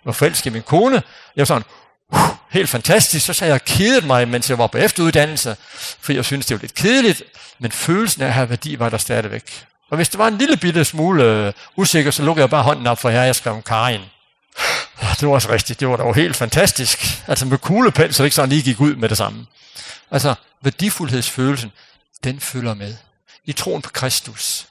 var 0.06 0.12
forelsket 0.12 0.45
i 0.45 0.54
min 0.54 0.62
kone, 0.62 0.95
jeg 1.36 1.41
var 1.41 1.45
sådan, 1.45 1.63
uh, 2.13 2.19
helt 2.50 2.69
fantastisk, 2.69 3.26
så 3.26 3.34
sagde 3.34 3.54
jeg, 3.54 3.63
kedet 3.65 4.06
mig, 4.06 4.28
mens 4.28 4.50
jeg 4.50 4.58
var 4.58 4.67
på 4.67 4.78
efteruddannelse, 4.78 5.56
for 6.00 6.13
jeg 6.13 6.26
synes 6.26 6.45
det 6.45 6.56
var 6.56 6.62
lidt 6.62 6.74
kedeligt, 6.74 7.24
men 7.60 7.71
følelsen 7.71 8.21
af 8.21 8.28
at 8.28 8.34
have 8.34 8.50
værdi 8.50 8.80
var 8.80 8.89
der 8.89 8.97
stadigvæk. 8.97 9.65
Og 9.89 9.95
hvis 9.95 10.10
det 10.10 10.17
var 10.17 10.28
en 10.28 10.38
lille 10.38 10.58
bitte 10.58 10.86
smule 10.86 11.54
usikker, 11.76 12.12
så 12.12 12.24
lukkede 12.24 12.41
jeg 12.41 12.50
bare 12.50 12.63
hånden 12.63 12.88
op 12.88 13.00
for 13.00 13.10
her, 13.10 13.24
jeg 13.24 13.36
skrev 13.36 13.54
om 13.54 13.62
Karin. 13.62 14.02
Det 15.19 15.27
var 15.27 15.33
også 15.33 15.49
rigtigt. 15.49 15.79
Det 15.79 15.87
var 15.87 15.97
da 15.97 16.03
jo 16.03 16.13
helt 16.13 16.35
fantastisk. 16.35 16.99
Altså 17.27 17.45
med 17.45 17.57
kuglepen, 17.57 18.13
så 18.13 18.23
det 18.23 18.27
ikke 18.27 18.35
sådan 18.35 18.49
lige 18.49 18.61
gik 18.61 18.79
ud 18.79 18.95
med 18.95 19.09
det 19.09 19.17
samme. 19.17 19.45
Altså 20.11 20.35
værdifuldhedsfølelsen, 20.61 21.71
den 22.23 22.39
følger 22.39 22.73
med. 22.73 22.95
I 23.45 23.51
troen 23.51 23.81
på 23.81 23.89
Kristus, 23.89 24.67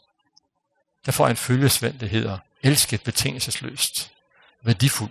der 1.07 1.13
får 1.13 1.29
en 1.29 1.37
følgesvend, 1.37 1.99
det 1.99 2.11
hedder, 2.11 2.39
elsket 2.63 3.03
betingelsesløst, 3.03 4.11
værdifuld, 4.65 5.11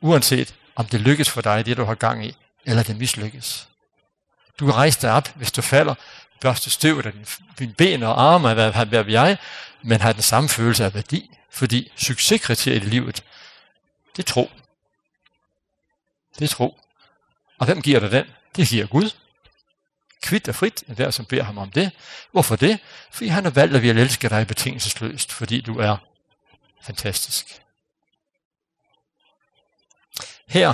uanset 0.00 0.54
om 0.76 0.86
det 0.86 1.00
lykkes 1.00 1.30
for 1.30 1.40
dig, 1.40 1.66
det 1.66 1.76
du 1.76 1.84
har 1.84 1.94
gang 1.94 2.26
i, 2.26 2.36
eller 2.66 2.82
det 2.82 2.96
mislykkes. 2.96 3.68
Du 4.60 4.66
kan 4.66 4.74
rejse 4.74 5.02
dig 5.02 5.12
op, 5.12 5.28
hvis 5.34 5.52
du 5.52 5.62
falder, 5.62 5.94
børste 6.40 6.70
støvet 6.70 7.06
af 7.06 7.12
dine 7.58 7.74
ben 7.74 8.02
og 8.02 8.22
arme, 8.22 8.54
hvad, 8.54 8.72
hvad, 8.72 8.86
hvad 8.86 9.04
jeg, 9.04 9.36
men 9.82 10.00
har 10.00 10.12
den 10.12 10.22
samme 10.22 10.48
følelse 10.48 10.84
af 10.84 10.94
værdi, 10.94 11.30
fordi 11.50 11.92
succeskriteriet 11.96 12.82
i 12.82 12.86
livet, 12.86 13.22
Det 14.18 14.24
er 14.24 14.32
tro. 14.32 14.50
Det 16.38 16.44
er 16.44 16.48
tro. 16.48 16.80
Og 17.58 17.66
hvem 17.66 17.82
giver 17.82 18.00
dig 18.00 18.10
den? 18.10 18.24
Det 18.56 18.68
giver 18.68 18.86
Gud. 18.86 19.10
Kvitt 20.22 20.48
og 20.48 20.54
frit 20.54 20.84
er 20.88 20.94
der, 20.94 21.10
som 21.10 21.24
beder 21.24 21.42
ham 21.42 21.58
om 21.58 21.70
det. 21.70 21.90
Hvorfor 22.32 22.56
det? 22.56 22.78
Fordi 23.12 23.28
han 23.28 23.44
har 23.44 23.50
valgt, 23.50 23.76
at 23.76 23.82
vi 23.82 23.88
elsker 23.88 24.02
elske 24.02 24.28
dig 24.28 24.46
betingelsesløst, 24.46 25.32
fordi 25.32 25.60
du 25.60 25.78
er 25.78 25.96
fantastisk. 26.82 27.46
Her, 30.48 30.72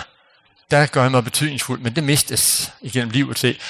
der 0.70 0.87
gør 0.87 1.02
jeg 1.02 1.11
mig 1.11 1.24
betydningsfuld, 1.24 1.80
men 1.80 1.96
det 1.96 2.04
mistes 2.04 2.72
igennem 2.80 3.11
livet 3.11 3.37
til. 3.37 3.61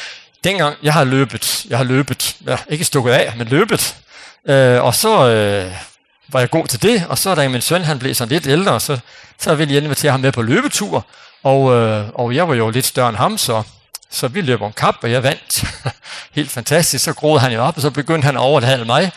Dengang 0.45 0.77
jeg 0.83 0.93
har 0.93 1.05
løbet, 1.05 1.67
jeg 1.69 1.79
har 1.79 1.85
løbet, 1.85 2.37
ja, 2.47 2.59
ikke 2.69 2.85
stukket 2.85 3.13
af, 3.13 3.37
men 3.37 3.49
løbet, 3.49 3.97
øh, 4.45 4.85
og 4.85 4.95
så 4.95 5.29
øh, 5.29 5.94
var 6.35 6.41
jeg 6.41 6.51
god 6.51 6.67
til 6.67 6.83
det, 6.83 7.07
og 7.09 7.19
så 7.19 7.35
da 7.35 7.49
min 7.49 7.61
søn 7.61 7.85
han 7.85 7.99
blev 7.99 8.15
sådan 8.15 8.33
lidt 8.33 8.47
ældre, 8.47 8.81
så, 8.81 8.99
så 9.39 9.55
ville 9.55 9.75
jeg 9.75 9.83
invitere 9.83 10.11
ham 10.11 10.21
med 10.21 10.33
på 10.33 10.43
løbetur, 10.43 11.07
og, 11.43 11.75
øh, 11.75 12.09
og 12.15 12.35
jeg 12.35 12.49
var 12.49 12.55
jo 12.55 12.71
lidt 12.71 12.87
større 12.87 13.09
end 13.09 13.17
ham, 13.17 13.39
så, 13.39 13.63
så 14.11 14.29
vi 14.29 14.41
løb 14.41 14.63
om 14.63 14.73
kap, 14.73 14.95
og 15.03 15.11
jeg 15.11 15.23
vandt. 15.23 15.65
Helt 16.37 16.51
fantastisk, 16.51 17.05
så 17.05 17.13
groede 17.13 17.41
han 17.41 17.53
jo 17.53 17.63
op, 17.63 17.77
og 17.77 17.83
så 17.83 17.91
begyndte 17.91 18.27
han 18.27 18.37
at 18.37 18.41
overhale 18.41 18.85
mig, 18.85 19.13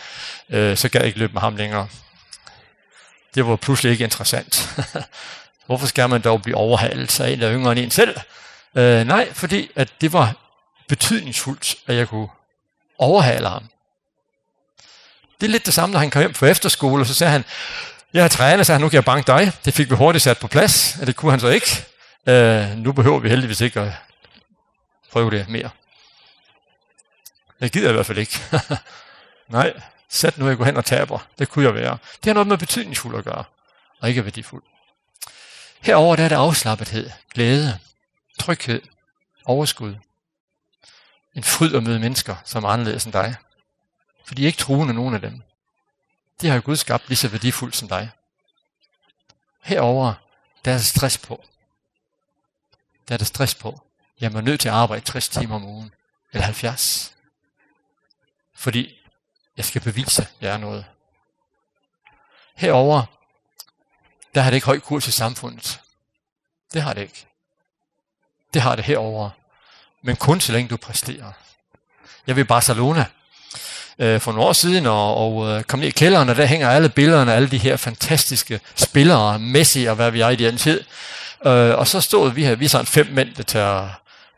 øh, 0.50 0.76
så 0.76 0.88
gad 0.88 1.00
jeg 1.00 1.06
ikke 1.06 1.18
løbe 1.18 1.32
med 1.32 1.40
ham 1.40 1.56
længere. 1.56 1.88
Det 3.34 3.46
var 3.46 3.56
pludselig 3.56 3.92
ikke 3.92 4.04
interessant. 4.04 4.70
Hvorfor 5.66 5.86
skal 5.86 6.08
man 6.08 6.20
dog 6.20 6.42
blive 6.42 6.56
overhalet 6.56 7.20
af 7.20 7.30
en, 7.30 7.40
der 7.40 7.46
er 7.46 7.54
yngre 7.54 7.72
end 7.72 7.80
en 7.80 7.90
selv? 7.90 8.16
Øh, 8.74 9.06
nej, 9.06 9.32
fordi 9.32 9.70
at 9.76 9.88
det 10.00 10.12
var 10.12 10.34
betydningsfuldt, 10.88 11.74
at 11.86 11.96
jeg 11.96 12.08
kunne 12.08 12.28
overhale 12.98 13.48
ham. 13.48 13.62
Det 15.40 15.46
er 15.46 15.50
lidt 15.50 15.66
det 15.66 15.74
samme, 15.74 15.92
når 15.92 16.00
han 16.00 16.10
kom 16.10 16.20
hjem 16.22 16.32
på 16.32 16.46
efterskole, 16.46 17.02
og 17.02 17.06
så 17.06 17.14
sagde 17.14 17.30
han, 17.30 17.44
jeg 18.12 18.22
har 18.24 18.28
trænet, 18.28 18.66
så 18.66 18.72
han, 18.72 18.80
nu 18.80 18.88
kan 18.88 18.94
jeg 18.94 19.04
banke 19.04 19.26
dig. 19.26 19.52
Det 19.64 19.74
fik 19.74 19.90
vi 19.90 19.94
hurtigt 19.94 20.22
sat 20.22 20.38
på 20.38 20.48
plads, 20.48 20.96
og 21.00 21.06
det 21.06 21.16
kunne 21.16 21.32
han 21.32 21.40
så 21.40 21.48
ikke. 21.48 21.84
Øh, 22.26 22.76
nu 22.76 22.92
behøver 22.92 23.18
vi 23.18 23.28
heldigvis 23.28 23.60
ikke 23.60 23.80
at 23.80 23.92
prøve 25.12 25.30
det 25.30 25.48
mere. 25.48 25.70
Jeg 27.60 27.70
gider 27.70 27.90
i 27.90 27.92
hvert 27.92 28.06
fald 28.06 28.18
ikke. 28.18 28.40
Nej, 29.48 29.72
sæt 30.08 30.38
nu, 30.38 30.48
jeg 30.48 30.56
går 30.56 30.64
hen 30.64 30.76
og 30.76 30.84
taber. 30.84 31.18
Det 31.38 31.48
kunne 31.48 31.64
jeg 31.64 31.74
være. 31.74 31.98
Det 32.14 32.26
har 32.26 32.34
noget 32.34 32.48
med 32.48 32.58
betydningsfuld 32.58 33.18
at 33.18 33.24
gøre, 33.24 33.44
og 34.00 34.08
ikke 34.08 34.24
værdifuld. 34.24 34.62
Herover 35.80 36.16
der 36.16 36.24
er 36.24 36.28
det 36.28 36.36
afslappethed, 36.36 37.10
glæde, 37.34 37.78
tryghed, 38.40 38.82
overskud. 39.44 39.94
En 41.34 41.44
fryd 41.44 41.74
at 41.74 41.82
møde 41.82 41.98
mennesker, 41.98 42.36
som 42.44 42.64
er 42.64 42.68
anderledes 42.68 43.04
end 43.04 43.12
dig. 43.12 43.34
For 44.28 44.34
de 44.34 44.42
er 44.42 44.46
ikke 44.46 44.58
troende, 44.58 44.94
nogen 44.94 45.14
af 45.14 45.20
dem. 45.20 45.42
De 46.40 46.48
har 46.48 46.54
jo 46.54 46.62
Gud 46.64 46.76
skabt 46.76 47.08
lige 47.08 47.16
så 47.16 47.28
værdifuldt 47.28 47.76
som 47.76 47.88
dig. 47.88 48.10
Herover 49.62 50.14
der 50.64 50.72
er 50.72 50.78
stress 50.78 51.18
på. 51.18 51.44
Der 53.08 53.14
er 53.14 53.18
der 53.18 53.24
stress 53.24 53.54
på. 53.54 53.80
Jeg 54.20 54.34
er 54.34 54.40
nødt 54.40 54.60
til 54.60 54.68
at 54.68 54.74
arbejde 54.74 55.04
60 55.04 55.28
timer 55.28 55.54
om 55.54 55.64
ugen. 55.64 55.94
Eller 56.32 56.44
70. 56.44 57.14
Fordi 58.54 58.98
jeg 59.56 59.64
skal 59.64 59.80
bevise, 59.80 60.22
at 60.22 60.34
jeg 60.40 60.54
er 60.54 60.58
noget. 60.58 60.86
Herover 62.56 63.04
der 64.34 64.40
har 64.40 64.50
det 64.50 64.56
ikke 64.56 64.66
høj 64.66 64.80
kurs 64.80 65.08
i 65.08 65.12
samfundet. 65.12 65.80
Det 66.72 66.82
har 66.82 66.92
det 66.92 67.02
ikke. 67.02 67.26
Det 68.54 68.62
har 68.62 68.76
det 68.76 68.84
herover, 68.84 69.30
Men 70.02 70.16
kun 70.16 70.40
så 70.40 70.52
længe 70.52 70.68
du 70.68 70.76
præsterer. 70.76 71.32
Jeg 72.26 72.36
vil 72.36 72.42
i 72.42 72.46
Barcelona 72.46 73.06
øh, 74.00 74.20
for 74.20 74.32
nogle 74.32 74.48
år 74.48 74.52
siden 74.52 74.86
og, 74.86 75.16
og 75.16 75.48
øh, 75.48 75.62
kom 75.62 75.80
ned 75.80 75.88
i 75.88 75.90
kælderen, 75.90 76.28
og 76.28 76.36
der 76.36 76.46
hænger 76.46 76.70
alle 76.70 76.88
billederne 76.88 77.32
af 77.32 77.36
alle 77.36 77.48
de 77.48 77.58
her 77.58 77.76
fantastiske 77.76 78.60
spillere, 78.76 79.38
Messi 79.38 79.84
og 79.84 79.96
hvad 79.96 80.10
vi 80.10 80.20
er 80.20 80.28
i 80.28 80.36
den 80.36 80.56
tid. 80.56 80.80
Øh, 81.46 81.78
og 81.78 81.88
så 81.88 82.00
stod 82.00 82.32
vi 82.32 82.44
her, 82.44 82.54
vi 82.54 82.64
er 82.64 82.68
sådan 82.68 82.86
fem 82.86 83.06
mænd, 83.12 83.28
der 83.36 83.42
tager 83.42 83.88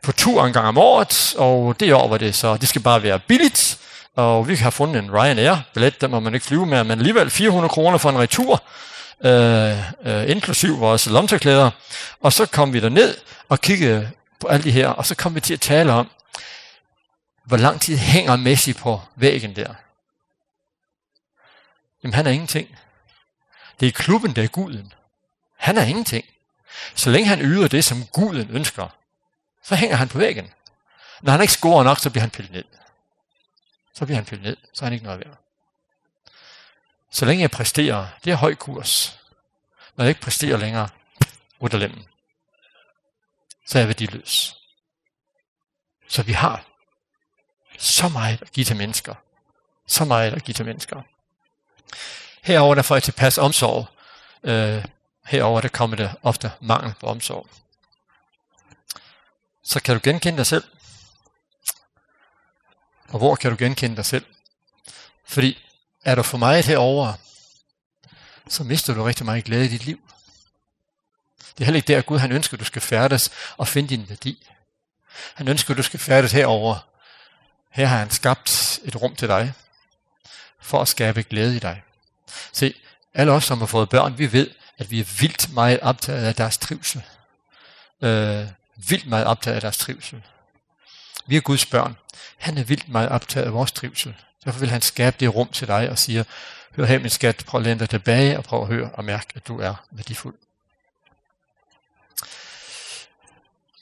på 0.03 0.11
tur 0.11 0.45
en 0.45 0.53
gang 0.53 0.67
om 0.67 0.77
året, 0.77 1.35
og 1.37 1.79
det 1.79 1.93
år 1.93 2.07
var 2.07 2.17
det 2.17 2.35
så, 2.35 2.57
det 2.57 2.69
skal 2.69 2.81
bare 2.81 3.03
være 3.03 3.19
billigt, 3.19 3.77
og 4.15 4.47
vi 4.47 4.55
har 4.55 4.69
fundet 4.69 5.03
en 5.03 5.11
Ryanair-billet, 5.11 6.01
der 6.01 6.07
må 6.07 6.19
man 6.19 6.33
ikke 6.33 6.45
flyve 6.45 6.65
med, 6.65 6.83
men 6.83 6.99
alligevel 6.99 7.29
400 7.29 7.69
kroner 7.69 7.97
for 7.97 8.09
en 8.09 8.19
retur, 8.19 8.63
øh, 9.25 9.71
øh, 10.05 10.29
inklusiv 10.29 10.79
vores 10.79 11.09
lomteklæder. 11.09 11.69
Og 12.21 12.33
så 12.33 12.45
kom 12.45 12.73
vi 12.73 12.79
der 12.79 12.89
ned 12.89 13.17
og 13.49 13.61
kiggede 13.61 14.09
på 14.39 14.47
alle 14.47 14.63
de 14.63 14.71
her, 14.71 14.87
og 14.87 15.05
så 15.05 15.15
kom 15.15 15.35
vi 15.35 15.39
til 15.39 15.53
at 15.53 15.61
tale 15.61 15.91
om, 15.91 16.07
Hvor 17.51 17.57
lang 17.57 17.81
tid 17.81 17.97
hænger 17.97 18.35
Messi 18.35 18.73
på 18.73 19.01
væggen 19.15 19.55
der? 19.55 19.73
Jamen 22.03 22.13
han 22.13 22.27
er 22.27 22.31
ingenting. 22.31 22.77
Det 23.79 23.87
er 23.87 23.91
klubben, 23.91 24.35
der 24.35 24.43
er 24.43 24.47
guden. 24.47 24.93
Han 25.57 25.77
er 25.77 25.83
ingenting. 25.83 26.25
Så 26.95 27.09
længe 27.09 27.27
han 27.27 27.41
yder 27.41 27.67
det, 27.67 27.85
som 27.85 28.07
guden 28.07 28.49
ønsker, 28.49 28.87
så 29.63 29.75
hænger 29.75 29.95
han 29.95 30.09
på 30.09 30.17
væggen. 30.17 30.53
Når 31.21 31.31
han 31.31 31.41
ikke 31.41 31.53
scorer 31.53 31.83
nok, 31.83 31.99
så 31.99 32.09
bliver 32.09 32.21
han 32.21 32.29
pillet 32.29 32.51
ned. 32.51 32.65
Så 33.93 34.05
bliver 34.05 34.15
han 34.15 34.25
pillet 34.25 34.45
ned, 34.45 34.57
så 34.73 34.83
er 34.83 34.85
han 34.85 34.93
ikke 34.93 35.05
noget 35.05 35.19
værd. 35.19 35.37
Så 37.11 37.25
længe 37.25 37.41
jeg 37.41 37.51
præsterer, 37.51 38.07
det 38.23 38.31
er 38.31 38.35
høj 38.35 38.55
kurs. 38.55 39.19
Når 39.95 40.03
jeg 40.03 40.09
ikke 40.09 40.21
præsterer 40.21 40.57
længere, 40.57 40.89
ud 41.59 41.69
af 41.69 41.79
lemmen, 41.79 42.07
så 43.67 43.77
er 43.77 43.81
jeg 43.81 43.87
værdiløs. 43.87 44.55
Så 46.07 46.23
vi 46.23 46.31
har 46.31 46.70
så 47.81 48.09
meget 48.09 48.41
at 48.41 48.51
give 48.51 48.65
til 48.65 48.75
mennesker. 48.75 49.15
Så 49.87 50.05
meget 50.05 50.33
at 50.33 50.43
give 50.43 50.53
til 50.53 50.65
mennesker. 50.65 51.01
Herover 52.41 52.75
der 52.75 52.81
får 52.81 52.95
jeg 52.95 53.03
tilpas 53.03 53.37
omsorg. 53.37 53.87
Øh, 54.43 54.85
herover 55.25 55.61
der 55.61 55.67
kommer 55.67 55.97
det 55.97 56.15
ofte 56.23 56.51
mangel 56.61 56.93
på 56.99 57.07
omsorg. 57.07 57.47
Så 59.63 59.81
kan 59.81 59.95
du 59.95 60.01
genkende 60.03 60.37
dig 60.37 60.45
selv. 60.45 60.63
Og 63.07 63.17
hvor 63.17 63.35
kan 63.35 63.51
du 63.51 63.57
genkende 63.59 63.95
dig 63.95 64.05
selv? 64.05 64.25
Fordi 65.25 65.67
er 66.05 66.15
du 66.15 66.23
for 66.23 66.37
meget 66.37 66.65
herover, 66.65 67.13
så 68.49 68.63
mister 68.63 68.93
du 68.93 69.03
rigtig 69.03 69.25
meget 69.25 69.43
glæde 69.43 69.65
i 69.65 69.67
dit 69.67 69.85
liv. 69.85 69.99
Det 71.37 71.61
er 71.61 71.65
heller 71.65 71.77
ikke 71.77 71.93
der, 71.93 72.01
Gud 72.01 72.17
han 72.17 72.31
ønsker, 72.31 72.55
at 72.55 72.59
du 72.59 72.65
skal 72.65 72.81
færdes 72.81 73.31
og 73.57 73.67
finde 73.67 73.89
din 73.89 74.09
værdi. 74.09 74.47
Han 75.33 75.47
ønsker, 75.47 75.71
at 75.71 75.77
du 75.77 75.83
skal 75.83 75.99
færdes 75.99 76.31
herover 76.31 76.90
Her 77.71 77.85
har 77.85 77.97
han 77.97 78.09
skabt 78.09 78.79
et 78.83 79.01
rum 79.01 79.15
til 79.15 79.27
dig, 79.27 79.53
for 80.61 80.81
at 80.81 80.87
skabe 80.87 81.23
glæde 81.23 81.55
i 81.55 81.59
dig. 81.59 81.83
Se, 82.53 82.73
alle 83.13 83.31
os, 83.31 83.43
som 83.43 83.59
har 83.59 83.65
fået 83.65 83.89
børn, 83.89 84.17
vi 84.17 84.31
ved, 84.31 84.49
at 84.77 84.91
vi 84.91 84.99
er 84.99 85.17
vildt 85.19 85.53
meget 85.53 85.79
optaget 85.79 86.25
af 86.25 86.35
deres 86.35 86.57
trivsel. 86.57 87.03
Øh, 88.01 88.47
vildt 88.75 89.07
meget 89.07 89.25
optaget 89.25 89.55
af 89.55 89.61
deres 89.61 89.77
trivsel. 89.77 90.23
Vi 91.25 91.37
er 91.37 91.41
Guds 91.41 91.65
børn. 91.65 91.97
Han 92.37 92.57
er 92.57 92.63
vildt 92.63 92.89
meget 92.89 93.09
optaget 93.09 93.45
af 93.45 93.53
vores 93.53 93.71
trivsel. 93.71 94.15
Derfor 94.45 94.59
vil 94.59 94.69
han 94.69 94.81
skabe 94.81 95.15
det 95.19 95.35
rum 95.35 95.47
til 95.47 95.67
dig 95.67 95.89
og 95.89 95.99
siger, 95.99 96.23
hør 96.75 96.85
her 96.85 96.99
min 96.99 97.09
skat, 97.09 97.43
prøv 97.47 97.59
at 97.59 97.65
lænde 97.65 97.79
dig 97.79 97.89
tilbage 97.89 98.37
og 98.37 98.43
prøv 98.43 98.61
at 98.61 98.67
høre 98.67 98.91
og 98.93 99.05
mærke, 99.05 99.27
at 99.35 99.47
du 99.47 99.59
er 99.59 99.85
værdifuld 99.91 100.35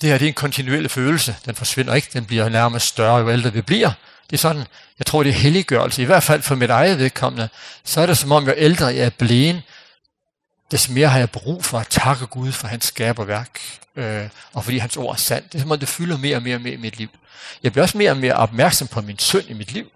det 0.02 0.10
her 0.10 0.18
det 0.18 0.26
er 0.26 0.30
en 0.30 0.34
kontinuerlig 0.34 0.92
følelse. 0.92 1.36
Den 1.46 1.56
forsvinder 1.56 1.94
ikke, 1.94 2.10
den 2.14 2.26
bliver 2.26 2.50
nærmest 2.50 2.86
større, 2.86 3.18
jo 3.18 3.32
ældre 3.32 3.54
vi 3.54 3.62
bliver. 3.62 3.92
Det 4.30 4.36
er 4.36 4.38
sådan, 4.38 4.66
jeg 5.00 5.06
tror, 5.06 5.24
det 5.24 5.30
er 5.30 5.34
helliggørelse. 5.34 6.02
I 6.02 6.06
hvert 6.06 6.24
fald 6.24 6.42
for 6.42 6.56
mit 6.56 6.70
eget 6.70 6.98
vedkommende, 6.98 7.50
så 7.84 8.02
er 8.02 8.06
det 8.06 8.18
som 8.18 8.32
om, 8.32 8.48
jo 8.48 8.54
ældre 8.58 8.86
jeg 8.86 9.06
er 9.06 9.10
blæen, 9.10 9.62
des 10.72 10.90
mere 10.90 11.08
har 11.08 11.20
jeg 11.20 11.30
brug 11.30 11.66
for 11.66 11.80
at 11.80 11.88
takke 11.88 12.26
Gud 12.26 12.52
for 12.52 12.68
hans 12.68 12.86
skaberværk, 12.86 13.60
øh, 13.96 14.30
og 14.54 14.64
fordi 14.64 14.78
hans 14.78 14.98
ord 14.98 15.14
er 15.16 15.18
sandt. 15.18 15.54
Det 15.54 15.58
er 15.58 15.62
som 15.62 15.72
om, 15.72 15.80
det 15.80 15.90
fylder 15.90 16.18
mere 16.18 16.36
og 16.36 16.44
mere 16.44 16.56
og 16.56 16.62
mere 16.62 16.74
i 16.74 16.78
mit 16.78 16.98
liv. 16.98 17.10
Jeg 17.64 17.72
bliver 17.72 17.84
også 17.84 17.98
mere 17.98 18.12
og 18.12 18.18
mere 18.18 18.34
opmærksom 18.34 18.88
på 18.88 19.02
min 19.02 19.20
synd 19.20 19.50
i 19.50 19.54
mit 19.54 19.72
liv, 19.72 19.92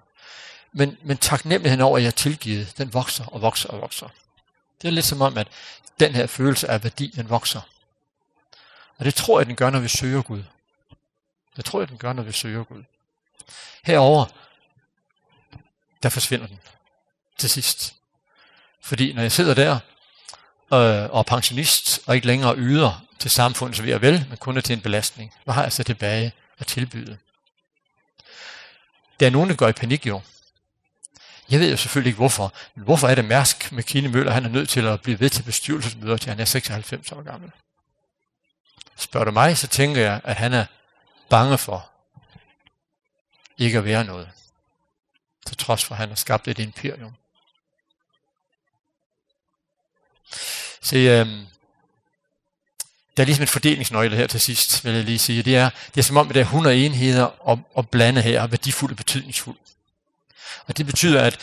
men, 0.73 0.97
men 1.03 1.17
taknemmeligheden 1.17 1.81
over, 1.81 1.97
at 1.97 2.03
jeg 2.03 2.07
er 2.07 2.11
tilgivet, 2.11 2.77
den 2.77 2.93
vokser 2.93 3.25
og 3.25 3.41
vokser 3.41 3.69
og 3.69 3.81
vokser. 3.81 4.07
Det 4.81 4.87
er 4.87 4.91
lidt 4.91 5.05
som 5.05 5.21
om, 5.21 5.37
at 5.37 5.47
den 5.99 6.15
her 6.15 6.27
følelse 6.27 6.69
af 6.69 6.83
værdi, 6.83 7.13
den 7.15 7.29
vokser 7.29 7.61
Og 8.97 9.05
det 9.05 9.15
tror 9.15 9.39
jeg, 9.39 9.45
den 9.45 9.55
gør, 9.55 9.69
når 9.69 9.79
vi 9.79 9.87
søger 9.87 10.21
Gud. 10.21 10.43
Det 11.55 11.65
tror 11.65 11.81
jeg, 11.81 11.89
den 11.89 11.97
gør, 11.97 12.13
når 12.13 12.23
vi 12.23 12.31
søger 12.31 12.63
Gud. 12.63 12.83
Herover 13.83 14.25
der 16.03 16.09
forsvinder 16.09 16.47
den 16.47 16.59
til 17.37 17.49
sidst. 17.49 17.95
Fordi 18.81 19.13
når 19.13 19.21
jeg 19.21 19.31
sidder 19.31 19.53
der 19.53 19.73
øh, 20.73 21.09
og 21.11 21.19
er 21.19 21.23
pensionist 21.23 22.01
og 22.05 22.15
ikke 22.15 22.27
længere 22.27 22.55
yder 22.57 23.05
til 23.19 23.31
samfundet, 23.31 23.77
så 23.77 23.83
vi 23.83 23.91
er 23.91 23.97
vel, 23.97 24.25
men 24.29 24.37
kun 24.37 24.57
er 24.57 24.61
til 24.61 24.73
en 24.73 24.81
belastning, 24.81 25.33
hvad 25.43 25.53
har 25.53 25.63
jeg 25.63 25.73
så 25.73 25.83
tilbage 25.83 26.31
at 26.59 26.67
tilbyde? 26.67 27.17
Der 29.19 29.25
er 29.25 29.29
nogen, 29.29 29.49
der 29.49 29.55
går 29.55 29.67
i 29.67 29.73
panik 29.73 30.07
jo. 30.07 30.21
Jeg 31.49 31.59
ved 31.59 31.69
jo 31.71 31.77
selvfølgelig 31.77 32.09
ikke 32.09 32.17
hvorfor, 32.17 32.53
men 32.75 32.83
hvorfor 32.83 33.07
er 33.07 33.15
det 33.15 33.25
Mærsk 33.25 33.71
med 33.71 33.83
Kine 33.83 34.07
Møller, 34.07 34.31
han 34.31 34.45
er 34.45 34.49
nødt 34.49 34.69
til 34.69 34.87
at 34.87 35.01
blive 35.01 35.19
ved 35.19 35.29
til 35.29 35.43
bestyrelsesmøder, 35.43 36.17
til 36.17 36.29
han 36.29 36.39
er 36.39 36.45
96 36.45 37.11
år 37.11 37.21
gammel? 37.21 37.51
Spørger 38.95 39.25
du 39.25 39.31
mig, 39.31 39.57
så 39.57 39.67
tænker 39.67 40.01
jeg, 40.01 40.21
at 40.23 40.35
han 40.35 40.53
er 40.53 40.65
bange 41.29 41.57
for 41.57 41.89
ikke 43.57 43.77
at 43.77 43.85
være 43.85 44.05
noget. 44.05 44.29
Til 45.47 45.57
trods 45.57 45.85
for, 45.85 45.95
at 45.95 45.99
han 45.99 46.09
har 46.09 46.15
skabt 46.15 46.47
et 46.47 46.59
imperium. 46.59 47.13
Se, 50.81 50.95
øhm, 50.95 51.45
der 53.17 53.23
er 53.23 53.25
ligesom 53.25 53.43
en 53.43 53.47
fordelingsnøgle 53.47 54.15
her 54.15 54.27
til 54.27 54.41
sidst, 54.41 54.85
vil 54.85 54.93
jeg 54.93 55.03
lige 55.03 55.19
sige. 55.19 55.43
Det 55.43 55.57
er, 55.57 55.69
det 55.69 55.97
er 55.97 56.03
som 56.03 56.17
om, 56.17 56.29
at 56.29 56.35
der 56.35 56.41
er 56.41 56.45
100 56.45 56.85
enheder 56.85 57.49
at, 57.51 57.59
at 57.77 57.89
blande 57.89 58.21
her, 58.21 58.47
værdifuld 58.47 58.91
og 58.91 58.97
betydningsfuld. 58.97 59.57
Og 60.67 60.77
det 60.77 60.85
betyder, 60.85 61.21
at, 61.21 61.39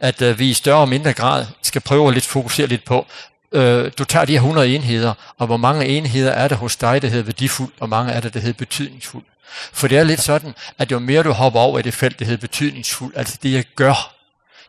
at, 0.00 0.22
at 0.22 0.38
vi 0.38 0.50
i 0.50 0.54
større 0.54 0.80
og 0.80 0.88
mindre 0.88 1.12
grad 1.12 1.46
skal 1.62 1.80
prøve 1.80 2.08
at 2.08 2.14
lidt 2.14 2.26
fokusere 2.26 2.66
lidt 2.66 2.84
på, 2.84 3.06
øh, 3.54 3.92
du 3.98 4.04
tager 4.04 4.24
de 4.24 4.32
her 4.32 4.38
100 4.38 4.74
enheder, 4.74 5.14
og 5.38 5.46
hvor 5.46 5.56
mange 5.56 5.86
enheder 5.86 6.32
er 6.32 6.48
der 6.48 6.56
hos 6.56 6.76
dig, 6.76 7.02
der 7.02 7.08
hedder 7.08 7.24
værdifuld, 7.24 7.72
og 7.80 7.88
mange 7.88 8.12
er 8.12 8.20
der, 8.20 8.28
der 8.28 8.40
hedder 8.40 8.58
betydningsfuld. 8.58 9.24
For 9.72 9.88
det 9.88 9.98
er 9.98 10.04
lidt 10.04 10.20
sådan, 10.20 10.54
at 10.78 10.90
jo 10.92 10.98
mere 10.98 11.22
du 11.22 11.32
hopper 11.32 11.60
over 11.60 11.78
i 11.78 11.82
det 11.82 11.94
felt, 11.94 12.18
der 12.18 12.24
hedder 12.24 12.40
betydningsfuld, 12.40 13.16
altså 13.16 13.38
det 13.42 13.52
jeg 13.52 13.64
gør, 13.76 14.14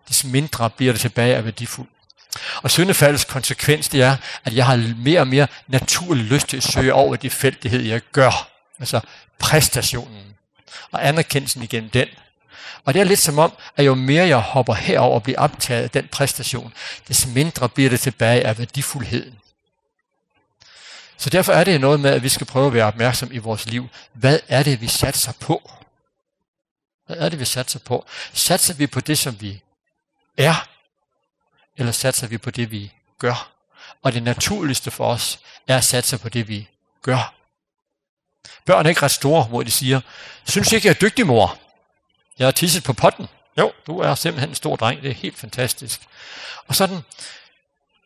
des 0.08 0.24
mindre 0.24 0.70
bliver 0.70 0.92
det 0.94 1.02
tilbage 1.02 1.36
af 1.36 1.46
værdifuld. 1.46 1.88
Og 2.64 2.72
syndefaldets 2.72 3.24
konsekvens 3.24 3.90
det 3.90 4.02
er, 4.02 4.18
at 4.44 4.56
jeg 4.56 4.66
har 4.66 4.94
mere 4.98 5.20
og 5.20 5.28
mere 5.28 5.48
naturlig 5.68 6.26
lyst 6.26 6.48
til 6.48 6.58
at 6.58 6.64
søge 6.64 6.94
over 6.94 7.16
det 7.16 7.32
felt, 7.32 7.64
det 7.64 7.72
hedder 7.72 7.86
jeg 7.86 8.02
gør. 8.12 8.50
Altså 8.80 9.00
præstationen 9.40 10.24
og 10.92 11.08
anerkendelsen 11.08 11.64
igennem 11.64 11.90
den. 11.90 12.08
Og 12.86 12.94
det 12.94 13.00
er 13.00 13.04
lidt 13.04 13.20
som 13.20 13.40
om, 13.40 13.54
at 13.76 13.86
jo 13.86 13.96
mere 13.96 14.28
jeg 14.28 14.38
hopper 14.38 14.74
herover 14.74 15.16
og 15.16 15.24
bliver 15.24 15.40
optaget 15.40 15.84
af 15.84 15.90
den 15.90 16.08
præstation, 16.08 16.74
desto 17.08 17.30
mindre 17.30 17.70
bliver 17.70 17.90
det 17.90 18.00
tilbage 18.00 18.42
af 18.42 18.58
værdifuldheden. 18.58 19.40
Så 21.18 21.30
derfor 21.30 21.54
er 21.54 21.64
det 21.64 21.82
noget 21.82 22.00
med, 22.00 22.12
at 22.12 22.24
vi 22.24 22.30
skal 22.30 22.48
prøve 22.48 22.68
at 22.68 22.74
være 22.74 22.86
opmærksom 22.86 23.32
i 23.32 23.38
vores 23.38 23.66
liv. 23.66 23.90
Hvad 24.14 24.40
er 24.48 24.64
det, 24.64 24.82
vi 24.82 24.88
satser 24.88 25.32
på? 25.40 25.72
Hvad 27.08 27.18
er 27.18 27.30
det, 27.30 27.40
vi 27.40 27.46
satser 27.46 27.80
på? 27.80 28.06
Satser 28.34 28.74
vi 28.74 28.88
på 28.88 29.00
det, 29.00 29.18
som 29.18 29.42
vi 29.42 29.62
er? 30.38 30.68
Eller 31.78 31.92
satser 31.92 32.28
vi 32.28 32.38
på 32.38 32.52
det, 32.52 32.72
vi 32.72 32.94
gør? 33.20 33.52
Og 34.04 34.14
det 34.14 34.24
naturligste 34.24 34.92
for 34.92 35.06
os 35.06 35.40
er 35.68 35.78
at 35.78 35.84
satse 35.84 36.18
på 36.18 36.30
det, 36.30 36.48
vi 36.48 36.70
gør. 37.02 37.34
Børn 38.66 38.86
er 38.86 38.90
ikke 38.90 39.02
ret 39.02 39.12
store, 39.12 39.44
hvor 39.44 39.64
de 39.64 39.72
siger, 39.72 40.02
synes 40.48 40.72
ikke, 40.72 40.88
jeg 40.88 40.94
er 40.94 41.00
dygtig, 41.00 41.28
mor? 41.28 41.58
Jeg 42.40 42.48
har 42.48 42.52
tisset 42.52 42.84
på 42.84 42.94
potten. 42.94 43.28
Jo, 43.58 43.72
du 43.88 44.00
er 44.00 44.16
simpelthen 44.16 44.50
en 44.50 44.56
stor 44.56 44.76
dreng. 44.76 45.02
Det 45.02 45.10
er 45.10 45.14
helt 45.14 45.38
fantastisk. 45.38 46.02
Og 46.68 46.76
sådan 46.76 47.00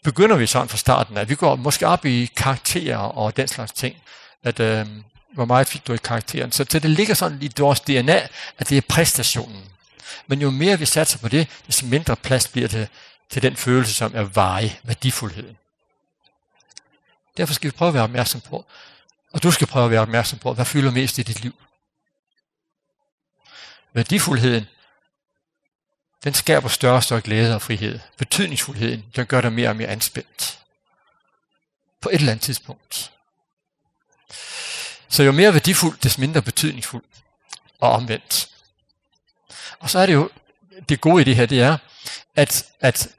begynder 0.03 0.35
vi 0.35 0.47
sådan 0.47 0.69
fra 0.69 0.77
starten, 0.77 1.17
at 1.17 1.29
vi 1.29 1.35
går 1.35 1.55
måske 1.55 1.87
op 1.87 2.05
i 2.05 2.25
karakterer 2.35 2.97
og 2.97 3.37
den 3.37 3.47
slags 3.47 3.71
ting. 3.71 3.95
At 4.43 4.59
øh, 4.59 4.87
hvor 5.33 5.45
meget 5.45 5.67
fik 5.67 5.87
du 5.87 5.93
i 5.93 5.97
karakteren. 6.03 6.51
Så 6.51 6.65
til 6.65 6.83
det 6.83 6.89
ligger 6.89 7.13
sådan 7.13 7.37
i 7.41 7.51
vores 7.57 7.79
DNA, 7.79 8.27
at 8.57 8.69
det 8.69 8.77
er 8.77 8.81
præstationen. 8.89 9.63
Men 10.27 10.41
jo 10.41 10.49
mere 10.49 10.79
vi 10.79 10.85
satser 10.85 11.19
på 11.19 11.27
det, 11.27 11.47
desto 11.67 11.85
mindre 11.85 12.15
plads 12.15 12.47
bliver 12.47 12.67
det 12.67 12.87
til 13.29 13.41
den 13.41 13.55
følelse, 13.55 13.93
som 13.93 14.11
er 14.15 14.21
varig, 14.21 14.79
værdifuldheden. 14.83 15.57
Derfor 17.37 17.53
skal 17.53 17.71
vi 17.71 17.75
prøve 17.77 17.87
at 17.87 17.93
være 17.93 18.03
opmærksom 18.03 18.41
på, 18.41 18.65
og 19.33 19.43
du 19.43 19.51
skal 19.51 19.67
prøve 19.67 19.85
at 19.85 19.91
være 19.91 20.01
opmærksom 20.01 20.39
på, 20.39 20.53
hvad 20.53 20.65
fylder 20.65 20.91
mest 20.91 21.17
i 21.17 21.23
dit 21.23 21.41
liv. 21.41 21.53
Værdifuldheden, 23.93 24.67
den 26.23 26.33
skaber 26.33 26.69
større 26.69 26.95
og 26.95 27.03
større 27.03 27.21
glæde 27.21 27.55
og 27.55 27.61
frihed. 27.61 27.99
Betydningsfuldheden, 28.17 29.05
den 29.15 29.25
gør 29.25 29.41
dig 29.41 29.53
mere 29.53 29.69
og 29.69 29.75
mere 29.75 29.87
anspændt. 29.87 30.59
På 32.01 32.09
et 32.09 32.15
eller 32.15 32.31
andet 32.31 32.43
tidspunkt. 32.43 33.11
Så 35.09 35.23
jo 35.23 35.31
mere 35.31 35.53
værdifuld, 35.53 35.97
des 35.97 36.17
mindre 36.17 36.41
betydningsfuld 36.41 37.03
og 37.79 37.91
omvendt. 37.91 38.49
Og 39.79 39.89
så 39.89 39.99
er 39.99 40.05
det 40.05 40.13
jo, 40.13 40.29
det 40.89 41.01
gode 41.01 41.21
i 41.21 41.25
det 41.25 41.35
her, 41.35 41.45
det 41.45 41.61
er, 41.61 41.77
at, 42.35 42.65
at 42.79 43.15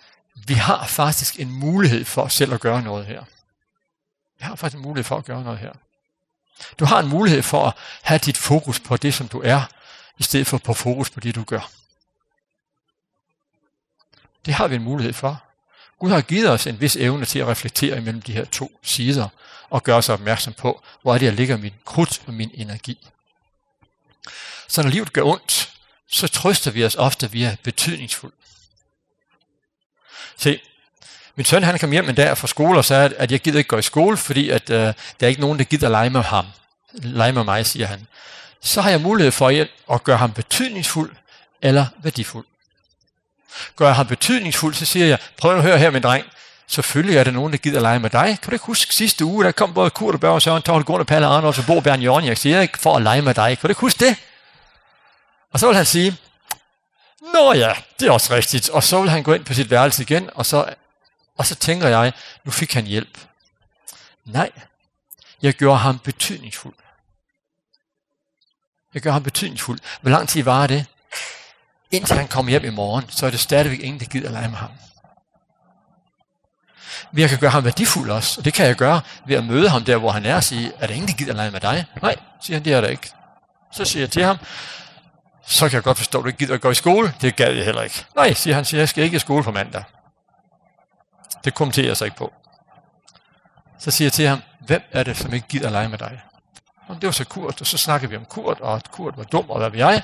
vi 0.47 0.55
har 0.55 0.87
faktisk 0.87 1.41
en 1.41 1.51
mulighed 1.51 2.05
for 2.05 2.29
selv 2.29 2.55
at 2.55 2.61
gøre 2.61 2.83
noget 2.83 3.07
her. 3.07 3.25
Vi 4.39 4.45
har 4.45 4.57
faktisk 4.57 4.77
en 4.77 4.83
mulighed 4.83 5.05
for 5.05 5.17
at 5.17 5.25
gøre 5.25 5.45
noget 5.45 5.59
her. 5.59 5.73
Du 6.79 6.85
har 6.85 7.01
en 7.01 7.09
mulighed 7.09 7.43
for 7.43 7.67
at 7.67 7.75
have 8.03 8.19
dit 8.19 8.37
fokus 8.37 8.81
på 8.81 8.97
det, 8.97 9.15
som 9.15 9.29
du 9.29 9.41
er, 9.45 9.63
i 10.21 10.23
stedet 10.23 10.47
for 10.47 10.59
på 10.59 10.75
fokus 10.75 11.11
på 11.11 11.21
det, 11.21 11.35
du 11.35 11.45
gør. 11.45 11.71
Det 14.47 14.55
har 14.55 14.69
vi 14.69 14.75
en 14.75 14.83
mulighed 14.83 15.13
for. 15.13 15.43
Gud 15.99 16.11
har 16.11 16.21
givet 16.21 16.51
os 16.51 16.67
en 16.67 16.81
vis 16.81 16.97
evne 16.97 17.25
til 17.25 17.39
at 17.39 17.47
reflektere 17.47 17.97
imellem 17.97 18.23
de 18.23 18.33
her 18.33 18.45
to 18.45 18.79
sider 18.83 19.29
og 19.71 19.83
gøre 19.83 20.03
sig 20.03 20.13
opmærksom 20.13 20.53
på, 20.53 20.83
hvor 21.03 21.15
er 21.15 21.19
det, 21.19 21.27
jeg 21.27 21.35
ligger 21.35 21.57
min 21.57 21.75
krudt 21.85 22.23
og 22.27 22.35
min 22.35 22.51
energi. 22.55 23.09
Så 24.69 24.83
når 24.83 24.91
livet 24.91 25.13
gør 25.13 25.23
ondt, 25.23 25.73
så 26.09 26.29
trøster 26.29 26.71
vi 26.71 26.85
os 26.85 26.95
ofte 26.95 27.31
via 27.31 27.57
betydningsfuld. 27.63 28.33
Se, 30.37 30.61
min 31.37 31.45
søn 31.45 31.63
han 31.63 31.79
kom 31.79 31.91
hjem 31.91 32.09
en 32.09 32.15
dag 32.15 32.39
fra 32.39 32.47
skole 32.47 32.79
og 32.79 32.85
sagde, 32.85 33.15
at 33.17 33.33
jeg 33.33 33.41
gider 33.41 33.59
ikke 33.59 33.69
gå 33.69 33.79
i 33.79 33.83
skole, 33.83 34.17
fordi 34.17 34.51
at, 34.51 34.71
øh, 34.71 34.77
der 34.81 34.95
er 35.21 35.27
ikke 35.27 35.41
nogen, 35.41 35.59
der 35.59 35.65
gider 35.65 35.89
lege 35.89 36.11
med 36.11 36.23
ham. 36.23 36.47
Lege 36.93 37.33
med 37.33 37.45
mig, 37.45 37.67
siger 37.67 37.87
han 37.87 38.07
så 38.63 38.81
har 38.81 38.91
jeg 38.91 39.01
mulighed 39.01 39.33
for 39.33 39.67
at 39.95 40.05
gøre 40.05 40.17
ham 40.17 40.33
betydningsfuld 40.33 41.17
eller 41.63 41.87
værdifuld. 42.03 42.47
Gør 43.77 43.87
jeg 43.87 43.95
ham 43.95 44.07
betydningsfuld, 44.07 44.75
så 44.75 44.85
siger 44.87 45.07
jeg, 45.07 45.19
prøv 45.37 45.57
at 45.57 45.63
høre 45.63 45.79
her, 45.79 45.91
min 45.91 46.03
dreng, 46.03 46.27
selvfølgelig 46.67 47.17
er 47.17 47.25
der 47.25 47.31
nogen, 47.31 47.53
der 47.53 47.59
gider 47.59 47.81
lege 47.81 47.99
med 47.99 48.11
dig. 48.11 48.39
Kan 48.43 48.51
du 48.51 48.55
ikke 48.55 48.67
huske 48.67 48.95
sidste 48.95 49.25
uge, 49.25 49.45
der 49.45 49.53
kom 49.53 49.75
både 49.75 49.91
Kurt 49.91 50.15
og 50.15 50.21
Børge 50.21 50.35
og 50.35 50.43
Søren 50.43 50.63
Tavle, 50.63 50.85
Gunnar 50.85 51.05
Palle 51.05 51.29
og 51.29 51.43
og 51.43 51.55
Bo 51.67 51.81
Bjørn 51.81 52.03
Jørgen, 52.03 52.25
jeg 52.25 52.39
siger 52.39 52.61
ikke 52.61 52.79
for 52.79 52.97
at 52.97 53.03
lege 53.03 53.23
med 53.23 53.35
dig. 53.35 53.59
Kan 53.59 53.69
du 53.69 53.69
ikke 53.69 53.81
huske 53.81 54.05
det? 54.07 54.17
Og 55.53 55.61
så 55.61 55.67
vil 55.67 55.77
han 55.77 55.87
sige, 55.87 56.19
Nå 57.35 57.53
ja, 57.53 57.75
det 58.01 58.09
er 58.09 58.13
også 58.13 58.35
rigtigt. 58.35 58.69
Og 58.69 58.83
så 58.83 59.01
vil 59.01 59.11
han 59.11 59.23
gå 59.23 59.35
ind 59.35 59.45
på 59.45 59.55
sit 59.55 59.71
værelse 59.71 60.03
igen, 60.03 60.31
og 60.35 60.47
så, 60.47 60.75
og 61.39 61.47
så 61.47 61.55
tænker 61.55 61.89
jeg, 61.89 62.13
nu 62.45 62.51
fik 62.51 62.73
han 62.73 62.85
hjælp. 62.85 63.19
Nej, 64.25 64.51
jeg 65.43 65.55
gjorde 65.55 65.79
ham 65.79 65.99
betydningsfuld. 65.99 66.75
Jeg 68.95 69.03
gør 69.03 69.13
ham 69.13 69.23
betydningsfuld. 69.23 69.81
Hvor 70.01 70.11
lang 70.11 70.29
tid 70.29 70.43
var 70.43 70.67
det? 70.67 70.87
Indtil 71.91 72.17
han 72.17 72.29
kommer 72.29 72.51
hjem 72.51 72.65
i 72.65 72.71
morgen, 72.71 73.05
så 73.09 73.27
er 73.27 73.31
det 73.31 73.41
stadigvæk 73.41 73.81
ingen, 73.81 74.01
der 74.01 74.07
gider 74.07 74.31
lege 74.31 74.49
med 74.49 74.57
ham. 74.57 74.71
Men 77.13 77.21
jeg 77.21 77.29
kan 77.29 77.39
gøre 77.39 77.51
ham 77.51 77.65
værdifuld 77.65 78.11
også, 78.11 78.41
og 78.41 78.45
det 78.45 78.55
kan 78.55 78.67
jeg 78.67 78.77
gøre 78.77 79.01
ved 79.27 79.37
at 79.37 79.45
møde 79.45 79.69
ham 79.69 79.85
der, 79.85 79.97
hvor 79.97 80.11
han 80.11 80.27
er, 80.27 80.37
og 80.37 80.45
sige, 80.45 80.73
er 80.79 80.87
der 80.87 80.95
ingen, 80.95 81.09
der 81.09 81.15
gider 81.15 81.33
lege 81.33 81.51
med 81.51 81.61
dig? 81.61 81.87
Nej, 82.03 82.17
siger 82.41 82.57
han, 82.57 82.65
det 82.65 82.73
er 82.73 82.81
der 82.81 82.89
ikke. 82.89 83.11
Så 83.73 83.85
siger 83.85 84.03
jeg 84.03 84.11
til 84.11 84.25
ham, 84.25 84.39
så 85.47 85.69
kan 85.69 85.75
jeg 85.75 85.83
godt 85.83 85.99
forstå, 85.99 86.19
at 86.19 86.23
du 86.23 86.27
ikke 86.27 86.39
gider 86.39 86.55
at 86.55 86.61
gå 86.61 86.71
i 86.71 86.75
skole. 86.75 87.15
Det 87.21 87.37
gad 87.37 87.53
jeg 87.53 87.65
heller 87.65 87.83
ikke. 87.83 88.05
Nej, 88.17 88.33
siger 88.33 88.55
han, 88.55 88.65
siger, 88.65 88.81
jeg 88.81 88.89
skal 88.89 89.05
ikke 89.05 89.17
i 89.17 89.19
skole 89.19 89.45
på 89.45 89.51
mandag. 89.51 89.83
Det 91.45 91.55
kommenterer 91.55 91.87
jeg 91.87 91.97
så 91.97 92.05
ikke 92.05 92.17
på. 92.17 92.33
Så 93.79 93.91
siger 93.91 94.07
jeg 94.07 94.13
til 94.13 94.27
ham, 94.27 94.43
hvem 94.61 94.83
er 94.93 95.03
det, 95.03 95.17
som 95.17 95.35
ikke 95.35 95.49
gider 95.49 95.67
at 95.67 95.73
lege 95.73 95.89
med 95.89 95.99
dig? 95.99 96.21
Og 96.91 96.97
det 96.97 97.07
var 97.07 97.11
så 97.11 97.25
Kurt, 97.25 97.61
og 97.61 97.67
så 97.67 97.79
snakkede 97.79 98.11
vi 98.11 98.17
om 98.17 98.25
Kurt, 98.25 98.61
og 98.61 98.77
at 98.77 98.91
Kurt 98.91 99.17
var 99.17 99.25
dum, 99.25 99.51
og 99.51 99.59
hvad 99.59 99.71
vi 99.71 99.79
jeg. 99.79 100.03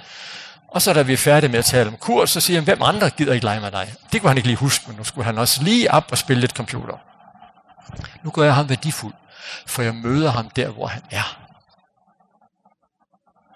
Og 0.69 0.83
så 0.83 0.93
da 0.93 1.03
vi 1.03 1.13
er 1.13 1.17
færdige 1.17 1.51
med 1.51 1.59
at 1.59 1.65
tale 1.65 1.89
om 1.89 1.97
Kurt, 1.97 2.29
så 2.29 2.41
siger 2.41 2.57
han, 2.57 2.65
hvem 2.65 2.83
andre 2.83 3.11
gider 3.11 3.33
ikke 3.33 3.45
lege 3.45 3.61
med 3.61 3.71
dig? 3.71 3.95
Det 4.13 4.21
kunne 4.21 4.31
han 4.31 4.37
ikke 4.37 4.49
lige 4.49 4.57
huske, 4.57 4.85
men 4.89 4.97
nu 4.97 5.05
skulle 5.05 5.25
han 5.25 5.39
også 5.39 5.63
lige 5.63 5.91
op 5.91 6.05
og 6.11 6.19
spille 6.19 6.41
lidt 6.41 6.53
computer. 6.53 6.99
Nu 8.23 8.31
gør 8.31 8.43
jeg 8.43 8.55
ham 8.55 8.69
værdifuld, 8.69 9.15
for 9.67 9.83
jeg 9.83 9.95
møder 9.95 10.31
ham 10.31 10.51
der, 10.51 10.69
hvor 10.69 10.87
han 10.87 11.03
er. 11.11 11.39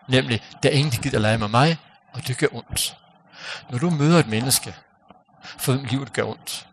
Nemlig, 0.09 0.43
der 0.63 0.69
er 0.69 0.73
ingen, 0.73 0.93
der 0.93 1.03
gider 1.03 1.19
lege 1.19 1.39
med 1.39 1.49
mig, 1.49 1.79
og 2.13 2.27
det 2.27 2.39
gør 2.39 2.47
ondt. 2.53 2.97
Når 3.71 3.79
du 3.79 3.91
møder 3.91 4.19
et 4.19 4.29
menneske, 4.29 4.75
for 5.45 5.73
hvem 5.73 5.85
livet 5.85 6.13
gør 6.13 6.25
ondt, 6.25 6.67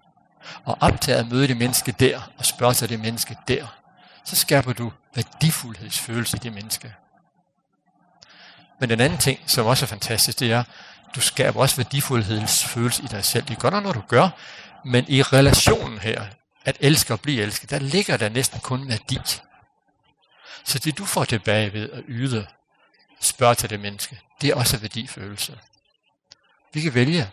og 0.66 0.78
optager 0.82 1.20
at 1.20 1.28
møde 1.28 1.48
det 1.48 1.58
menneske 1.58 1.92
der, 1.92 2.32
og 2.38 2.46
spørger 2.46 2.74
sig 2.74 2.90
det 2.90 3.00
menneske 3.00 3.38
der, 3.48 3.77
så 4.28 4.36
skaber 4.36 4.74
du 4.74 4.92
værdifuldhedsfølelse 5.16 6.38
i 6.38 6.40
det 6.40 6.54
menneske. 6.54 6.96
Men 8.80 8.90
den 8.90 9.00
anden 9.00 9.20
ting, 9.20 9.40
som 9.48 9.66
også 9.66 9.86
er 9.86 9.88
fantastisk, 9.88 10.40
det 10.40 10.52
er, 10.52 10.64
du 11.16 11.22
skaber 11.22 11.60
også 11.60 11.76
værdifuldhedsfølelse 11.76 13.04
i 13.04 13.08
dig 13.08 13.26
selv. 13.26 13.44
Det 13.46 13.56
er 13.56 13.60
godt 13.60 13.74
nok 13.74 13.84
når 13.84 13.92
du 13.92 14.02
gør, 14.08 14.30
men 14.86 15.06
i 15.08 15.22
relationen 15.22 16.00
her, 16.00 16.26
at 16.66 16.78
elske 16.80 17.14
og 17.14 17.20
blive 17.20 17.42
elsket, 17.42 17.70
der 17.70 17.80
ligger 17.80 18.18
der 18.18 18.30
næsten 18.30 18.60
kun 18.60 18.88
værdi. 18.88 19.20
Så 20.64 20.80
det 20.80 20.98
du 20.98 21.06
får 21.06 21.24
tilbage 21.24 21.74
ved 21.74 21.90
at 21.90 22.04
yde, 22.08 22.48
spørge 23.22 23.56
til 23.56 23.70
det 23.70 23.80
menneske, 23.80 24.20
det 24.42 24.50
er 24.50 24.56
også 24.56 24.78
værdifølelse. 24.78 25.60
Vi 26.74 26.82
kan 26.82 26.94
vælge 26.94 27.30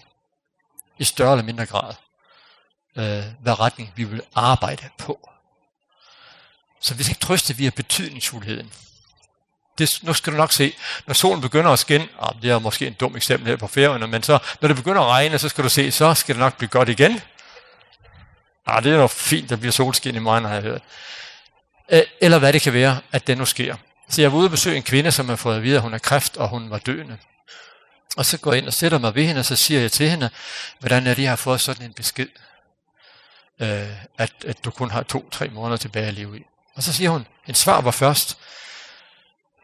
i 0.98 1.04
større 1.04 1.32
eller 1.32 1.44
mindre 1.44 1.66
grad, 1.66 1.94
øh, 2.96 3.24
hvad 3.40 3.60
retning 3.60 3.92
vi 3.96 4.04
vil 4.04 4.22
arbejde 4.34 4.88
på. 4.98 5.30
Så 6.84 6.94
vi 6.94 7.02
skal 7.02 7.16
trøste 7.16 7.56
via 7.56 7.70
betydningsfuldheden. 7.70 8.70
Det, 9.78 9.98
nu 10.02 10.12
skal 10.12 10.32
du 10.32 10.36
nok 10.36 10.52
se, 10.52 10.74
når 11.06 11.14
solen 11.14 11.40
begynder 11.40 11.70
at 11.70 11.78
skinne, 11.78 12.08
ah, 12.20 12.42
det 12.42 12.50
er 12.50 12.58
måske 12.58 12.86
en 12.86 12.92
dum 12.92 13.16
eksempel 13.16 13.48
her 13.48 13.56
på 13.56 13.66
færøerne, 13.66 14.06
men 14.06 14.22
så, 14.22 14.38
når 14.60 14.68
det 14.68 14.76
begynder 14.76 15.00
at 15.00 15.06
regne, 15.06 15.38
så 15.38 15.48
skal 15.48 15.64
du 15.64 15.68
se, 15.68 15.90
så 15.90 16.14
skal 16.14 16.34
det 16.34 16.40
nok 16.40 16.56
blive 16.56 16.68
godt 16.68 16.88
igen. 16.88 17.20
Ah, 18.66 18.84
det 18.84 18.92
er 18.92 18.96
nok 18.96 19.10
fint, 19.10 19.50
der 19.50 19.56
bliver 19.56 19.72
solskin 19.72 20.14
i 20.14 20.18
morgen, 20.18 20.44
har 20.44 20.54
jeg 20.54 20.62
hørt. 20.62 20.82
Eller 22.20 22.38
hvad 22.38 22.52
det 22.52 22.62
kan 22.62 22.72
være, 22.72 23.00
at 23.12 23.26
det 23.26 23.38
nu 23.38 23.44
sker. 23.44 23.76
Så 24.08 24.22
jeg 24.22 24.32
var 24.32 24.38
ude 24.38 24.46
og 24.46 24.50
besøge 24.50 24.76
en 24.76 24.82
kvinde, 24.82 25.12
som 25.12 25.28
har 25.28 25.36
fået 25.36 25.56
at 25.56 25.62
vide, 25.62 25.76
at 25.76 25.82
hun 25.82 25.92
har 25.92 25.98
kræft, 25.98 26.36
og 26.36 26.48
hun 26.48 26.70
var 26.70 26.78
døende. 26.78 27.18
Og 28.16 28.26
så 28.26 28.38
går 28.38 28.52
jeg 28.52 28.58
ind 28.58 28.66
og 28.66 28.74
sætter 28.74 28.98
mig 28.98 29.14
ved 29.14 29.24
hende, 29.24 29.38
og 29.38 29.44
så 29.44 29.56
siger 29.56 29.80
jeg 29.80 29.92
til 29.92 30.10
hende, 30.10 30.30
hvordan 30.78 31.06
er 31.06 31.14
det, 31.14 31.22
jeg 31.22 31.30
har 31.30 31.36
fået 31.36 31.60
sådan 31.60 31.84
en 31.84 31.92
besked, 31.92 32.28
øh, 33.60 33.88
at, 34.18 34.32
at 34.46 34.64
du 34.64 34.70
kun 34.70 34.90
har 34.90 35.02
to-tre 35.02 35.48
måneder 35.48 35.76
tilbage 35.76 36.06
at 36.06 36.14
leve 36.14 36.38
i. 36.38 36.42
Og 36.74 36.82
så 36.82 36.92
siger 36.92 37.10
hun, 37.10 37.26
en 37.46 37.54
svar 37.54 37.80
var 37.80 37.90
først. 37.90 38.38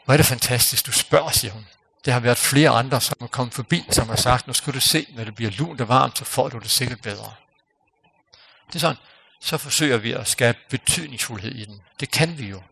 Hvor 0.05 0.15
er 0.15 0.17
det 0.17 0.27
fantastisk, 0.27 0.87
du 0.87 0.93
spørger, 0.93 1.31
siger 1.31 1.53
hun. 1.53 1.67
Det 2.05 2.13
har 2.13 2.21
været 2.21 2.39
flere 2.39 2.71
andre, 2.71 3.01
som 3.01 3.17
er 3.21 3.27
kommet 3.27 3.55
forbi, 3.55 3.85
som 3.91 4.09
har 4.09 4.17
sagt, 4.17 4.47
nu 4.47 4.53
skal 4.53 4.75
du 4.75 4.81
se, 4.81 5.07
når 5.17 5.25
det 5.25 5.35
bliver 5.35 5.51
lunt 5.51 5.81
og 5.81 5.89
varmt, 5.89 6.19
så 6.19 6.25
får 6.25 6.49
du 6.49 6.59
det 6.59 6.71
sikkert 6.71 7.03
bedre. 7.03 7.35
Det 8.67 8.75
er 8.75 8.79
sådan, 8.79 8.97
så 9.41 9.59
forsøger 9.59 9.97
vi 9.97 10.13
at 10.13 10.29
skabe 10.29 10.59
betydningsfuldhed 10.71 11.53
i 11.53 11.65
den. 11.65 11.83
Det 12.01 12.11
kan 12.11 12.39
vi 12.39 12.47
jo. 12.47 12.63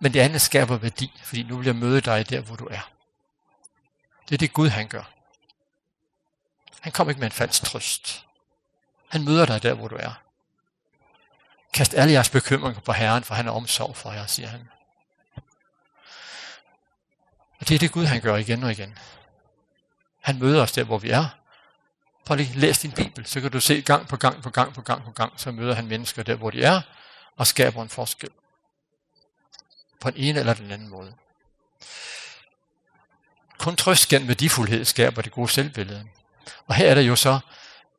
Men 0.00 0.14
det 0.14 0.20
andet 0.20 0.40
skaber 0.40 0.76
værdi, 0.76 1.12
fordi 1.24 1.42
nu 1.42 1.56
vil 1.56 1.66
jeg 1.66 1.76
møde 1.76 2.00
dig 2.00 2.30
der, 2.30 2.40
hvor 2.40 2.56
du 2.56 2.66
er. 2.66 2.90
Det 4.28 4.34
er 4.34 4.38
det 4.38 4.52
Gud, 4.52 4.68
han 4.68 4.88
gør. 4.88 5.02
Han 6.80 6.92
kommer 6.92 7.10
ikke 7.10 7.20
med 7.20 7.26
en 7.26 7.32
falsk 7.32 7.62
trøst. 7.62 8.24
Han 9.08 9.24
møder 9.24 9.46
dig 9.46 9.62
der, 9.62 9.74
hvor 9.74 9.88
du 9.88 9.96
er. 9.96 10.25
Kast 11.76 11.94
alle 11.94 12.12
jeres 12.12 12.30
bekymringer 12.30 12.80
på 12.80 12.92
Herren, 12.92 13.24
for 13.24 13.34
han 13.34 13.46
er 13.46 13.52
omsorg 13.52 13.96
for 13.96 14.12
jer, 14.12 14.26
siger 14.26 14.48
han. 14.48 14.68
Og 17.60 17.68
det 17.68 17.74
er 17.74 17.78
det 17.78 17.92
Gud, 17.92 18.04
han 18.04 18.20
gør 18.20 18.36
igen 18.36 18.62
og 18.62 18.70
igen. 18.70 18.98
Han 20.22 20.38
møder 20.38 20.62
os 20.62 20.72
der, 20.72 20.84
hvor 20.84 20.98
vi 20.98 21.10
er. 21.10 21.26
Prøv 22.24 22.36
lige, 22.36 22.58
læs 22.58 22.78
din 22.78 22.92
Bibel, 22.92 23.26
så 23.26 23.40
kan 23.40 23.50
du 23.50 23.60
se 23.60 23.82
gang 23.82 24.08
på 24.08 24.16
gang 24.16 24.42
på 24.42 24.50
gang 24.50 24.74
på 24.74 24.80
gang 24.80 25.04
på 25.04 25.10
gang, 25.10 25.32
så 25.40 25.50
møder 25.50 25.74
han 25.74 25.86
mennesker 25.86 26.22
der, 26.22 26.34
hvor 26.34 26.50
de 26.50 26.62
er, 26.62 26.80
og 27.36 27.46
skaber 27.46 27.82
en 27.82 27.88
forskel. 27.88 28.30
På 30.00 30.08
en 30.08 30.16
ene 30.16 30.40
eller 30.40 30.54
den 30.54 30.70
anden 30.70 30.88
måde. 30.88 31.14
Kun 33.58 33.76
trøst 33.76 34.08
gennem 34.08 34.28
værdifuldhed 34.28 34.84
skaber 34.84 35.22
det 35.22 35.32
gode 35.32 35.48
selvbillede. 35.48 36.08
Og 36.66 36.74
her 36.74 36.90
er 36.90 36.94
det 36.94 37.08
jo 37.08 37.16
så, 37.16 37.38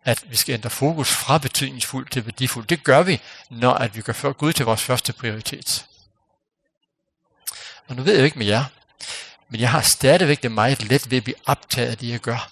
at 0.08 0.32
vi 0.32 0.36
skal 0.36 0.54
ændre 0.54 0.70
fokus 0.70 1.10
fra 1.10 1.38
betydningsfuldt 1.38 2.12
til 2.12 2.26
værdifuldt. 2.26 2.70
Det 2.70 2.84
gør 2.84 3.04
vi, 3.04 3.22
når 3.50 3.74
at 3.74 3.96
vi 3.96 4.02
gør 4.02 4.32
Gud 4.32 4.54
til 4.54 4.66
vores 4.66 4.82
første 4.82 5.14
prioritet. 5.14 5.86
Og 7.88 7.96
nu 7.96 8.04
ved 8.04 8.16
jeg 8.16 8.26
ikke 8.26 8.38
med 8.38 8.46
jer, 8.46 8.66
men 9.50 9.62
jeg 9.62 9.72
har 9.72 9.82
stadigvæk 9.82 10.44
det 10.44 10.52
meget 10.52 10.84
let 10.84 11.12
ved 11.12 11.18
at 11.18 11.24
blive 11.24 11.36
optaget 11.46 11.90
af 11.90 11.98
det, 11.98 12.10
jeg 12.10 12.20
gør. 12.20 12.52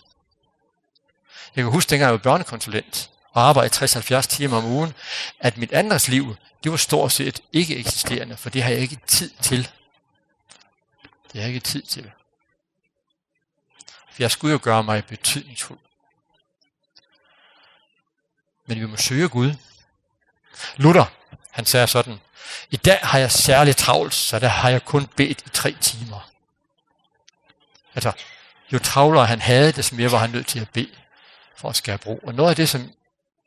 Jeg 1.56 1.64
kan 1.64 1.72
huske, 1.72 1.90
dengang 1.90 2.08
jeg 2.08 2.12
var 2.12 2.18
børnekonsulent 2.18 3.10
og 3.32 3.42
arbejdede 3.42 3.86
60-70 4.18 4.22
timer 4.22 4.58
om 4.58 4.66
ugen, 4.66 4.94
at 5.40 5.58
mit 5.58 5.74
andres 5.74 6.08
liv, 6.08 6.36
det 6.64 6.72
var 6.72 6.78
stort 6.78 7.12
set 7.12 7.42
ikke 7.54 7.78
eksisterende, 7.78 8.38
for 8.38 8.50
det 8.50 8.64
har 8.64 8.70
jeg 8.70 8.80
ikke 8.80 8.98
tid 9.08 9.32
til. 9.42 9.70
Det 11.04 11.34
har 11.34 11.40
jeg 11.40 11.48
ikke 11.48 11.60
tid 11.60 11.82
til. 11.82 12.12
For 14.12 14.24
jeg 14.24 14.32
skulle 14.32 14.52
jo 14.52 14.60
gøre 14.64 14.84
mig 14.84 15.06
betydningsfuld 15.06 15.80
men 18.66 18.80
vi 18.80 18.86
må 18.86 18.98
søge 18.98 19.30
Gud. 19.30 19.54
Luther, 20.78 21.06
han 21.52 21.66
sagde 21.66 21.88
sådan, 21.88 22.20
i 22.72 22.78
dag 22.78 23.00
har 23.04 23.20
jeg 23.20 23.32
særligt 23.32 23.78
travlt, 23.78 24.14
så 24.14 24.40
der 24.40 24.48
har 24.48 24.70
jeg 24.70 24.86
kun 24.86 25.08
bedt 25.16 25.42
i 25.46 25.50
tre 25.50 25.76
timer. 25.82 26.32
Altså, 27.96 28.12
jo 28.74 28.80
travlere 28.80 29.26
han 29.26 29.42
havde, 29.42 29.72
desto 29.72 29.96
mere 29.96 30.12
var 30.12 30.18
han 30.18 30.30
nødt 30.30 30.48
til 30.48 30.60
at 30.60 30.70
bede 30.70 30.92
for 31.58 31.70
at 31.70 31.76
skære 31.76 31.98
brug. 31.98 32.20
Og 32.24 32.34
noget 32.34 32.50
af 32.50 32.56
det, 32.56 32.70
som 32.70 32.92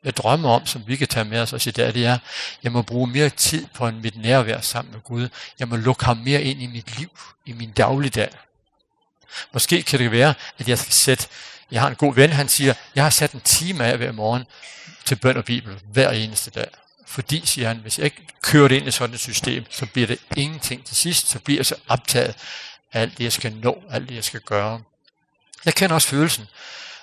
jeg 0.03 0.17
drømmer 0.17 0.49
om, 0.49 0.65
som 0.65 0.83
vi 0.87 0.95
kan 0.95 1.07
tage 1.07 1.25
med 1.25 1.41
os 1.41 1.53
også 1.53 1.69
i 1.69 1.71
dag, 1.71 1.93
det 1.93 2.05
er, 2.05 2.13
at 2.13 2.19
jeg 2.63 2.71
må 2.71 2.81
bruge 2.81 3.07
mere 3.07 3.29
tid 3.29 3.67
på 3.73 3.91
mit 3.91 4.21
nærvær 4.21 4.61
sammen 4.61 4.93
med 4.93 5.01
Gud. 5.01 5.29
Jeg 5.59 5.67
må 5.67 5.75
lukke 5.75 6.05
ham 6.05 6.17
mere 6.17 6.41
ind 6.41 6.61
i 6.61 6.67
mit 6.67 6.97
liv, 6.97 7.19
i 7.45 7.53
min 7.53 7.71
dagligdag. 7.71 8.29
Måske 9.53 9.83
kan 9.83 9.99
det 9.99 10.11
være, 10.11 10.33
at 10.57 10.69
jeg 10.69 10.79
skal 10.79 10.93
sætte, 10.93 11.27
jeg 11.71 11.81
har 11.81 11.87
en 11.89 11.95
god 11.95 12.15
ven, 12.15 12.33
han 12.33 12.49
siger, 12.49 12.73
jeg 12.95 13.03
har 13.03 13.09
sat 13.09 13.31
en 13.31 13.41
time 13.41 13.85
af 13.85 13.97
hver 13.97 14.11
morgen, 14.11 14.43
til 15.09 15.15
bøn 15.15 15.37
og 15.37 15.45
Bibel 15.45 15.81
hver 15.91 16.11
eneste 16.11 16.51
dag. 16.51 16.67
Fordi, 17.07 17.41
siger 17.45 17.67
han, 17.67 17.77
hvis 17.77 17.97
jeg 17.97 18.05
ikke 18.05 18.27
kører 18.41 18.67
det 18.67 18.75
ind 18.75 18.87
i 18.87 18.91
sådan 18.91 19.13
et 19.13 19.19
system, 19.19 19.65
så 19.69 19.85
bliver 19.85 20.07
det 20.07 20.19
ingenting 20.35 20.85
til 20.85 20.95
sidst, 20.95 21.27
så 21.27 21.39
bliver 21.39 21.59
jeg 21.59 21.65
så 21.65 21.75
optaget 21.87 22.35
af 22.93 23.01
alt 23.01 23.17
det, 23.17 23.23
jeg 23.23 23.31
skal 23.31 23.53
nå, 23.53 23.83
alt 23.89 24.09
det, 24.09 24.15
jeg 24.15 24.23
skal 24.23 24.39
gøre. 24.39 24.81
Jeg 25.65 25.73
kender 25.73 25.95
også 25.95 26.07
følelsen, 26.07 26.47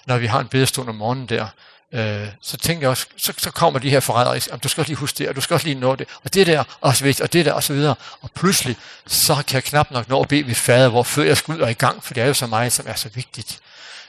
når 0.07 0.18
vi 0.18 0.26
har 0.26 0.40
en 0.40 0.48
bedestund 0.48 0.88
om 0.88 0.94
morgenen 0.94 1.28
der, 1.28 1.48
øh, 1.92 2.28
så 2.40 2.57
tænker 2.57 2.82
jeg 2.82 2.90
også, 2.90 3.07
så, 3.16 3.32
så 3.38 3.50
kommer 3.50 3.80
de 3.80 3.90
her 3.90 4.00
forrædere, 4.00 4.40
om 4.52 4.61
du 4.61 4.68
skal 4.68 4.80
også 4.80 4.90
lige 4.90 4.98
huske 4.98 5.18
det, 5.18 5.28
og 5.28 5.36
du 5.36 5.40
skal 5.40 5.54
også 5.54 5.66
lige 5.66 5.80
nå 5.80 5.96
det, 5.96 6.09
og 6.24 6.34
det 6.34 6.46
der, 6.46 6.64
og 6.80 6.96
så 6.96 7.04
videre, 7.04 7.24
og 7.24 7.32
det 7.32 7.44
der, 7.44 7.52
og 7.52 7.62
så 7.62 7.72
videre. 7.72 7.94
Og 8.20 8.30
pludselig, 8.30 8.76
så 9.07 9.34
kan 9.34 9.54
jeg 9.54 9.64
knap 9.64 9.90
nok 9.90 10.09
nå 10.09 10.22
at 10.22 10.28
bede 10.28 10.44
mit 10.44 10.57
fader, 10.57 10.88
hvor 10.88 11.02
før 11.02 11.22
jeg 11.22 11.36
skal 11.36 11.54
ud 11.54 11.61
og 11.61 11.70
i 11.70 11.74
gang, 11.74 12.04
for 12.04 12.14
det 12.14 12.22
er 12.22 12.26
jo 12.26 12.34
så 12.34 12.46
meget, 12.46 12.72
som 12.72 12.86
er 12.88 12.94
så 12.94 13.09
vigtigt. 13.09 13.61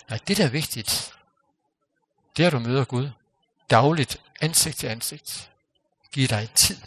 Nej, 0.10 0.20
det 0.28 0.38
der 0.38 0.44
er 0.44 0.50
vigtigt, 0.50 1.14
det 2.38 2.44
er, 2.44 2.48
at 2.48 2.54
du 2.54 2.60
møder 2.60 2.84
Gud 2.84 3.10
dagligt, 3.70 4.18
ansigt 4.42 4.78
til 4.78 4.88
ansigt. 4.88 5.50
Giv 6.12 6.28
dig 6.28 6.42
en 6.42 6.50
tid. 6.56 6.78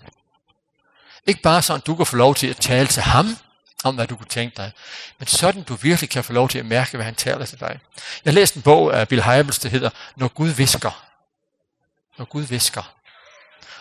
Ikke 1.26 1.42
bare 1.42 1.62
sådan, 1.62 1.80
du 1.86 1.96
kan 1.96 2.06
få 2.06 2.16
lov 2.16 2.34
til 2.34 2.46
at 2.46 2.56
tale 2.56 2.86
til 2.86 3.02
ham, 3.02 3.36
om 3.84 3.94
hvad 3.94 4.06
du 4.06 4.16
kunne 4.16 4.26
tænke 4.26 4.56
dig, 4.56 4.72
men 5.18 5.26
sådan 5.26 5.62
du 5.62 5.74
virkelig 5.74 6.10
kan 6.10 6.24
få 6.24 6.32
lov 6.32 6.48
til 6.48 6.58
at 6.58 6.66
mærke, 6.66 6.96
hvad 6.96 7.04
han 7.04 7.14
taler 7.14 7.46
til 7.46 7.60
dig. 7.60 7.80
Jeg 8.24 8.34
læste 8.34 8.56
en 8.56 8.62
bog 8.62 9.00
af 9.00 9.08
Bill 9.08 9.22
Hybels, 9.22 9.58
der 9.58 9.68
hedder 9.68 9.90
Når 10.16 10.28
Gud 10.28 10.48
visker. 10.48 11.06
Når 12.18 12.24
Gud 12.24 12.42
visker. 12.42 12.94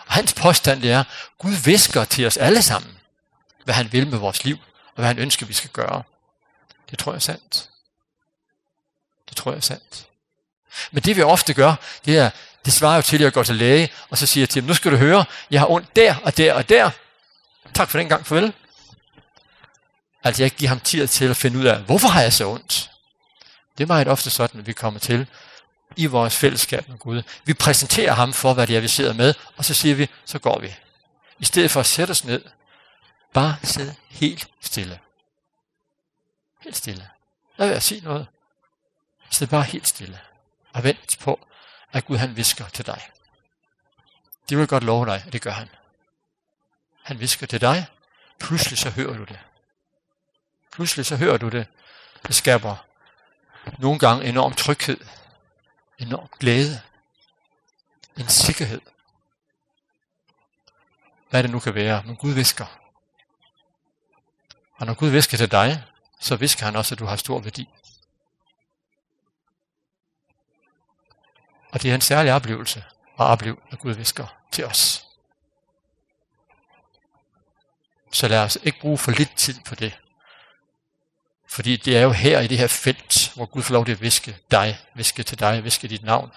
Og 0.06 0.12
hans 0.12 0.34
påstand 0.34 0.84
er, 0.84 1.04
Gud 1.38 1.52
visker 1.52 2.04
til 2.04 2.26
os 2.26 2.36
alle 2.36 2.62
sammen, 2.62 2.98
hvad 3.64 3.74
han 3.74 3.92
vil 3.92 4.06
med 4.06 4.18
vores 4.18 4.44
liv, 4.44 4.56
og 4.86 4.94
hvad 4.94 5.06
han 5.06 5.18
ønsker, 5.18 5.46
vi 5.46 5.52
skal 5.52 5.70
gøre. 5.70 6.02
Det 6.90 6.98
tror 6.98 7.12
jeg 7.12 7.16
er 7.16 7.20
sandt. 7.20 7.70
Det 9.28 9.36
tror 9.36 9.50
jeg 9.50 9.56
er 9.56 9.60
sandt. 9.60 10.06
Men 10.90 11.02
det 11.02 11.16
vi 11.16 11.22
ofte 11.22 11.54
gør, 11.54 11.74
det 12.04 12.18
er, 12.18 12.30
Det 12.64 12.72
svarer 12.72 12.96
jo 12.96 13.02
til, 13.02 13.16
at 13.16 13.22
jeg 13.22 13.32
går 13.32 13.42
til 13.42 13.54
læge, 13.54 13.92
og 14.10 14.18
så 14.18 14.26
siger 14.26 14.42
jeg 14.42 14.48
til 14.48 14.62
ham, 14.62 14.68
nu 14.68 14.74
skal 14.74 14.92
du 14.92 14.96
høre, 14.96 15.24
jeg 15.50 15.60
har 15.60 15.70
ondt 15.70 15.96
der 15.96 16.14
og 16.22 16.36
der 16.36 16.54
og 16.54 16.68
der. 16.68 16.90
Tak 17.74 17.88
for 17.88 17.98
den 17.98 18.08
gang, 18.08 18.26
farvel. 18.26 18.52
Altså 20.24 20.42
jeg 20.42 20.50
giver 20.50 20.68
ham 20.68 20.80
tid 20.80 21.06
til 21.06 21.24
at 21.24 21.36
finde 21.36 21.58
ud 21.58 21.64
af, 21.64 21.80
hvorfor 21.80 22.08
har 22.08 22.22
jeg 22.22 22.32
så 22.32 22.48
ondt? 22.48 22.90
Det 23.78 23.84
er 23.84 23.88
meget 23.88 24.08
ofte 24.08 24.30
sådan, 24.30 24.60
at 24.60 24.66
vi 24.66 24.72
kommer 24.72 25.00
til 25.00 25.26
i 25.96 26.06
vores 26.06 26.36
fællesskab 26.36 26.88
med 26.88 26.98
Gud. 26.98 27.22
Vi 27.44 27.54
præsenterer 27.54 28.12
ham 28.12 28.32
for, 28.32 28.54
hvad 28.54 28.66
det 28.66 28.76
er, 28.76 28.80
vi 28.80 28.88
sidder 28.88 29.12
med, 29.12 29.34
og 29.56 29.64
så 29.64 29.74
siger 29.74 29.94
vi, 29.94 30.08
så 30.24 30.38
går 30.38 30.60
vi. 30.60 30.74
I 31.38 31.44
stedet 31.44 31.70
for 31.70 31.80
at 31.80 31.86
sætte 31.86 32.10
os 32.10 32.24
ned, 32.24 32.44
bare 33.32 33.56
sidde 33.62 33.94
helt 34.08 34.48
stille. 34.60 34.98
Helt 36.64 36.76
stille. 36.76 37.08
Lad 37.56 37.66
være 37.66 37.76
at 37.76 37.82
sige 37.82 38.00
noget. 38.00 38.26
Sid 39.30 39.46
bare 39.46 39.62
helt 39.62 39.88
stille. 39.88 40.20
Og 40.72 40.84
vent 40.84 41.16
på, 41.20 41.40
at 41.92 42.04
Gud 42.04 42.16
han 42.16 42.36
visker 42.36 42.68
til 42.68 42.86
dig. 42.86 43.10
Det 44.48 44.58
vil 44.58 44.66
godt 44.66 44.84
love 44.84 45.06
dig, 45.06 45.22
at 45.26 45.32
det 45.32 45.42
gør 45.42 45.50
han. 45.50 45.68
Han 47.02 47.20
visker 47.20 47.46
til 47.46 47.60
dig. 47.60 47.86
Pludselig 48.40 48.78
så 48.78 48.90
hører 48.90 49.16
du 49.16 49.24
det. 49.24 49.38
Pludselig 50.72 51.06
så 51.06 51.16
hører 51.16 51.36
du 51.36 51.48
det. 51.48 51.66
Det 52.26 52.34
skaber 52.34 52.76
nogle 53.78 53.98
gange 53.98 54.24
enorm 54.24 54.52
tryghed, 54.54 55.00
enorm 55.98 56.28
glæde, 56.38 56.80
en 58.16 58.28
sikkerhed. 58.28 58.80
Hvad 61.30 61.42
det 61.42 61.50
nu 61.50 61.60
kan 61.60 61.74
være, 61.74 62.02
men 62.02 62.16
Gud 62.16 62.32
visker. 62.32 62.66
Og 64.74 64.86
når 64.86 64.94
Gud 64.94 65.08
visker 65.08 65.36
til 65.36 65.50
dig, 65.50 65.84
så 66.20 66.36
visker 66.36 66.64
han 66.64 66.76
også, 66.76 66.94
at 66.94 66.98
du 66.98 67.04
har 67.04 67.16
stor 67.16 67.38
værdi. 67.40 67.68
Og 71.72 71.82
det 71.82 71.90
er 71.90 71.94
en 71.94 72.00
særlig 72.00 72.32
oplevelse 72.32 72.84
at 73.20 73.26
opleve, 73.26 73.56
når 73.70 73.78
Gud 73.78 73.92
visker 73.92 74.26
til 74.52 74.64
os. 74.64 75.06
Så 78.12 78.28
lad 78.28 78.38
os 78.38 78.58
ikke 78.62 78.80
bruge 78.80 78.98
for 78.98 79.10
lidt 79.10 79.36
tid 79.36 79.54
på 79.66 79.74
det. 79.74 79.98
Fordi 81.48 81.76
det 81.76 81.96
er 81.96 82.02
jo 82.02 82.10
her 82.10 82.40
i 82.40 82.46
det 82.46 82.58
her 82.58 82.66
felt, 82.66 83.32
hvor 83.34 83.46
Gud 83.46 83.62
får 83.62 83.74
lov 83.74 83.84
til 83.84 83.92
at 83.92 84.00
viske 84.00 84.36
dig, 84.50 84.78
viske 84.94 85.22
til 85.22 85.40
dig, 85.40 85.64
viske 85.64 85.88
dit 85.88 86.02
navn, 86.02 86.30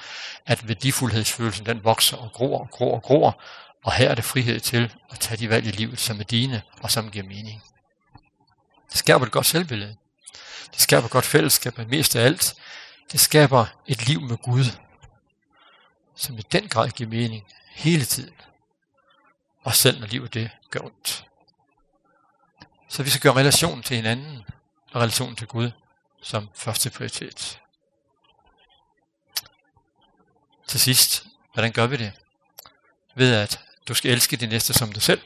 at 0.45 0.67
værdifuldhedsfølelsen 0.67 1.65
den 1.65 1.83
vokser 1.83 2.17
og 2.17 2.31
gror 2.31 2.59
og 2.59 2.69
gror 2.69 2.95
og 2.95 3.01
gror, 3.01 3.41
og 3.83 3.93
her 3.93 4.09
er 4.09 4.15
det 4.15 4.25
frihed 4.25 4.59
til 4.59 4.93
at 5.11 5.19
tage 5.19 5.37
de 5.37 5.49
valg 5.49 5.65
i 5.65 5.71
livet, 5.71 5.99
som 5.99 6.19
er 6.19 6.23
dine 6.23 6.61
og 6.81 6.91
som 6.91 7.11
giver 7.11 7.25
mening. 7.25 7.63
Det 8.89 8.97
skaber 8.97 9.25
et 9.25 9.31
godt 9.31 9.45
selvbillede. 9.45 9.95
Det 10.71 10.81
skaber 10.81 11.05
et 11.05 11.11
godt 11.11 11.25
fællesskab, 11.25 11.77
men 11.77 11.89
mest 11.89 12.15
af 12.15 12.25
alt, 12.25 12.55
det 13.11 13.19
skaber 13.19 13.65
et 13.87 14.07
liv 14.07 14.21
med 14.21 14.37
Gud, 14.37 14.65
som 16.15 16.37
i 16.37 16.41
den 16.41 16.67
grad 16.67 16.89
giver 16.89 17.09
mening 17.09 17.45
hele 17.69 18.05
tiden. 18.05 18.35
Og 19.63 19.75
selv 19.75 19.99
når 19.99 20.07
livet 20.07 20.33
det 20.33 20.51
gør 20.69 20.79
ondt. 20.79 21.25
Så 22.89 23.03
vi 23.03 23.09
skal 23.09 23.21
gøre 23.21 23.33
relationen 23.33 23.83
til 23.83 23.95
hinanden 23.95 24.43
og 24.91 25.01
relationen 25.01 25.35
til 25.35 25.47
Gud 25.47 25.71
som 26.21 26.49
første 26.55 26.89
prioritet. 26.89 27.59
Til 30.67 30.79
sidst, 30.79 31.25
hvordan 31.53 31.71
gør 31.71 31.87
vi 31.87 31.97
det? 31.97 32.11
Ved 33.15 33.35
at 33.35 33.59
du 33.87 33.93
skal 33.93 34.11
elske 34.11 34.37
din 34.37 34.49
næste 34.49 34.73
som 34.73 34.91
dig 34.91 35.01
selv. 35.01 35.21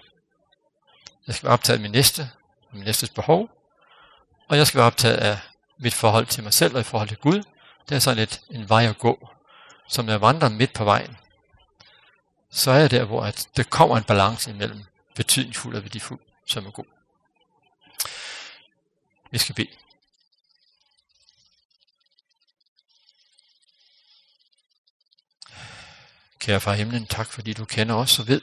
Jeg 1.27 1.35
skal 1.35 1.45
være 1.45 1.53
optaget 1.53 1.77
af 1.77 1.81
min 1.81 1.91
næste, 1.91 2.31
min 2.71 2.83
næstes 2.83 3.09
behov. 3.09 3.49
Og 4.49 4.57
jeg 4.57 4.67
skal 4.67 4.77
være 4.77 4.87
optaget 4.87 5.17
af 5.17 5.39
mit 5.79 5.93
forhold 5.93 6.25
til 6.25 6.43
mig 6.43 6.53
selv 6.53 6.75
og 6.75 6.79
i 6.79 6.83
forhold 6.83 7.07
til 7.07 7.17
Gud. 7.17 7.43
Det 7.89 7.95
er 7.95 7.99
sådan 7.99 8.17
lidt 8.17 8.41
en 8.49 8.69
vej 8.69 8.85
at 8.85 8.97
gå 8.97 9.29
som 9.87 10.09
jeg 10.09 10.21
vandrer 10.21 10.49
midt 10.49 10.73
på 10.73 10.83
vejen, 10.83 11.17
så 12.49 12.71
er 12.71 12.77
jeg 12.77 12.91
der, 12.91 13.05
hvor 13.05 13.23
at 13.23 13.47
der 13.57 13.63
kommer 13.63 13.97
en 13.97 14.03
balance 14.03 14.49
imellem 14.49 14.83
betydningsfuld 15.15 15.75
og 15.75 15.83
værdifuld, 15.83 16.19
som 16.45 16.65
er 16.65 16.71
god. 16.71 16.85
Vi 19.31 19.37
skal 19.37 19.55
bede. 19.55 19.77
Kære 26.39 26.61
far 26.61 26.73
himlen, 26.73 27.07
tak 27.07 27.27
fordi 27.27 27.53
du 27.53 27.65
kender 27.65 27.95
os 27.95 28.19
og 28.19 28.27
ved, 28.27 28.41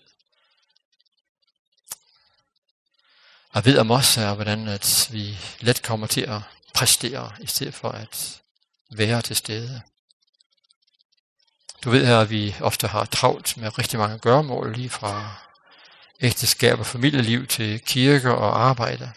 og 3.50 3.64
ved 3.64 3.78
om 3.78 3.90
os 3.90 4.14
her, 4.14 4.34
hvordan 4.34 4.68
at 4.68 5.08
vi 5.12 5.38
let 5.60 5.82
kommer 5.82 6.06
til 6.06 6.20
at 6.20 6.40
præstere, 6.74 7.32
i 7.40 7.46
stedet 7.46 7.74
for 7.74 7.88
at 7.88 8.42
være 8.90 9.22
til 9.22 9.36
stede. 9.36 9.82
Du 11.84 11.90
ved 11.90 12.06
her, 12.06 12.20
at 12.20 12.30
vi 12.30 12.56
ofte 12.60 12.86
har 12.86 13.04
travlt 13.04 13.56
med 13.56 13.78
rigtig 13.78 13.98
mange 13.98 14.18
gørmål, 14.18 14.72
lige 14.72 14.90
fra 14.90 15.34
ægteskab 16.20 16.78
og 16.78 16.86
familieliv 16.86 17.46
til 17.46 17.80
kirke 17.80 18.34
og 18.34 18.60
arbejde. 18.60 19.12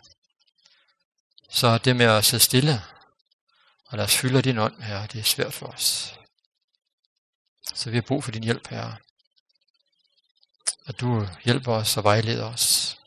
Så 1.49 1.77
det 1.77 1.95
med 1.95 2.05
at 2.05 2.25
sidde 2.25 2.43
stille, 2.43 2.83
og 3.87 3.97
lad 3.97 4.05
os 4.05 4.17
fylde 4.17 4.41
din 4.41 4.57
ånd, 4.57 4.81
her, 4.81 5.07
det 5.07 5.19
er 5.19 5.23
svært 5.23 5.53
for 5.53 5.65
os. 5.65 6.13
Så 7.73 7.89
vi 7.89 7.97
har 7.97 8.01
brug 8.01 8.23
for 8.23 8.31
din 8.31 8.43
hjælp, 8.43 8.67
her. 8.67 8.91
At 10.87 10.99
du 10.99 11.27
hjælper 11.45 11.73
os 11.73 11.97
og 11.97 12.03
vejleder 12.03 12.45
os. 12.45 12.97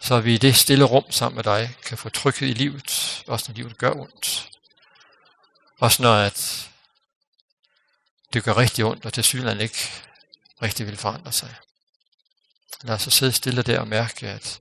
Så 0.00 0.20
vi 0.20 0.34
i 0.34 0.38
det 0.38 0.56
stille 0.56 0.84
rum 0.84 1.10
sammen 1.10 1.36
med 1.36 1.44
dig 1.44 1.76
kan 1.82 1.98
få 1.98 2.08
tryghed 2.08 2.48
i 2.48 2.52
livet, 2.52 3.22
også 3.26 3.44
når 3.48 3.56
livet 3.56 3.78
gør 3.78 3.90
ondt. 3.90 4.48
Også 5.78 6.02
når 6.02 6.14
at 6.14 6.70
det 8.36 8.44
gør 8.44 8.56
rigtig 8.56 8.84
ondt, 8.84 9.06
og 9.06 9.12
til 9.12 9.24
synligheden 9.24 9.60
ikke 9.60 9.78
rigtig 10.62 10.86
vil 10.86 10.96
forandre 10.96 11.32
sig. 11.32 11.54
Lad 12.82 12.94
os 12.94 13.02
så 13.02 13.10
sidde 13.10 13.32
stille 13.32 13.62
der 13.62 13.80
og 13.80 13.88
mærke, 13.88 14.28
at 14.28 14.60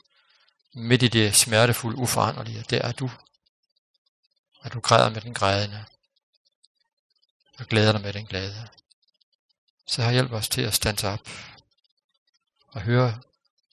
midt 0.74 1.04
i 1.04 1.08
det 1.08 1.36
smertefulde, 1.36 1.98
uforanderlige, 1.98 2.66
der 2.70 2.82
er 2.82 2.92
du. 2.92 3.12
Og 4.60 4.74
du 4.74 4.80
græder 4.80 5.10
med 5.10 5.22
den 5.22 5.34
grædende. 5.34 5.86
Og 7.58 7.66
glæder 7.66 7.92
dig 7.92 8.02
med 8.02 8.14
den 8.14 8.26
glade. 8.26 8.70
Så 9.88 10.02
her 10.02 10.12
hjælp 10.12 10.32
os 10.32 10.50
til 10.50 10.62
at 10.62 10.74
stande 10.74 11.08
op 11.08 11.30
og 12.68 12.82
høre, 12.82 13.22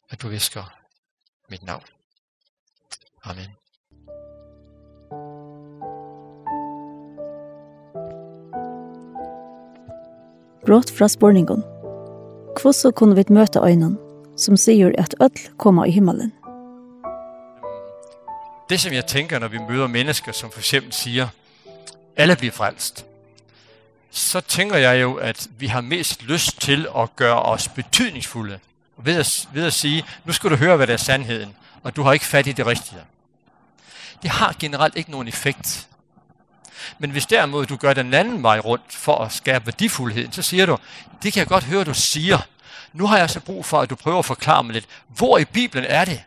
at 0.08 0.22
du 0.22 0.28
visker 0.28 0.78
mit 1.48 1.62
navn. 1.62 1.86
Amen. 3.22 3.61
brått 10.66 10.90
fra 10.90 11.08
spårningen. 11.08 11.64
Hvordan 12.60 12.92
kunne 12.92 13.16
vi 13.16 13.24
møte 13.28 13.60
øynene 13.60 13.96
som 14.36 14.56
sier 14.56 14.92
at 14.98 15.14
ødel 15.20 15.48
kommer 15.58 15.84
i 15.84 15.90
himmelen? 15.90 16.32
Det 18.70 18.80
som 18.80 18.92
jeg 18.92 19.06
tænker, 19.06 19.38
når 19.38 19.48
vi 19.48 19.58
møder 19.68 19.86
mennesker, 19.86 20.32
som 20.32 20.50
for 20.50 20.60
eksempel 20.60 20.92
siger, 20.92 21.28
alle 22.16 22.36
bliver 22.36 22.52
frelst, 22.52 23.06
så 24.10 24.40
tænker 24.40 24.76
jeg 24.76 25.02
jo, 25.02 25.14
at 25.14 25.48
vi 25.58 25.66
har 25.66 25.80
mest 25.80 26.22
lyst 26.22 26.60
til 26.60 26.86
at 26.96 27.16
gøre 27.16 27.42
os 27.42 27.68
betydningsfulde. 27.68 28.58
Ved 28.96 29.16
at, 29.16 29.48
ved 29.54 29.66
at 29.66 29.72
sige, 29.72 30.04
nu 30.24 30.32
skal 30.32 30.50
du 30.50 30.56
høre, 30.56 30.76
hvad 30.76 30.86
der 30.86 30.92
er 30.92 30.96
sandheden, 30.96 31.54
og 31.82 31.96
du 31.96 32.02
har 32.02 32.12
ikke 32.12 32.24
fat 32.24 32.46
i 32.46 32.52
det 32.52 32.66
rigtige. 32.66 33.00
Det 34.22 34.30
har 34.30 34.56
generelt 34.60 34.96
ikke 34.96 35.10
nogen 35.10 35.28
effekt 35.28 35.88
Men 36.98 37.10
hvis 37.10 37.26
derimod 37.26 37.66
du 37.66 37.76
gør 37.76 37.94
den 37.94 38.14
anden 38.14 38.42
vej 38.42 38.58
rundt 38.58 38.84
for 38.92 39.18
at 39.18 39.32
skabe 39.32 39.66
værdifuldheden, 39.66 40.32
så 40.32 40.42
siger 40.42 40.66
du, 40.66 40.78
det 41.22 41.32
kan 41.32 41.40
jeg 41.40 41.46
godt 41.46 41.64
høre, 41.64 41.84
du 41.84 41.94
siger. 41.94 42.38
Nu 42.92 43.06
har 43.06 43.18
jeg 43.18 43.30
så 43.30 43.40
brug 43.40 43.64
for, 43.64 43.80
at 43.80 43.90
du 43.90 43.96
prøver 43.96 44.18
at 44.18 44.24
forklare 44.24 44.64
mig 44.64 44.72
lidt, 44.72 44.86
hvor 45.08 45.38
i 45.38 45.44
Bibelen 45.44 45.84
er 45.88 46.04
det, 46.04 46.22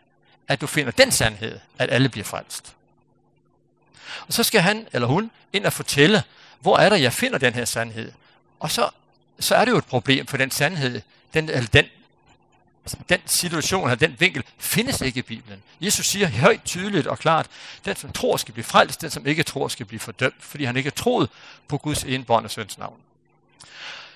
at 0.48 0.60
du 0.60 0.66
finder 0.66 0.90
den 0.90 1.12
sandhed, 1.12 1.58
at 1.78 1.92
alle 1.92 2.08
bliver 2.08 2.24
frelst. 2.24 2.74
Og 4.26 4.32
så 4.32 4.42
skal 4.42 4.60
han 4.60 4.86
eller 4.92 5.08
hun 5.08 5.30
ind 5.52 5.66
og 5.66 5.72
fortælle, 5.72 6.22
hvor 6.60 6.78
er 6.78 6.88
det, 6.88 7.02
jeg 7.02 7.12
finder 7.12 7.38
den 7.38 7.54
her 7.54 7.64
sandhed. 7.64 8.12
Og 8.60 8.70
så, 8.70 8.90
så 9.40 9.54
er 9.54 9.64
det 9.64 9.72
jo 9.72 9.78
et 9.78 9.84
problem, 9.84 10.26
for 10.26 10.36
den 10.36 10.50
sandhed, 10.50 11.02
den, 11.34 11.48
eller 11.48 11.68
den 11.68 11.84
den 13.08 13.20
situation 13.26 13.82
eller 13.82 13.96
den 13.96 14.16
vinkel 14.18 14.44
findes 14.58 15.00
ikke 15.00 15.18
i 15.18 15.22
Bibelen. 15.22 15.62
Jesus 15.80 16.06
siger 16.06 16.28
højt 16.28 16.64
tydeligt 16.64 17.06
og 17.06 17.18
klart, 17.18 17.46
den 17.84 17.96
som 17.96 18.12
tror 18.12 18.36
skal 18.36 18.54
blive 18.54 18.64
frelst, 18.64 19.00
den 19.00 19.10
som 19.10 19.26
ikke 19.26 19.42
tror 19.42 19.68
skal 19.68 19.86
blive 19.86 20.00
fordømt, 20.00 20.34
fordi 20.40 20.64
han 20.64 20.76
ikke 20.76 20.90
troet 20.90 21.30
på 21.68 21.78
Guds 21.78 22.04
enbårne 22.04 22.48
søns 22.48 22.78
navn. 22.78 22.96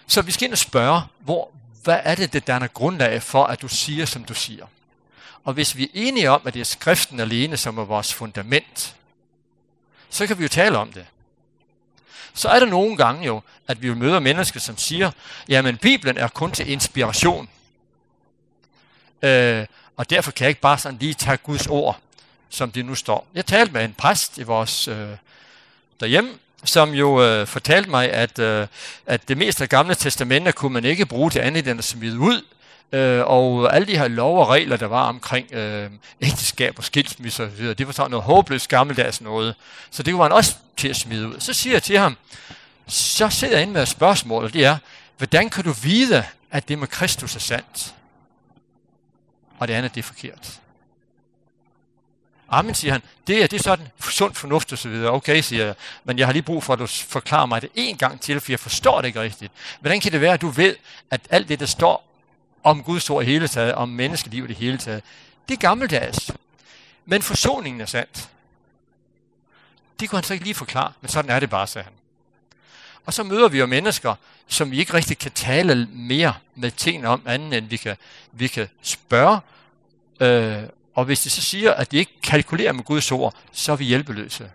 Så 0.07 0.23
vi 0.23 0.33
skal 0.33 0.45
ind 0.45 0.53
og 0.53 0.59
spørge, 0.59 1.03
hvor, 1.19 1.51
hvad 1.83 2.01
er 2.05 2.15
det, 2.15 2.33
det 2.33 2.47
danner 2.47 2.67
grundlag 2.67 3.23
for, 3.23 3.45
at 3.45 3.63
du 3.63 3.69
siger, 3.69 4.07
som 4.07 4.25
du 4.25 4.35
siger? 4.35 4.67
Og 5.45 5.53
hvis 5.53 5.77
vi 5.77 5.85
er 5.85 5.89
enige 5.95 6.31
om, 6.31 6.43
at 6.45 6.55
det 6.55 6.61
er 6.61 6.65
skriften 6.65 7.21
alene, 7.21 7.57
som 7.57 7.79
er 7.79 7.85
vores 7.85 8.15
fundament, 8.15 8.97
så 10.11 10.27
kan 10.27 10.39
vi 10.39 10.43
jo 10.43 10.49
tale 10.49 10.79
om 10.79 10.93
det. 10.93 11.07
Så 12.35 12.49
er 12.49 12.61
det 12.61 12.69
nogle 12.69 12.97
gange 12.97 13.27
jo, 13.27 13.43
at 13.69 13.83
vi 13.83 13.95
møder 13.95 14.21
mennesker, 14.21 14.61
som 14.61 14.79
siger, 14.79 15.11
jamen 15.49 15.77
Bibelen 15.77 16.17
er 16.17 16.29
kun 16.29 16.53
til 16.53 16.71
inspiration. 16.71 17.49
Øh, 19.23 19.67
og 19.97 20.11
derfor 20.11 20.31
kan 20.31 20.45
jeg 20.45 20.49
ikke 20.49 20.61
bare 20.61 20.79
sådan 20.79 20.99
lige 20.99 21.15
tage 21.15 21.37
Guds 21.37 21.67
ord, 21.67 21.99
som 22.51 22.71
det 22.71 22.85
nu 22.85 22.95
står. 22.95 23.27
Jeg 23.35 23.47
talte 23.47 23.73
med 23.73 23.85
en 23.85 23.95
præst 23.99 24.39
i 24.39 24.43
vores 24.43 24.89
øh, 24.89 25.09
derhjemme, 26.01 26.31
som 26.65 26.95
jo 26.95 27.23
øh, 27.23 27.47
fortalte 27.47 27.91
mig, 27.91 28.13
at, 28.13 28.39
øh, 28.39 28.67
at 29.07 29.29
det 29.29 29.37
meste 29.37 29.63
af 29.63 29.69
gamle 29.69 29.95
testamenter 29.95 30.53
kunne 30.53 30.73
man 30.73 30.85
ikke 30.85 31.07
bruge 31.07 31.31
til 31.31 31.39
andet 31.39 31.69
end 31.69 31.79
at 31.79 31.85
smide 31.85 32.19
ud, 32.19 32.43
øh, 32.93 33.23
og 33.25 33.75
alle 33.75 33.87
de 33.87 33.99
her 33.99 34.09
lov 34.09 34.41
og 34.41 34.49
regler, 34.49 34.77
der 34.77 34.87
var 34.87 35.09
omkring 35.09 35.55
øh, 35.55 35.91
ægteskab 36.21 36.79
og 36.79 36.85
skilsmisse 36.85 37.45
og 37.45 37.51
så 37.51 37.57
videre, 37.57 37.75
det 37.75 37.87
var 37.87 37.93
sådan 37.93 38.11
noget 38.11 38.25
håbløst 38.25 38.69
gammeldags 38.69 39.21
noget, 39.21 39.55
så 39.91 40.03
det 40.03 40.19
var 40.19 40.23
han 40.23 40.33
også 40.33 40.57
til 40.77 40.89
at 40.89 40.97
smide 40.97 41.29
ud. 41.29 41.41
Så 41.41 41.53
siger 41.53 41.75
jeg 41.75 41.83
til 41.83 41.99
ham, 41.99 42.17
så 42.87 43.29
sidder 43.31 43.55
jeg 43.55 43.63
inde 43.63 43.73
med 43.73 43.83
et 43.83 43.89
spørgsmål, 43.89 44.45
og 44.45 44.53
det 44.53 44.65
er, 44.65 44.77
hvordan 45.19 45.51
kan 45.51 45.65
du 45.65 45.73
vide, 45.73 46.25
at 46.51 46.69
det 46.69 46.79
med 46.79 46.87
Kristus 46.87 47.37
er 47.37 47.41
sandt? 47.41 47.95
og 49.61 49.69
det 49.69 49.75
andet, 49.75 49.95
det 49.95 50.01
er 50.01 50.05
forkert. 50.05 50.61
Amen, 52.49 52.75
siger 52.75 52.93
han. 52.93 53.03
Det 53.27 53.43
er, 53.43 53.47
det 53.47 53.59
er 53.59 53.63
sådan 53.63 53.89
sund 54.01 54.35
fornuft 54.35 54.73
og 54.73 54.79
så 54.79 54.89
videre. 54.89 55.11
Okay, 55.11 55.41
siger 55.41 55.65
jeg. 55.65 55.75
Men 56.05 56.19
jeg 56.19 56.27
har 56.27 56.33
lige 56.33 56.43
brug 56.43 56.63
for, 56.63 56.73
at 56.73 56.79
du 56.79 56.87
forklarer 56.87 57.47
mig 57.47 57.63
det 57.63 57.71
en 57.75 57.97
gang 57.97 58.21
til, 58.21 58.41
for 58.41 58.53
jeg 58.53 58.61
forstår 58.61 59.01
det 59.01 59.09
ikke 59.09 59.21
rigtigt. 59.21 59.53
Hvordan 59.81 60.01
kan 60.01 60.13
det 60.13 60.21
være, 60.21 60.33
at 60.33 60.41
du 60.41 60.49
ved, 60.49 60.77
at 61.11 61.21
alt 61.31 61.49
det, 61.49 61.61
der 61.61 61.67
står 61.67 62.09
om 62.63 62.83
Guds 62.83 63.11
ord 63.11 63.23
i 63.23 63.27
hele 63.27 63.49
taget, 63.49 63.75
om 63.75 63.89
menneskeliv 63.89 64.45
i 64.45 64.47
det 64.47 64.57
hele 64.57 64.79
taget, 64.79 65.03
det 65.49 65.55
er 65.55 65.59
gammeldags. 65.59 66.31
Men 67.07 67.23
forsoningen 67.23 67.81
er 67.81 67.87
sandt. 67.87 68.29
Det 70.01 70.11
kunne 70.11 70.17
han 70.17 70.25
så 70.25 70.33
ikke 70.33 70.45
lige 70.45 70.55
forklare, 70.55 70.93
men 71.01 71.09
sådan 71.09 71.31
er 71.31 71.41
det 71.41 71.51
bare, 71.51 71.67
sagde 71.67 71.85
han. 71.85 71.93
Og 73.11 73.15
så 73.15 73.23
møder 73.23 73.49
vi 73.49 73.59
jo 73.59 73.67
mennesker, 73.67 74.15
som 74.47 74.71
vi 74.71 74.79
ikke 74.79 74.95
rigtig 74.95 75.19
kan 75.19 75.31
tale 75.31 75.89
mere 75.93 76.35
med 76.55 76.71
tingene 76.71 77.09
om 77.09 77.23
anden, 77.27 77.53
end 77.53 77.67
vi 77.67 77.77
kan, 77.77 77.97
vi 78.33 78.49
kan 78.49 78.69
spørge. 78.83 79.41
Øh, 80.21 80.63
og 80.95 81.05
hvis 81.05 81.21
de 81.21 81.31
så 81.31 81.43
siger, 81.43 81.73
at 81.73 81.93
de 81.93 81.97
ikke 81.97 82.21
kalkulerer 82.23 82.73
med 82.73 82.85
Guds 82.85 83.13
ord, 83.13 83.35
så 83.53 83.73
er 83.73 83.77
vi 83.77 83.85
hjælpeløse. 83.85 84.51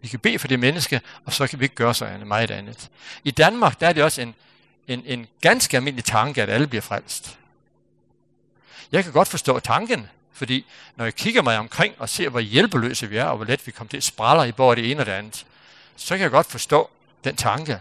Vi 0.00 0.08
kan 0.08 0.18
bede 0.18 0.38
for 0.38 0.48
det 0.48 0.60
menneske, 0.60 1.00
og 1.24 1.32
så 1.32 1.46
kan 1.46 1.58
vi 1.58 1.64
ikke 1.64 1.74
gøre 1.74 1.94
så 1.94 2.08
meget 2.26 2.50
andet. 2.50 2.90
I 3.24 3.30
Danmark 3.30 3.80
der 3.80 3.88
er 3.88 3.92
det 3.92 4.02
også 4.02 4.22
en, 4.22 4.34
en, 4.88 5.02
en 5.06 5.26
ganske 5.40 5.76
almindelig 5.76 6.04
tanke, 6.04 6.42
at 6.42 6.50
alle 6.50 6.66
bliver 6.66 6.82
frelst. 6.82 7.38
Jeg 8.92 9.04
kan 9.04 9.12
godt 9.12 9.28
forstå 9.28 9.60
tanken, 9.60 10.08
fordi 10.32 10.66
når 10.96 11.04
jeg 11.04 11.14
kigger 11.14 11.42
mig 11.42 11.58
omkring 11.58 11.94
og 11.98 12.08
ser, 12.08 12.28
hvor 12.28 12.40
hjælpeløse 12.40 13.08
vi 13.08 13.16
er, 13.16 13.24
og 13.24 13.36
hvor 13.36 13.46
let 13.46 13.66
vi 13.66 13.72
kommer 13.72 13.88
til 13.88 13.96
at 13.96 14.04
spraller 14.04 14.44
i 14.44 14.52
både 14.52 14.76
det 14.76 14.90
ene 14.90 15.00
og 15.00 15.06
det 15.06 15.12
andet, 15.12 15.46
så 15.96 16.14
kan 16.14 16.22
jeg 16.22 16.30
godt 16.30 16.46
forstå, 16.46 16.90
den 17.24 17.36
tanke. 17.36 17.80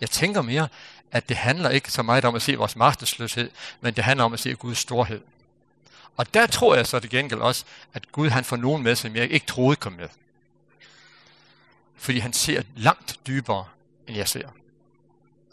Jeg 0.00 0.10
tænker 0.10 0.42
mere, 0.42 0.68
at 1.12 1.28
det 1.28 1.36
handler 1.36 1.70
ikke 1.70 1.92
så 1.92 2.02
meget 2.02 2.24
om 2.24 2.34
at 2.34 2.42
se 2.42 2.54
vores 2.54 2.76
magtesløshed, 2.76 3.50
men 3.80 3.94
det 3.94 4.04
handler 4.04 4.24
om 4.24 4.32
at 4.32 4.40
se 4.40 4.54
Guds 4.54 4.78
storhed. 4.78 5.20
Og 6.16 6.34
der 6.34 6.46
tror 6.46 6.74
jeg 6.74 6.86
så 6.86 7.00
til 7.00 7.10
gengæld 7.10 7.40
også, 7.40 7.64
at 7.94 8.12
Gud 8.12 8.28
han 8.28 8.44
får 8.44 8.56
nogen 8.56 8.82
med, 8.82 8.96
som 8.96 9.16
jeg 9.16 9.30
ikke 9.30 9.46
troede 9.46 9.76
kom 9.76 9.92
med. 9.92 10.08
Fordi 11.96 12.18
han 12.18 12.32
ser 12.32 12.62
langt 12.76 13.16
dybere, 13.26 13.64
end 14.06 14.16
jeg 14.16 14.28
ser. 14.28 14.48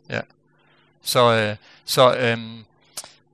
Ja. 0.10 0.22
Så, 1.02 1.32
øh, 1.34 1.56
så 1.86 2.16
øh, 2.16 2.40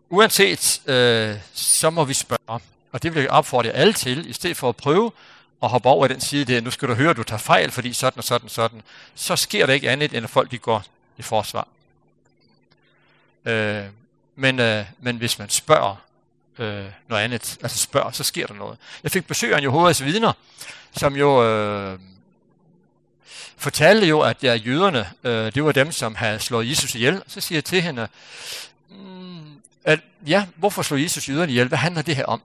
uanset, 0.10 0.82
øh, 0.86 1.38
så 1.54 1.90
må 1.90 2.06
vi 2.06 2.14
spørge, 2.14 2.62
og 2.92 3.04
det 3.04 3.16
vil 3.16 3.22
jeg 3.22 3.32
opfordre 3.32 3.70
alle 3.70 3.94
til, 3.94 4.30
i 4.30 4.34
stedet 4.34 4.58
for 4.58 4.70
at 4.70 4.76
prøve 4.76 5.12
og 5.62 5.70
hoppe 5.70 5.90
over 5.90 6.08
den 6.08 6.22
side 6.22 6.46
der, 6.46 6.62
nu 6.62 6.72
skal 6.72 6.88
du 6.88 6.94
høre, 6.94 7.14
du 7.14 7.24
tager 7.24 7.40
fejl, 7.40 7.72
fordi 7.72 7.94
sådan 7.94 8.18
og 8.18 8.24
sådan 8.24 8.46
og 8.46 8.52
sådan, 8.52 8.82
så 9.16 9.36
sker 9.36 9.66
det 9.66 9.74
ikke 9.74 9.90
andet, 9.90 10.14
end 10.14 10.24
at 10.24 10.30
folk 10.30 10.52
de 10.52 10.58
går 10.58 10.84
i 11.18 11.22
forsvar. 11.22 11.68
Øh, 13.46 13.86
men, 14.36 14.60
øh, 14.60 14.86
men 15.00 15.18
hvis 15.18 15.40
man 15.40 15.50
spørger 15.50 15.96
øh, 16.60 16.86
noget 17.08 17.24
andet, 17.24 17.58
altså 17.62 17.78
spørger, 17.78 18.12
så 18.12 18.24
sker 18.24 18.48
der 18.48 18.54
noget. 18.54 18.78
Jeg 19.04 19.12
fik 19.12 19.28
besøg 19.28 19.54
af 19.54 19.62
Jehovas 19.62 20.04
vidner, 20.04 20.34
som 20.98 21.16
jo 21.16 21.44
øh, 21.44 22.00
fortalte 23.58 24.08
jo, 24.08 24.22
at 24.22 24.44
ja, 24.44 24.54
jøderne, 24.54 25.10
øh, 25.24 25.54
det 25.56 25.64
var 25.64 25.72
dem, 25.72 25.92
som 25.92 26.16
havde 26.16 26.40
slået 26.40 26.70
Jesus 26.70 26.96
ihjel. 26.96 27.22
Så 27.28 27.42
siger 27.42 27.58
jeg 27.58 27.66
til 27.66 27.82
hende, 27.82 28.08
mm, 28.90 29.62
at 29.84 30.00
ja, 30.28 30.46
hvorfor 30.56 30.82
slog 30.82 31.02
Jesus 31.02 31.30
jøderne 31.30 31.52
ihjel? 31.52 31.68
Hvad 31.68 31.78
handler 31.78 32.02
det 32.02 32.16
her 32.16 32.26
om? 32.26 32.42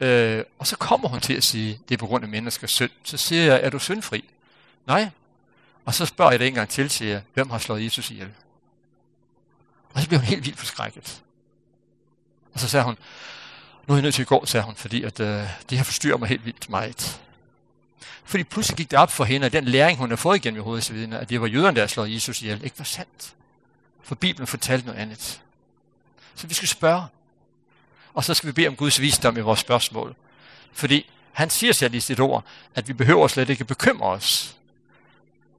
Øh, 0.00 0.44
og 0.58 0.66
så 0.66 0.76
kommer 0.76 1.08
hun 1.08 1.20
til 1.20 1.34
at 1.34 1.44
sige, 1.44 1.80
det 1.88 1.94
er 1.94 1.98
på 1.98 2.06
grund 2.06 2.24
af 2.24 2.30
menneskers 2.30 2.70
synd. 2.70 2.90
Så 3.04 3.16
siger 3.16 3.42
jeg, 3.42 3.60
er 3.62 3.70
du 3.70 3.78
syndfri? 3.78 4.30
Nej. 4.86 5.08
Og 5.84 5.94
så 5.94 6.06
spørger 6.06 6.30
jeg 6.30 6.40
det 6.40 6.48
en 6.48 6.54
gang 6.54 6.68
til, 6.68 6.90
siger 6.90 7.10
jeg, 7.10 7.22
hvem 7.34 7.50
har 7.50 7.58
slået 7.58 7.84
Jesus 7.84 8.10
ihjel? 8.10 8.30
Og 9.92 10.00
så 10.00 10.08
bliver 10.08 10.20
hun 10.20 10.26
helt 10.26 10.44
vildt 10.44 10.58
forskrækket. 10.58 11.22
Og 12.52 12.60
så 12.60 12.68
sagde 12.68 12.84
hun, 12.84 12.98
nu 13.86 13.94
er 13.94 13.96
jeg 13.96 14.02
nødt 14.02 14.14
til 14.14 14.22
at 14.22 14.28
gå, 14.28 14.46
sagde 14.46 14.64
hun, 14.64 14.74
fordi 14.74 15.02
at, 15.02 15.20
øh, 15.20 15.48
det 15.70 15.78
her 15.78 15.84
forstyrrer 15.84 16.18
mig 16.18 16.28
helt 16.28 16.44
vildt 16.44 16.70
meget. 16.70 17.20
Fordi 18.24 18.44
pludselig 18.44 18.76
gik 18.76 18.90
det 18.90 18.98
op 18.98 19.10
for 19.10 19.24
hende, 19.24 19.46
at 19.46 19.52
den 19.52 19.64
læring, 19.64 19.98
hun 19.98 20.10
har 20.10 20.16
fået 20.16 20.36
igennem 20.36 20.60
i 20.60 20.64
hovedets 20.64 20.92
vidne, 20.92 21.18
at 21.18 21.28
det 21.30 21.40
var 21.40 21.46
jøderne, 21.46 21.80
der 21.80 21.86
slået 21.86 22.14
Jesus 22.14 22.42
ihjel, 22.42 22.64
ikke 22.64 22.78
var 22.78 22.84
sandt. 22.84 23.34
For 24.02 24.14
Bibelen 24.14 24.46
fortalte 24.46 24.86
noget 24.86 25.00
andet. 25.00 25.42
Så 26.34 26.46
vi 26.46 26.54
skal 26.54 26.68
spørge, 26.68 27.02
og 28.14 28.24
så 28.24 28.34
skal 28.34 28.46
vi 28.46 28.52
bede 28.52 28.68
om 28.68 28.76
Guds 28.76 29.00
visdom 29.00 29.36
i 29.36 29.40
vores 29.40 29.60
spørgsmål. 29.60 30.14
Fordi 30.72 31.10
han 31.32 31.50
siger 31.50 31.72
selv 31.72 31.94
i 31.94 32.00
sit 32.00 32.20
ord, 32.20 32.44
at 32.74 32.88
vi 32.88 32.92
behøver 32.92 33.28
slet 33.28 33.50
ikke 33.50 33.64
bekymre 33.64 34.08
os, 34.08 34.56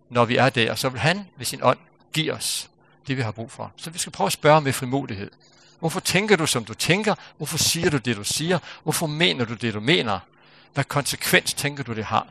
når 0.09 0.25
vi 0.25 0.35
er 0.35 0.49
der. 0.49 0.71
Og 0.71 0.77
så 0.77 0.89
vil 0.89 0.99
han 0.99 1.27
ved 1.37 1.45
sin 1.45 1.63
ånd 1.63 1.77
give 2.13 2.33
os 2.33 2.69
det, 3.07 3.17
vi 3.17 3.21
har 3.21 3.31
brug 3.31 3.51
for. 3.51 3.71
Så 3.77 3.89
vi 3.89 3.99
skal 3.99 4.11
prøve 4.11 4.25
at 4.25 4.33
spørge 4.33 4.61
med 4.61 4.73
frimodighed. 4.73 5.31
Hvorfor 5.79 5.99
tænker 5.99 6.35
du, 6.35 6.45
som 6.45 6.65
du 6.65 6.73
tænker? 6.73 7.15
Hvorfor 7.37 7.57
siger 7.57 7.89
du 7.89 7.97
det, 7.97 8.17
du 8.17 8.23
siger? 8.23 8.59
Hvorfor 8.83 9.07
mener 9.07 9.45
du 9.45 9.53
det, 9.53 9.73
du 9.73 9.79
mener? 9.79 10.19
Hvad 10.73 10.83
konsekvens 10.83 11.53
tænker 11.53 11.83
du, 11.83 11.93
det 11.93 12.05
har? 12.05 12.27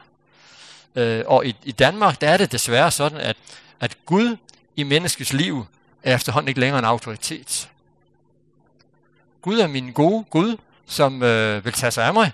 Øh, 0.95 1.25
og 1.27 1.47
i, 1.47 1.57
i 1.65 1.73
Danmark, 1.73 2.21
der 2.21 2.29
er 2.29 2.37
det 2.37 2.53
desværre 2.53 2.91
sådan, 2.91 3.19
at, 3.19 3.37
at 3.81 3.97
Gud 4.07 4.37
i 4.77 4.83
menneskets 4.83 5.33
liv 5.33 5.67
er 6.03 6.15
efterhånden 6.15 6.49
ikke 6.49 6.61
længere 6.61 6.79
en 6.79 6.85
autoritet. 6.85 7.69
Gud 9.45 9.59
er 9.59 9.67
min 9.67 9.93
gode 9.93 10.25
Gud, 10.31 10.57
som 10.87 11.23
øh, 11.23 11.65
vil 11.65 11.73
tage 11.73 11.91
sig 11.91 12.07
af 12.07 12.15
mig, 12.15 12.33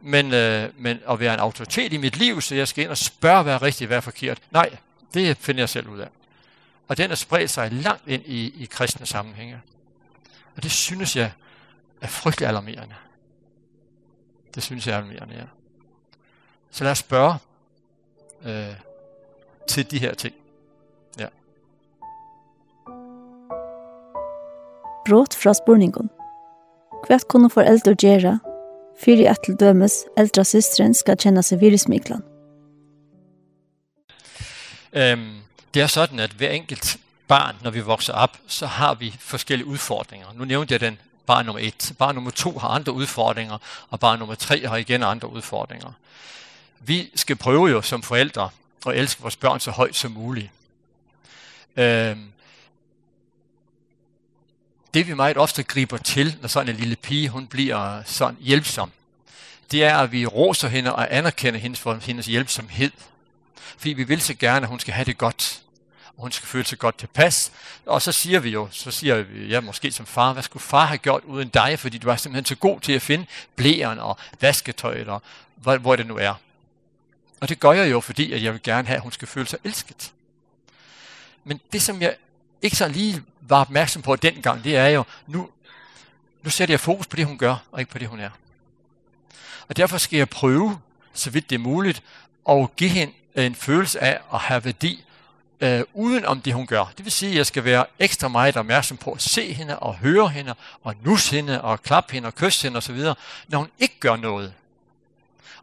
men, 0.00 0.34
øh, 0.34 0.70
men 0.76 1.00
at 1.08 1.20
være 1.20 1.34
en 1.34 1.40
autoritet 1.40 1.92
i 1.92 1.96
mit 1.96 2.16
liv, 2.16 2.40
så 2.40 2.54
jeg 2.54 2.68
skal 2.68 2.84
ind 2.84 2.90
og 2.90 2.98
spørge, 2.98 3.42
hvad 3.42 3.54
er 3.54 3.62
rigtigt, 3.62 3.88
hvad 3.88 3.96
er 3.96 4.00
forkert. 4.00 4.38
Nej, 4.50 4.76
det 5.14 5.36
finder 5.36 5.60
jeg 5.60 5.68
selv 5.68 5.88
ud 5.88 5.98
af. 5.98 6.08
Og 6.88 6.96
den 6.96 7.10
er 7.10 7.14
spredt 7.14 7.50
sig 7.50 7.72
langt 7.72 8.08
ind 8.08 8.22
i, 8.26 8.62
i 8.62 8.64
kristne 8.64 9.06
sammenhænge. 9.06 9.60
Og 10.56 10.62
det 10.62 10.70
synes 10.70 11.16
jeg 11.16 11.32
er 12.00 12.06
frygtelig 12.06 12.48
alarmerende. 12.48 12.94
Det 14.54 14.62
synes 14.62 14.86
jeg 14.86 14.92
er 14.92 14.96
alarmerende, 14.96 15.34
ja. 15.34 15.44
Så 16.70 16.84
lad 16.84 16.90
os 16.92 16.98
spørge 16.98 17.36
øh, 18.44 18.74
til 19.68 19.90
de 19.90 19.98
her 19.98 20.14
ting. 20.14 20.34
Ja. 21.18 21.26
Brått 25.06 25.34
fra 25.34 25.54
spurningen. 25.54 26.10
Hva 27.06 27.18
kunne 27.28 27.50
foreldre 27.50 27.94
gjøre 27.98 28.38
fyrir 29.02 29.30
at 29.30 29.42
til 29.44 29.56
dømes 29.60 30.04
eldre 30.18 30.44
systeren 30.44 30.94
skal 30.94 31.18
kjenne 31.18 31.42
seg 31.42 31.60
virusmiklan? 31.60 32.22
Um, 34.92 35.42
det 35.74 35.82
er 35.82 35.86
sådan, 35.86 36.20
at 36.20 36.30
hver 36.30 36.50
enkelt 36.50 36.98
barn, 37.28 37.56
når 37.62 37.70
vi 37.70 37.80
vokser 37.80 38.12
op, 38.12 38.36
så 38.46 38.66
har 38.66 38.94
vi 38.94 39.14
forskellige 39.20 39.66
udfordringer. 39.66 40.26
Nu 40.34 40.44
nævnte 40.44 40.72
jeg 40.72 40.80
den 40.80 40.98
barn 41.26 41.46
nummer 41.46 41.60
1. 41.60 41.92
Barn 41.98 42.14
nummer 42.14 42.30
2 42.30 42.58
har 42.58 42.68
andre 42.68 42.92
udfordringer, 42.92 43.58
og 43.90 44.00
barn 44.00 44.18
nummer 44.18 44.34
3 44.34 44.66
har 44.66 44.76
igen 44.76 45.02
andre 45.02 45.32
udfordringer. 45.32 45.92
Vi 46.80 47.10
skal 47.14 47.36
prøve 47.36 47.66
jo 47.70 47.82
som 47.82 48.02
forældre 48.02 48.50
at 48.86 48.96
elske 48.96 49.22
vores 49.22 49.36
børn 49.36 49.60
så 49.60 49.70
højt 49.70 49.96
som 49.96 50.10
muligt. 50.10 50.50
Øhm, 51.76 52.31
det 54.94 55.06
vi 55.06 55.14
meget 55.14 55.36
ofte 55.36 55.62
griber 55.62 55.96
til, 55.96 56.36
når 56.40 56.48
sådan 56.48 56.74
en 56.74 56.80
lille 56.80 56.96
pige, 56.96 57.28
hun 57.28 57.46
bliver 57.46 58.02
sådan 58.06 58.36
hjælpsom, 58.40 58.92
det 59.70 59.84
er, 59.84 59.96
at 59.96 60.12
vi 60.12 60.26
roser 60.26 60.68
hende 60.68 60.94
og 60.94 61.16
anerkender 61.16 61.60
hende 61.60 61.76
for 61.76 61.94
hendes 61.94 62.26
hjælpsomhed. 62.26 62.90
Fordi 63.54 63.92
vi 63.92 64.04
vil 64.04 64.20
så 64.20 64.34
gerne, 64.34 64.66
at 64.66 64.68
hun 64.68 64.80
skal 64.80 64.94
have 64.94 65.04
det 65.04 65.18
godt. 65.18 65.62
Og 66.16 66.22
hun 66.22 66.32
skal 66.32 66.46
føle 66.46 66.64
sig 66.64 66.78
godt 66.78 66.98
tilpas. 66.98 67.52
Og 67.86 68.02
så 68.02 68.12
siger 68.12 68.40
vi 68.40 68.50
jo, 68.50 68.68
så 68.70 68.90
siger 68.90 69.22
vi, 69.22 69.46
ja, 69.46 69.60
måske 69.60 69.92
som 69.92 70.06
far, 70.06 70.32
hvad 70.32 70.42
skulle 70.42 70.62
far 70.62 70.86
have 70.86 70.98
gjort 70.98 71.24
uden 71.24 71.48
dig, 71.48 71.78
fordi 71.78 71.98
du 71.98 72.06
var 72.06 72.16
simpelthen 72.16 72.44
så 72.44 72.54
god 72.54 72.80
til 72.80 72.92
at 72.92 73.02
finde 73.02 73.26
blæren 73.56 73.98
og 73.98 74.18
vasketøjet 74.40 75.08
og 75.08 75.22
hvor, 75.56 75.76
hvor 75.76 75.96
det 75.96 76.06
nu 76.06 76.16
er. 76.16 76.34
Og 77.40 77.48
det 77.48 77.60
gør 77.60 77.72
jeg 77.72 77.90
jo, 77.90 78.00
fordi 78.00 78.32
at 78.32 78.42
jeg 78.42 78.52
vil 78.52 78.62
gerne 78.62 78.88
have, 78.88 78.96
at 78.96 79.02
hun 79.02 79.12
skal 79.12 79.28
føle 79.28 79.46
sig 79.46 79.58
elsket. 79.64 80.12
Men 81.44 81.60
det, 81.72 81.82
som 81.82 82.02
jeg 82.02 82.16
ikke 82.62 82.76
så 82.76 82.88
lige 82.88 83.22
var 83.48 83.60
opmærksom 83.60 84.02
på 84.02 84.16
dengang, 84.16 84.64
det 84.64 84.76
er 84.76 84.86
jo, 84.86 85.04
nu, 85.26 85.48
nu 86.42 86.50
sætter 86.50 86.72
jeg 86.72 86.80
fokus 86.80 87.06
på 87.06 87.16
det, 87.16 87.26
hun 87.26 87.38
gør, 87.38 87.56
og 87.72 87.80
ikke 87.80 87.92
på 87.92 87.98
det, 87.98 88.08
hun 88.08 88.20
er. 88.20 88.30
Og 89.68 89.76
derfor 89.76 89.98
skal 89.98 90.16
jeg 90.16 90.28
prøve, 90.28 90.78
så 91.12 91.30
vidt 91.30 91.50
det 91.50 91.54
er 91.54 91.60
muligt, 91.60 92.02
at 92.48 92.76
give 92.76 92.90
hende 92.90 93.12
en 93.34 93.54
følelse 93.54 94.02
af 94.02 94.20
at 94.32 94.38
have 94.38 94.64
værdi 94.64 95.04
øh, 95.60 95.84
uden 95.94 96.24
om 96.24 96.40
det, 96.40 96.54
hun 96.54 96.66
gør. 96.66 96.92
Det 96.96 97.04
vil 97.04 97.12
sige, 97.12 97.30
at 97.30 97.36
jeg 97.36 97.46
skal 97.46 97.64
være 97.64 97.86
ekstra 97.98 98.28
meget 98.28 98.56
opmærksom 98.56 98.96
på 98.96 99.12
at 99.12 99.22
se 99.22 99.52
hende 99.52 99.78
og 99.78 99.94
høre 99.94 100.28
hende 100.28 100.54
og 100.82 100.94
nus 101.02 101.28
hende 101.28 101.62
og 101.62 101.82
klappe 101.82 102.12
hende 102.12 102.26
og 102.26 102.34
kysse 102.34 102.62
hende 102.62 102.76
osv., 102.76 103.00
når 103.48 103.58
hun 103.58 103.68
ikke 103.78 104.00
gør 104.00 104.16
noget. 104.16 104.54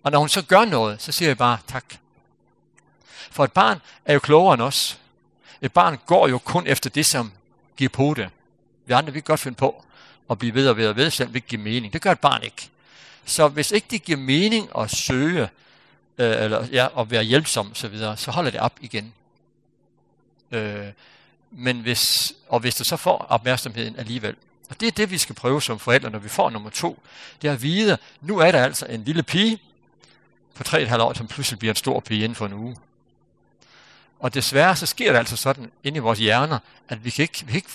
Og 0.04 0.12
når 0.12 0.20
hun 0.20 0.30
så 0.30 0.42
gør 0.42 0.66
noget, 0.66 1.02
så 1.02 1.12
siger 1.12 1.30
jeg 1.30 1.38
bare 1.38 1.58
tak. 1.68 1.86
For 3.32 3.44
et 3.44 3.52
barn 3.52 3.82
er 4.06 4.14
jo 4.14 4.20
klogere 4.20 4.54
end 4.54 4.62
os. 4.62 5.00
Et 5.62 5.74
barn 5.74 5.98
går 6.06 6.28
jo 6.28 6.38
kun 6.38 6.68
efter 6.68 6.90
det, 6.90 7.06
som 7.06 7.32
giver 7.80 7.90
på 7.90 8.14
det. 8.14 8.30
Vi 8.86 8.94
andre, 8.94 9.14
vi 9.14 9.20
kan 9.20 9.26
godt 9.26 9.40
finde 9.40 9.56
på 9.56 9.86
at 10.30 10.40
blive 10.40 10.54
ved 10.54 10.70
og 10.70 10.78
ved 10.78 10.88
og 10.88 10.96
ved, 10.96 11.10
selvom 11.10 11.34
vi 11.34 11.38
ikke 11.38 11.48
giver 11.48 11.62
mening. 11.62 11.94
Det 11.94 12.02
gør 12.02 12.12
et 12.12 12.20
barn 12.20 12.44
ikke. 12.44 12.70
Så 13.26 13.48
hvis 13.48 13.72
ikke 13.72 13.88
det 13.92 14.04
giver 14.04 14.18
mening 14.18 14.70
at 14.78 14.92
søge, 14.92 15.50
øh, 16.18 16.44
eller 16.44 16.68
ja, 16.72 17.02
at 17.02 17.12
være 17.12 17.24
hjælpsom, 17.24 17.76
så, 17.76 17.88
videre, 17.88 18.18
så 18.18 18.32
holder 18.32 18.52
det 18.52 18.60
op 18.60 18.78
igen. 18.82 19.14
Øh, 20.52 20.88
men 21.52 21.80
hvis, 21.80 22.34
og 22.48 22.60
hvis 22.60 22.76
du 22.76 22.84
så 22.84 22.98
får 22.98 23.18
opmærksomheden 23.18 23.96
alligevel. 24.00 24.36
Og 24.70 24.80
det 24.80 24.88
er 24.88 24.92
det, 24.92 25.12
vi 25.12 25.18
skal 25.18 25.36
prøve 25.36 25.62
som 25.62 25.80
forældre, 25.80 26.10
når 26.10 26.20
vi 26.20 26.30
får 26.30 26.50
nummer 26.50 26.70
to. 26.70 27.02
Det 27.42 27.48
er 27.48 27.54
at 27.54 27.62
vide, 27.62 27.98
nu 28.22 28.38
er 28.38 28.52
der 28.52 28.64
altså 28.64 28.86
en 28.86 29.04
lille 29.04 29.24
pige 29.24 29.60
på 30.56 30.64
3,5 30.64 31.02
år, 31.02 31.14
som 31.14 31.28
pludselig 31.28 31.60
bliver 31.60 31.72
en 31.72 31.76
stor 31.76 32.00
pige 32.00 32.24
inden 32.24 32.36
for 32.36 32.46
en 32.46 32.54
uge. 32.54 32.76
Og 34.20 34.34
desværre 34.34 34.76
så 34.76 34.86
sker 34.86 35.12
det 35.12 35.20
altså 35.20 35.36
sådan 35.36 35.72
inde 35.84 35.98
i 35.98 36.00
vores 36.00 36.20
hjerner, 36.20 36.60
at 36.90 37.06
vi 37.06 37.10
kan 37.10 37.24
ikke, 37.24 37.46
vi 37.46 37.52
kan 37.52 37.56
ikke, 37.56 37.70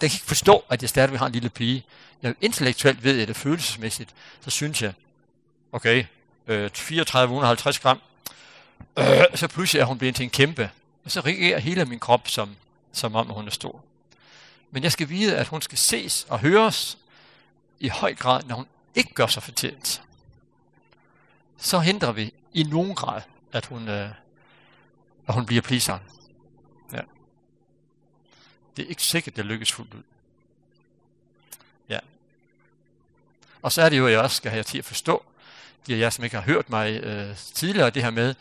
den 0.00 0.08
kan 0.08 0.16
ikke 0.16 0.26
forstå, 0.26 0.64
at 0.68 0.82
jeg 0.82 0.88
stadigvæk 0.88 1.18
har 1.18 1.26
en 1.26 1.32
lille 1.32 1.48
pige. 1.48 1.84
Jeg 2.22 2.34
intellektuelt 2.40 3.04
ved 3.04 3.16
jeg 3.16 3.28
det 3.28 3.36
følelsesmæssigt, 3.36 4.10
så 4.40 4.50
synes 4.50 4.82
jeg, 4.82 4.92
okay, 5.72 6.04
øh, 6.46 6.70
3450 6.70 7.78
gram, 7.78 8.00
øh, 8.98 9.24
så 9.34 9.48
pludselig 9.48 9.80
er 9.80 9.84
hun 9.84 9.98
blevet 9.98 10.14
til 10.14 10.24
en 10.24 10.30
kæmpe. 10.30 10.70
Og 11.04 11.10
så 11.10 11.20
reagerer 11.20 11.58
hele 11.58 11.84
min 11.84 11.98
krop, 11.98 12.28
som, 12.28 12.56
som 12.92 13.14
om 13.14 13.26
hun 13.26 13.46
er 13.46 13.50
stor. 13.50 13.84
Men 14.70 14.82
jeg 14.82 14.92
skal 14.92 15.08
vide, 15.08 15.36
at 15.36 15.48
hun 15.48 15.62
skal 15.62 15.78
ses 15.78 16.26
og 16.28 16.38
høres 16.38 16.98
i 17.80 17.88
høj 17.88 18.14
grad, 18.14 18.42
når 18.42 18.54
hun 18.56 18.66
ikke 18.94 19.14
gør 19.14 19.26
sig 19.26 19.42
fortjent. 19.42 20.02
Så 21.58 21.78
hindrer 21.78 22.12
vi 22.12 22.32
i 22.52 22.62
nogen 22.62 22.94
grad, 22.94 23.22
at 23.52 23.66
hun, 23.66 23.88
øh, 23.88 24.08
når 25.26 25.34
hun 25.34 25.46
bliver 25.46 25.62
pliseren. 25.62 26.00
Ja. 26.92 27.00
Det 28.76 28.84
er 28.84 28.88
ikke 28.88 29.02
sikkert, 29.02 29.36
det 29.36 29.44
lykkes 29.44 29.72
fuldt 29.72 29.94
ud. 29.94 30.02
Ja. 31.88 31.98
Og 33.62 33.72
så 33.72 33.82
er 33.82 33.88
det 33.88 33.98
jo, 33.98 34.06
at 34.06 34.12
jeg 34.12 34.20
også 34.20 34.36
skal 34.36 34.50
have 34.50 34.56
jer 34.56 34.62
til 34.62 34.78
at 34.78 34.84
forstå, 34.84 35.24
de 35.86 35.94
af 35.94 35.98
jer, 35.98 36.10
som 36.10 36.24
ikke 36.24 36.36
har 36.36 36.42
hørt 36.42 36.70
mig 36.70 36.92
øh, 36.92 37.36
tidligere, 37.36 37.90
det 37.90 38.02
her 38.02 38.10
med, 38.10 38.34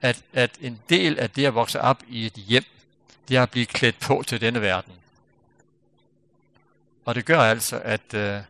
at, 0.00 0.22
at 0.32 0.50
en 0.60 0.80
del 0.88 1.18
af 1.18 1.30
det 1.30 1.46
at 1.46 1.54
vokse 1.54 1.80
op 1.80 2.02
i 2.08 2.26
et 2.26 2.32
hjem, 2.32 2.64
det 3.28 3.36
er 3.36 3.42
at 3.42 3.50
blive 3.50 3.66
klædt 3.66 4.00
på 4.00 4.24
til 4.26 4.40
denne 4.40 4.60
verden. 4.60 4.92
Og 7.04 7.14
det 7.14 7.24
gør 7.24 7.40
altså, 7.40 7.78
at, 7.78 8.14
øh, 8.14 8.40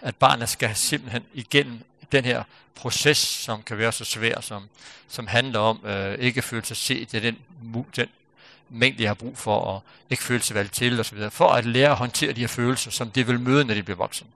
at 0.00 0.16
barnet 0.16 0.48
skal 0.48 0.76
simpelthen 0.76 1.24
igennem 1.34 1.80
den 2.12 2.24
her 2.24 2.42
proces, 2.74 3.18
som 3.18 3.62
kan 3.62 3.78
være 3.78 3.92
så 3.92 4.04
svær, 4.04 4.40
som, 4.40 4.68
som 5.08 5.26
handler 5.26 5.58
om 5.58 5.86
øh, 5.86 6.18
ikke 6.18 6.38
at 6.38 6.44
føle 6.44 6.64
sig 6.64 6.76
set 6.76 7.14
i 7.14 7.20
den, 7.20 7.38
den 7.96 8.08
mængde, 8.68 9.02
jeg 9.02 9.10
har 9.10 9.14
brug 9.14 9.38
for, 9.38 9.56
og 9.56 9.82
ikke 10.10 10.22
føle 10.22 10.42
sig 10.42 10.54
valgt 10.56 10.72
til, 10.72 11.00
og 11.00 11.06
så 11.06 11.14
videre, 11.14 11.30
for 11.30 11.48
at 11.48 11.64
lære 11.64 11.90
at 11.90 11.96
håndtere 11.96 12.32
de 12.32 12.40
her 12.40 12.48
følelser, 12.48 12.90
som 12.90 13.10
det 13.10 13.26
vil 13.26 13.40
møde, 13.40 13.64
når 13.64 13.74
de 13.74 13.82
bliver 13.82 13.96
voksne. 13.96 14.26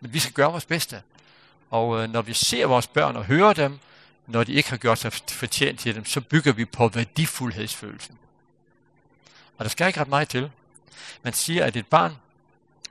Men 0.00 0.12
vi 0.12 0.18
skal 0.18 0.32
gøre 0.32 0.50
vores 0.50 0.64
bedste. 0.64 1.02
Og 1.70 2.02
øh, 2.02 2.12
når 2.12 2.22
vi 2.22 2.32
ser 2.32 2.66
vores 2.66 2.86
børn 2.86 3.16
og 3.16 3.24
hører 3.24 3.52
dem, 3.52 3.78
når 4.26 4.44
de 4.44 4.52
ikke 4.52 4.70
har 4.70 4.76
gjort 4.76 4.98
sig 4.98 5.12
fortjent 5.12 5.80
til 5.80 5.94
dem, 5.94 6.04
så 6.04 6.20
bygger 6.20 6.52
vi 6.52 6.64
på 6.64 6.88
værdifuldhedsfølelsen. 6.88 8.18
Og 9.58 9.64
der 9.64 9.68
skal 9.68 9.86
ikke 9.86 10.00
ret 10.00 10.08
meget 10.08 10.28
til. 10.28 10.50
Man 11.22 11.32
siger, 11.32 11.64
at 11.64 11.76
et 11.76 11.86
barn 11.86 12.16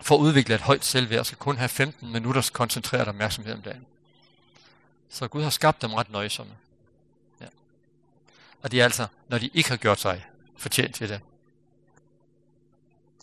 for 0.01 0.15
at 0.15 0.19
udvikle 0.19 0.55
et 0.55 0.61
højt 0.61 0.85
selvværd 0.85 1.25
skal 1.25 1.37
kun 1.37 1.57
have 1.57 1.69
15 1.69 2.11
minutters 2.11 2.49
koncentreret 2.49 3.07
opmærksomhed 3.07 3.53
om 3.53 3.61
dagen. 3.61 3.85
Så 5.13 5.27
Gud 5.27 5.43
har 5.43 5.49
skabt 5.49 5.81
dem 5.81 5.93
ret 5.93 6.09
nøjsomme. 6.09 6.53
Ja. 7.41 7.45
Og 8.61 8.71
det 8.71 8.79
er 8.79 8.83
altså, 8.83 9.07
når 9.27 9.37
de 9.37 9.49
ikke 9.53 9.69
har 9.69 9.77
gjort 9.77 9.99
sig 9.99 10.25
fortjent 10.57 10.95
til 10.95 11.09
det. 11.09 11.21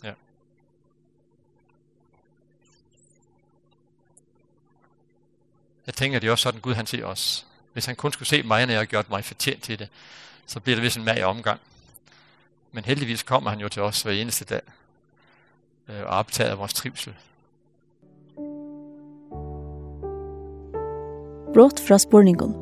Ja. 0.03 0.13
Jeg 5.85 5.93
tænker, 5.93 6.19
det 6.19 6.27
er 6.27 6.31
også 6.31 6.43
sådan, 6.43 6.61
Gud 6.61 6.73
han 6.73 6.87
ser 6.87 7.05
os. 7.05 7.45
Hvis 7.73 7.85
han 7.85 7.95
kun 7.95 8.13
skulle 8.13 8.29
se 8.29 8.43
mig, 8.43 8.65
når 8.65 8.73
jeg 8.73 8.79
har 8.79 8.85
gjort 8.85 9.09
mig 9.09 9.25
fortjent 9.25 9.63
til 9.63 9.79
det, 9.79 9.89
så 10.45 10.59
bliver 10.59 10.75
det 10.75 10.83
vist 10.83 10.97
en 10.97 11.03
mag 11.03 11.23
omgang. 11.23 11.59
Men 12.71 12.85
heldigvis 12.85 13.23
kommer 13.23 13.49
han 13.49 13.59
jo 13.59 13.69
til 13.69 13.81
os 13.81 14.01
hver 14.01 14.11
eneste 14.11 14.45
dag 14.45 14.61
øh, 15.87 16.01
og 16.01 16.07
optager 16.07 16.55
vores 16.55 16.73
trivsel 16.73 17.15
brått 21.53 21.79
fra 21.79 21.97
spurningen. 21.99 22.53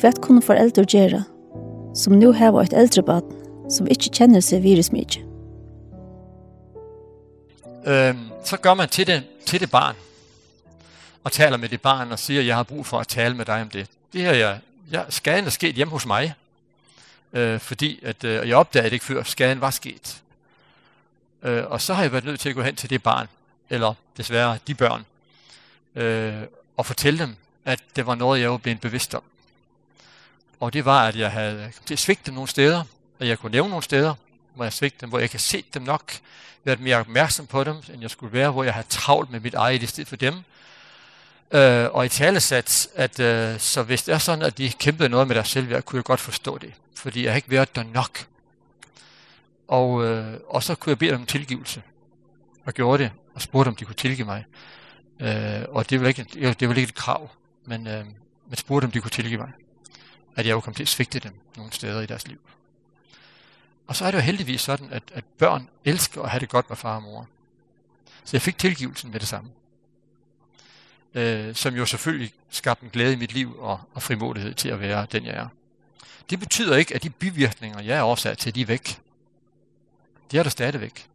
Hva 0.00 0.10
kunne 0.22 0.42
foreldre 0.42 0.84
gjøre, 0.84 1.22
som 1.96 2.16
nå 2.18 2.32
har 2.34 2.56
et 2.62 2.74
eldrebad, 2.76 3.26
som 3.70 3.88
ikke 3.90 4.12
kjenner 4.18 4.42
seg 4.44 4.64
virusmykje? 4.64 5.22
Øhm, 7.86 8.30
så 8.44 8.56
går 8.56 8.74
man 8.74 8.88
til 8.88 9.06
det, 9.06 9.22
til 9.46 9.60
det 9.60 9.70
barn, 9.70 9.96
og 11.24 11.32
taler 11.32 11.56
med 11.56 11.68
det 11.68 11.80
barn 11.80 12.12
og 12.12 12.18
siger, 12.18 12.42
jeg 12.42 12.56
har 12.56 12.62
brug 12.62 12.86
for 12.86 12.98
at 12.98 13.08
tale 13.08 13.36
med 13.36 13.44
dig 13.44 13.62
om 13.62 13.68
det. 13.68 13.86
Det 14.12 14.20
her, 14.20 14.32
jeg, 14.32 14.58
jeg, 14.90 15.04
skaden 15.08 15.46
er 15.46 15.50
sket 15.50 15.74
hjemme 15.74 15.92
hos 15.92 16.06
mig, 16.06 16.34
øh, 17.32 17.60
fordi 17.60 18.00
at, 18.02 18.24
øh, 18.24 18.48
jeg 18.48 18.56
opdagede 18.56 18.90
det 18.90 18.92
ikke 18.92 19.04
før, 19.04 19.22
skaden 19.22 19.60
var 19.60 19.70
sket. 19.70 20.22
Øh, 21.42 21.64
og 21.66 21.80
så 21.80 21.94
har 21.94 22.02
jeg 22.02 22.12
været 22.12 22.24
nødt 22.24 22.40
til 22.40 22.48
at 22.48 22.54
gå 22.54 22.62
hen 22.62 22.76
til 22.76 22.90
det 22.90 23.02
barn, 23.02 23.28
eller 23.70 23.94
desværre 24.16 24.58
de 24.66 24.74
børn, 24.74 25.04
øh, 25.94 26.42
og 26.76 26.86
fortælle 26.86 27.18
dem, 27.18 27.36
at 27.64 27.80
det 27.96 28.06
var 28.06 28.14
noget, 28.14 28.40
jeg 28.40 28.50
var 28.50 28.56
blevet 28.56 28.80
bevidst 28.80 29.14
om. 29.14 29.22
Og 30.60 30.72
det 30.72 30.84
var, 30.84 31.06
at 31.06 31.16
jeg 31.16 31.30
havde 31.30 31.72
svigtet 31.96 32.34
nogle 32.34 32.48
steder, 32.48 32.84
og 33.20 33.28
jeg 33.28 33.38
kunne 33.38 33.52
nævne 33.52 33.68
nogle 33.68 33.82
steder, 33.82 34.14
hvor 34.54 34.64
jeg 34.64 34.72
svigtede 34.72 35.00
dem, 35.00 35.08
hvor 35.08 35.18
jeg 35.18 35.24
ikke 35.24 35.38
se 35.38 35.48
set 35.48 35.74
dem 35.74 35.82
nok, 35.82 36.12
været 36.64 36.80
mere 36.80 36.96
opmærksom 36.96 37.46
på 37.46 37.64
dem, 37.64 37.76
end 37.92 38.00
jeg 38.00 38.10
skulle 38.10 38.32
være, 38.32 38.50
hvor 38.50 38.64
jeg 38.64 38.74
havde 38.74 38.86
travlt 38.88 39.30
med 39.30 39.40
mit 39.40 39.54
eget 39.54 39.82
i 39.82 39.86
stedet 39.86 40.08
for 40.08 40.16
dem. 40.16 40.34
Øh, 41.50 41.86
og 41.92 42.06
i 42.06 42.08
talesat, 42.08 42.88
at 42.94 43.20
øh, 43.20 43.58
så 43.58 43.82
hvis 43.82 44.02
det 44.02 44.14
er 44.14 44.18
sådan, 44.18 44.44
at 44.44 44.58
de 44.58 44.72
kæmpede 44.72 45.08
noget 45.08 45.26
med 45.26 45.34
deres 45.34 45.48
selvværd, 45.48 45.82
kunne 45.82 45.96
jeg 45.96 46.04
godt 46.04 46.20
forstå 46.20 46.58
det, 46.58 46.72
fordi 46.94 47.24
jeg 47.24 47.32
har 47.32 47.36
ikke 47.36 47.50
været 47.50 47.76
der 47.76 47.82
nok. 47.82 48.26
Og, 49.68 50.04
øh, 50.04 50.34
og 50.48 50.62
så 50.62 50.74
kunne 50.74 50.90
jeg 50.90 50.98
bede 50.98 51.10
dem 51.10 51.20
om 51.20 51.26
tilgivelse, 51.26 51.82
og 52.64 52.72
gjorde 52.72 53.02
det, 53.02 53.12
og 53.34 53.42
spurgte 53.42 53.68
om 53.68 53.76
de 53.76 53.84
kunne 53.84 53.94
tilgive 53.94 54.26
mig. 54.26 54.44
Øh, 55.20 55.62
og 55.68 55.90
det 55.90 56.00
var, 56.00 56.08
ikke, 56.08 56.26
det 56.60 56.68
var 56.68 56.74
ikke 56.74 56.88
et 56.88 56.94
krav, 56.94 57.30
men, 57.64 57.86
øh, 57.86 58.04
men 58.48 58.56
spurgte, 58.56 58.84
om 58.84 58.90
de 58.90 59.00
kunne 59.00 59.10
tilgive 59.10 59.38
mig. 59.38 59.52
At 60.36 60.46
jeg 60.46 60.52
jo 60.52 60.60
kom 60.60 60.74
til 60.74 60.82
at 60.82 60.88
svigte 60.88 61.18
dem 61.18 61.32
nogle 61.56 61.72
steder 61.72 62.00
i 62.00 62.06
deres 62.06 62.28
liv. 62.28 62.40
Og 63.86 63.96
så 63.96 64.04
er 64.04 64.10
det 64.10 64.18
jo 64.18 64.22
heldigvis 64.22 64.60
sådan, 64.60 64.88
at, 64.90 65.02
at 65.12 65.24
børn 65.24 65.68
elsker 65.84 66.22
at 66.22 66.30
have 66.30 66.40
det 66.40 66.48
godt 66.48 66.68
med 66.68 66.76
far 66.76 66.96
og 66.96 67.02
mor. 67.02 67.28
Så 68.24 68.30
jeg 68.36 68.42
fik 68.42 68.58
tilgivelsen 68.58 69.10
med 69.10 69.20
det 69.20 69.28
samme. 69.28 69.50
Øh, 71.14 71.54
som 71.54 71.74
jo 71.74 71.86
selvfølgelig 71.86 72.32
skabte 72.50 72.84
en 72.84 72.90
glæde 72.90 73.12
i 73.12 73.16
mit 73.16 73.32
liv 73.32 73.56
og, 73.58 73.80
og 73.94 74.02
frimodighed 74.02 74.54
til 74.54 74.68
at 74.68 74.80
være 74.80 75.06
den, 75.12 75.24
jeg 75.24 75.34
er. 75.34 75.48
Det 76.30 76.40
betyder 76.40 76.76
ikke, 76.76 76.94
at 76.94 77.02
de 77.02 77.10
bivirkninger, 77.10 77.82
jeg 77.82 77.98
er 77.98 78.02
årsag 78.02 78.38
til, 78.38 78.54
de 78.54 78.60
er 78.60 78.66
væk. 78.66 79.00
De 80.30 80.38
er 80.38 80.42
der 80.42 80.50
stadigvæk. 80.50 81.08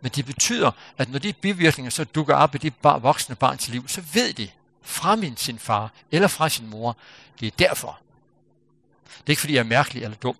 Men 0.00 0.10
det 0.14 0.26
betyder, 0.26 0.70
at 0.98 1.08
når 1.08 1.18
de 1.18 1.32
bivirkninger 1.32 1.90
så 1.90 2.04
dukker 2.04 2.34
op 2.34 2.54
i 2.54 2.58
de 2.58 2.72
voksne 2.82 3.34
barns 3.36 3.68
liv, 3.68 3.88
så 3.88 4.00
ved 4.12 4.32
de, 4.32 4.50
fra 4.82 5.16
min, 5.16 5.36
sin 5.36 5.58
far 5.58 5.92
eller 6.10 6.28
fra 6.28 6.48
sin 6.48 6.70
mor. 6.70 6.96
Det 7.40 7.46
er 7.46 7.50
derfor. 7.58 7.98
Det 9.04 9.26
er 9.26 9.30
ikke, 9.30 9.40
fordi 9.40 9.54
jeg 9.54 9.60
er 9.60 9.64
mærkelig 9.64 10.02
eller 10.02 10.16
dum. 10.16 10.36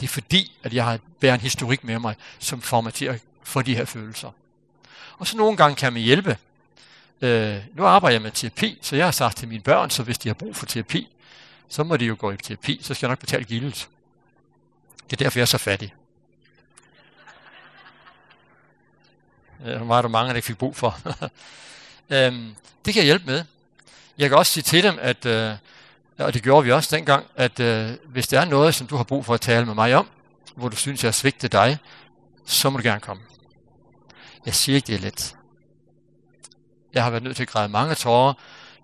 Det 0.00 0.06
er 0.06 0.10
fordi, 0.10 0.58
at 0.62 0.74
jeg 0.74 0.84
har 0.84 0.98
bæret 1.20 1.34
en 1.34 1.40
historik 1.40 1.84
med 1.84 1.98
mig, 1.98 2.16
som 2.38 2.62
formaterer 2.62 3.18
for 3.42 3.62
de 3.62 3.76
her 3.76 3.84
følelser. 3.84 4.30
Og 5.18 5.26
så 5.26 5.36
nogle 5.36 5.56
gange 5.56 5.76
kan 5.76 5.92
man 5.92 6.02
hjælpe. 6.02 6.38
Øh, 7.20 7.56
nu 7.74 7.84
arbejder 7.84 8.14
jeg 8.14 8.22
med 8.22 8.30
terapi, 8.30 8.78
så 8.82 8.96
jeg 8.96 9.06
har 9.06 9.10
sagt 9.10 9.36
til 9.36 9.48
mine 9.48 9.62
børn, 9.62 9.90
så 9.90 10.02
hvis 10.02 10.18
de 10.18 10.28
har 10.28 10.34
brug 10.34 10.56
for 10.56 10.66
terapi, 10.66 11.08
så 11.68 11.84
må 11.84 11.96
de 11.96 12.04
jo 12.04 12.16
gå 12.18 12.30
i 12.30 12.36
terapi, 12.36 12.80
så 12.82 12.94
skal 12.94 13.06
jeg 13.06 13.10
nok 13.10 13.18
betale 13.18 13.44
gildet. 13.44 13.88
Det 15.04 15.12
er 15.12 15.24
derfor, 15.24 15.38
jeg 15.38 15.42
er 15.42 15.46
så 15.46 15.58
fattig. 15.58 15.94
Øh, 19.66 19.88
var 19.88 20.02
der 20.02 20.08
mange, 20.08 20.28
der 20.28 20.36
ikke 20.36 20.46
fik 20.46 20.58
brug 20.58 20.76
for. 20.76 20.98
øhm, 22.14 22.54
det 22.84 22.94
kan 22.94 23.00
jeg 23.00 23.04
hjælpe 23.04 23.26
med. 23.26 23.44
Jeg 24.20 24.28
kan 24.28 24.38
også 24.38 24.52
sige 24.52 24.62
til 24.62 24.82
dem, 24.82 24.98
at, 25.00 25.26
øh, 25.26 25.54
og 26.18 26.34
det 26.34 26.42
gjorde 26.42 26.64
vi 26.64 26.72
også 26.72 26.96
dengang, 26.96 27.26
at 27.36 27.60
øh, 27.60 27.90
hvis 28.08 28.28
der 28.28 28.40
er 28.40 28.44
noget, 28.44 28.74
som 28.74 28.86
du 28.86 28.96
har 28.96 29.04
brug 29.04 29.24
for 29.24 29.34
at 29.34 29.40
tale 29.40 29.66
med 29.66 29.74
mig 29.74 29.94
om, 29.94 30.08
hvor 30.56 30.68
du 30.68 30.76
synes, 30.76 31.04
jeg 31.04 31.14
svigte 31.14 31.48
dig, 31.48 31.78
så 32.46 32.70
må 32.70 32.76
du 32.76 32.82
gerne 32.82 33.00
komme. 33.00 33.22
Jeg 34.46 34.54
siger 34.54 34.76
ikke, 34.76 34.86
det 34.86 34.94
er 34.94 34.98
let. 34.98 35.36
Jeg 36.92 37.04
har 37.04 37.10
været 37.10 37.22
nødt 37.22 37.36
til 37.36 37.42
at 37.42 37.48
græde 37.48 37.68
mange 37.68 37.94
tårer, 37.94 38.34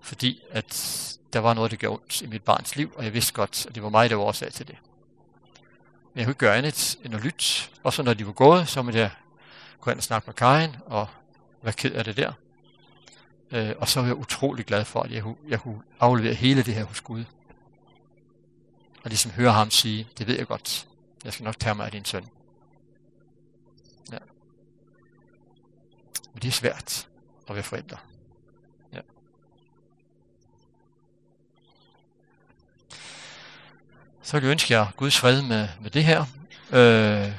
fordi 0.01 0.41
at 0.51 1.03
der 1.33 1.39
var 1.39 1.53
noget, 1.53 1.71
der 1.71 1.77
gjorde 1.77 1.93
ondt 2.01 2.21
i 2.21 2.27
mit 2.27 2.43
barns 2.43 2.75
liv, 2.75 2.93
og 2.95 3.03
jeg 3.03 3.13
vidste 3.13 3.33
godt, 3.33 3.65
at 3.65 3.75
det 3.75 3.83
var 3.83 3.89
mig, 3.89 4.09
der 4.09 4.15
var 4.15 4.23
årsag 4.23 4.53
til 4.53 4.67
det. 4.67 4.75
Men 6.13 6.19
jeg 6.19 6.25
kunne 6.25 6.31
ikke 6.31 6.39
gøre 6.39 6.55
andet 6.55 6.97
end 7.05 7.15
at 7.15 7.23
lytte. 7.23 7.45
Også 7.83 8.03
når 8.03 8.13
de 8.13 8.25
var 8.25 8.31
gået, 8.31 8.67
så 8.67 8.81
måtte 8.81 8.99
jeg 8.99 9.11
gå 9.81 9.91
ind 9.91 9.97
og 9.97 10.03
snakke 10.03 10.25
med 10.25 10.33
Karin, 10.33 10.75
og 10.85 11.07
være 11.61 11.73
ked 11.73 11.91
af 11.91 12.03
det 12.03 12.17
der. 12.17 12.31
Øh, 13.51 13.75
og 13.77 13.87
så 13.87 13.99
var 13.99 14.07
jeg 14.07 14.15
utrolig 14.15 14.65
glad 14.65 14.85
for, 14.85 15.01
at 15.01 15.11
jeg, 15.11 15.23
jeg 15.47 15.59
kunne 15.59 15.81
aflevere 15.99 16.33
hele 16.33 16.63
det 16.63 16.73
her 16.73 16.83
hos 16.83 17.01
Gud. 17.01 17.23
Og 19.03 19.09
ligesom 19.09 19.31
høre 19.31 19.51
ham 19.51 19.71
sige, 19.71 20.07
det 20.17 20.27
ved 20.27 20.37
jeg 20.37 20.47
godt, 20.47 20.87
jeg 21.23 21.33
skal 21.33 21.43
nok 21.43 21.59
tage 21.59 21.75
mig 21.75 21.85
af 21.85 21.91
din 21.91 22.05
søn. 22.05 22.25
Ja. 24.11 24.17
Men 26.33 26.41
det 26.41 26.47
er 26.47 26.51
svært 26.51 27.07
at 27.49 27.55
være 27.55 27.63
forældre. 27.63 27.97
Ja. 28.93 28.99
Så 34.21 34.37
vil 34.37 34.43
jeg 34.43 34.51
ønske 34.51 34.73
jer 34.73 34.91
Guds 34.97 35.17
fred 35.17 35.41
med, 35.41 35.67
med 35.81 35.91
det 35.91 36.03
her. 36.03 36.25
Øh, 36.71 37.31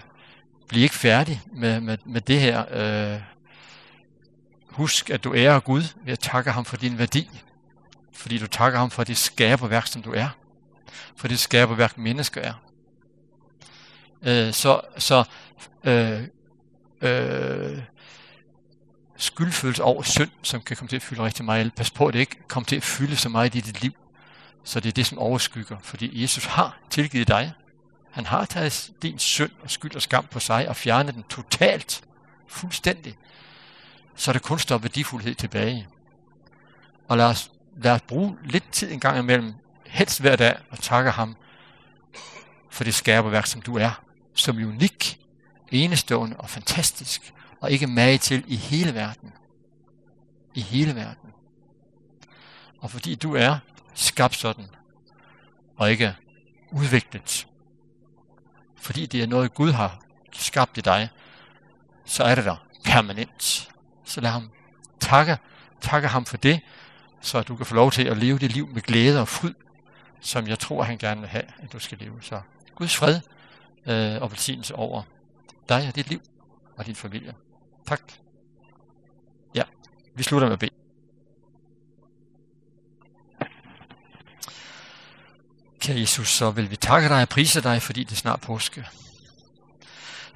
bliv 0.69 0.83
ikke 0.83 0.95
færdig 0.95 1.43
med, 1.53 1.81
med, 1.81 1.99
med 2.05 2.21
det 2.21 2.41
her. 2.41 2.65
Øh, 3.15 3.21
Husk, 4.79 5.11
at 5.11 5.25
du 5.25 5.35
ærer 5.35 5.61
Gud 5.61 5.83
ved 6.05 6.13
at 6.13 6.19
takke 6.19 6.51
ham 6.51 6.65
for 6.65 6.77
din 6.77 6.99
værdi. 6.99 7.31
Fordi 8.13 8.39
du 8.39 8.47
takker 8.47 8.79
ham 8.79 8.91
for 8.91 9.05
det 9.05 9.17
skaberværk, 9.17 9.87
som 9.87 10.03
du 10.03 10.13
er. 10.13 10.29
For 11.17 11.29
det 11.29 11.39
skaberværk, 11.39 11.99
mennesker 11.99 12.41
er. 12.41 12.55
Øh, 14.23 14.53
så 14.53 14.81
så 14.99 15.25
øh, 15.85 16.23
øh, 17.01 17.79
skyldfølelse 19.17 19.83
over 19.83 20.03
synd, 20.03 20.31
som 20.43 20.61
kan 20.61 20.77
komme 20.77 20.89
til 20.89 20.97
at 20.97 21.03
fylde 21.03 21.23
rigtig 21.23 21.45
meget. 21.45 21.75
Pas 21.75 21.91
på, 21.91 22.07
at 22.07 22.15
det 22.15 22.21
ikke 22.21 22.49
kommer 22.49 22.67
til 22.67 22.77
at 22.77 22.83
fylde 22.83 23.17
så 23.17 23.29
meget 23.29 23.55
i 23.55 23.61
dit 23.61 23.83
liv. 23.83 23.93
Så 24.65 24.81
det 24.81 24.89
er 24.89 24.93
det, 24.93 25.07
som 25.07 25.19
overskygger. 25.19 25.77
Fordi 25.83 26.23
Jesus 26.23 26.45
har 26.45 26.79
tilgivet 26.91 27.29
dig. 27.29 27.53
Han 28.11 28.27
har 28.27 28.45
taget 28.45 28.91
din 29.03 29.19
synd 29.19 29.53
og 29.63 29.71
skyld 29.71 29.95
og 29.95 30.03
skam 30.03 30.27
på 30.31 30.41
sig 30.41 30.69
og 30.69 30.77
fjernet 30.77 31.15
den 31.15 31.23
totalt, 31.23 32.03
fuldstændig 32.49 33.17
så 34.19 34.31
er 34.31 34.33
der 34.33 34.41
kun 34.41 34.59
står 34.59 34.79
værdifuldhed 34.79 35.35
tilbage. 35.35 35.89
Og 37.09 37.17
lad 37.17 37.27
os, 37.27 37.51
lad 37.77 37.93
os 37.93 38.01
bruge 38.01 38.39
lidt 38.45 38.73
tid 38.73 38.93
en 38.93 39.01
gang 39.01 39.19
imellem, 39.19 39.55
helst 39.87 40.21
hver 40.21 40.37
dag, 40.37 40.57
og 40.71 40.79
takke 40.79 41.11
ham 41.11 41.37
for 42.71 42.85
det 42.85 42.95
skærperværk, 42.95 43.47
som 43.47 43.63
du 43.63 43.77
er, 43.77 44.03
som 44.35 44.59
er 44.59 44.67
unik, 44.67 45.19
enestående 45.73 46.37
og 46.37 46.51
fantastisk, 46.51 47.35
og 47.61 47.71
ikke 47.71 47.87
mage 47.87 48.19
til 48.19 48.45
i 48.47 48.57
hele 48.57 48.95
verden. 48.95 49.33
I 50.55 50.61
hele 50.61 50.95
verden. 50.95 51.31
Og 52.79 52.91
fordi 52.91 53.15
du 53.15 53.35
er 53.35 53.59
skabt 53.95 54.37
sådan, 54.37 54.67
og 55.77 55.91
ikke 55.91 56.15
udviklet. 56.73 57.47
Fordi 58.77 59.07
det 59.07 59.23
er 59.23 59.27
noget, 59.27 59.55
Gud 59.55 59.73
har 59.73 60.01
skabt 60.33 60.79
i 60.79 60.81
dig, 60.81 61.09
så 62.05 62.25
er 62.25 62.35
det 62.35 62.45
der 62.45 62.57
permanent 62.85 63.69
så 64.09 64.21
lad 64.21 64.31
ham 64.31 64.51
takke, 65.01 65.39
takke 65.81 66.09
ham 66.09 66.25
for 66.25 66.37
det, 66.37 66.61
så 67.21 67.43
du 67.43 67.57
kan 67.57 67.67
få 67.67 67.75
lov 67.75 67.91
til 67.91 68.05
at 68.05 68.17
leve 68.17 68.39
det 68.39 68.53
liv 68.53 68.69
med 68.69 68.83
glæde 68.83 69.21
og 69.21 69.29
fryd, 69.29 69.55
som 70.21 70.47
jeg 70.47 70.59
tror, 70.59 70.83
han 70.83 70.99
gerne 70.99 71.21
vil 71.21 71.31
have, 71.31 71.45
at 71.59 71.73
du 71.73 71.79
skal 71.79 71.99
leve. 71.99 72.23
Så 72.23 72.41
Guds 72.75 72.97
fred 72.97 73.21
øh, 73.87 74.23
og 74.23 74.31
velsignelse 74.31 74.75
over 74.75 75.03
dig 75.69 75.89
og 75.89 75.97
dit 75.97 76.09
liv 76.09 76.21
og 76.77 76.87
din 76.87 76.95
familie. 76.95 77.35
Tak. 77.87 78.01
Ja, 79.55 79.63
vi 80.15 80.23
slutter 80.23 80.49
med 80.49 80.53
at 80.53 80.59
bede. 80.59 80.71
Kære 85.81 86.01
Jesus, 86.01 86.29
så 86.29 86.51
vil 86.51 86.71
vi 86.71 86.77
takke 86.77 87.09
dig 87.09 87.23
og 87.23 87.29
prise 87.29 87.63
dig, 87.63 87.83
fordi 87.83 88.05
det 88.05 88.13
er 88.13 88.17
snart 88.17 88.41
påske. 88.41 88.87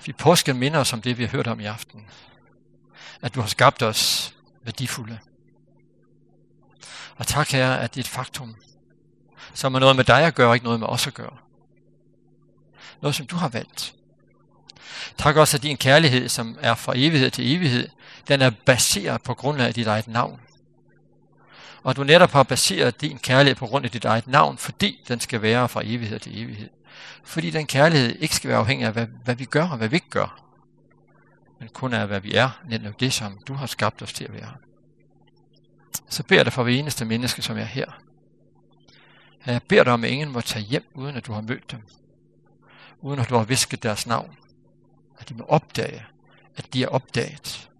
Vi 0.07 0.12
påsken 0.12 0.59
minder 0.59 0.81
os 0.81 0.93
om 0.93 1.03
det, 1.03 1.18
vi 1.18 1.25
har 1.25 1.31
hørt 1.31 1.47
om 1.47 1.61
i 1.61 1.64
aften 1.64 2.07
at 3.23 3.35
du 3.35 3.41
har 3.41 3.49
skabt 3.49 3.83
os 3.83 4.35
værdifulde. 4.64 5.18
Og 7.16 7.27
tak, 7.27 7.51
Herre, 7.51 7.81
at 7.81 7.95
det 7.95 8.01
er 8.01 8.05
et 8.05 8.09
faktum, 8.09 8.57
som 9.55 9.75
har 9.75 9.81
noget 9.81 9.97
med 9.97 10.05
dig 10.05 10.23
at 10.23 10.35
gøre, 10.35 10.49
og 10.49 10.55
ikke 10.55 10.64
noget 10.64 10.81
med 10.81 10.89
os 10.89 11.07
at 11.07 11.14
gøre. 11.14 11.37
Noget, 13.03 13.14
som 13.14 13.27
du 13.27 13.37
har 13.37 13.49
valgt. 13.49 13.95
Tak 15.18 15.37
også, 15.37 15.57
at 15.57 15.62
din 15.62 15.77
kærlighed, 15.77 16.29
som 16.29 16.59
er 16.61 16.75
fra 16.75 16.93
evighed 16.97 17.31
til 17.31 17.57
evighed, 17.57 17.89
den 18.29 18.43
er 18.43 18.51
baseret 18.51 19.23
på 19.23 19.35
grund 19.35 19.61
af 19.61 19.75
dit 19.75 19.87
eget 19.87 20.09
navn. 20.09 20.41
Og 21.83 21.97
du 21.97 22.05
netop 22.05 22.31
har 22.31 22.43
baseret 22.43 23.01
din 23.01 23.18
kærlighed 23.18 23.57
på 23.57 23.66
grund 23.66 23.85
af 23.85 23.91
dit 23.91 24.05
eget 24.05 24.27
navn, 24.27 24.59
fordi 24.59 25.05
den 25.09 25.20
skal 25.20 25.43
være 25.43 25.68
fra 25.68 25.81
evighed 25.85 26.18
til 26.18 26.43
evighed. 26.43 26.68
Fordi 27.25 27.51
den 27.51 27.66
kærlighed 27.66 28.16
ikke 28.18 28.37
skal 28.37 28.51
være 28.51 28.59
afhængig 28.59 28.87
af, 28.87 28.93
hvad, 28.93 29.07
hvad 29.25 29.35
vi 29.35 29.45
gør 29.45 29.68
og 29.68 29.77
hvad 29.77 29.89
vi 29.89 29.97
ikke 29.97 30.11
gør 30.11 30.43
men 31.63 31.69
kun 31.69 31.93
er, 31.93 32.07
hvad 32.07 32.21
vi 32.21 32.35
er, 32.35 32.63
netop 32.69 33.01
det, 33.01 33.13
som 33.13 33.39
du 33.49 33.55
har 33.55 33.67
skabt 33.67 34.03
os 34.03 34.13
til 34.13 34.25
at 34.25 34.33
være. 34.33 34.55
Så 36.09 36.23
beder 36.23 36.39
jeg 36.39 36.45
dig 36.45 36.53
for 36.53 36.63
hver 36.63 36.73
eneste 36.73 37.05
menneske, 37.05 37.43
som 37.43 37.59
er 37.59 37.65
her. 37.65 37.87
Jeg 39.47 39.63
beder 39.63 39.85
dig 39.85 39.93
om, 39.93 40.05
at 40.05 40.11
ingen 40.11 40.33
må 40.33 40.41
tage 40.41 40.65
hjem, 40.65 40.85
uden 40.95 41.17
at 41.17 41.27
du 41.27 41.33
har 41.33 41.41
mødt 41.41 41.71
dem. 41.71 41.81
Uden 43.01 43.21
at 43.21 43.29
du 43.29 43.37
har 43.37 43.45
visket 43.45 43.83
deres 43.83 44.07
navn. 44.07 44.37
At 45.19 45.29
de 45.29 45.35
må 45.35 45.45
opdage, 45.45 46.05
at 46.57 46.75
de 46.75 46.83
er 46.83 46.89
opdaget. 46.89 47.71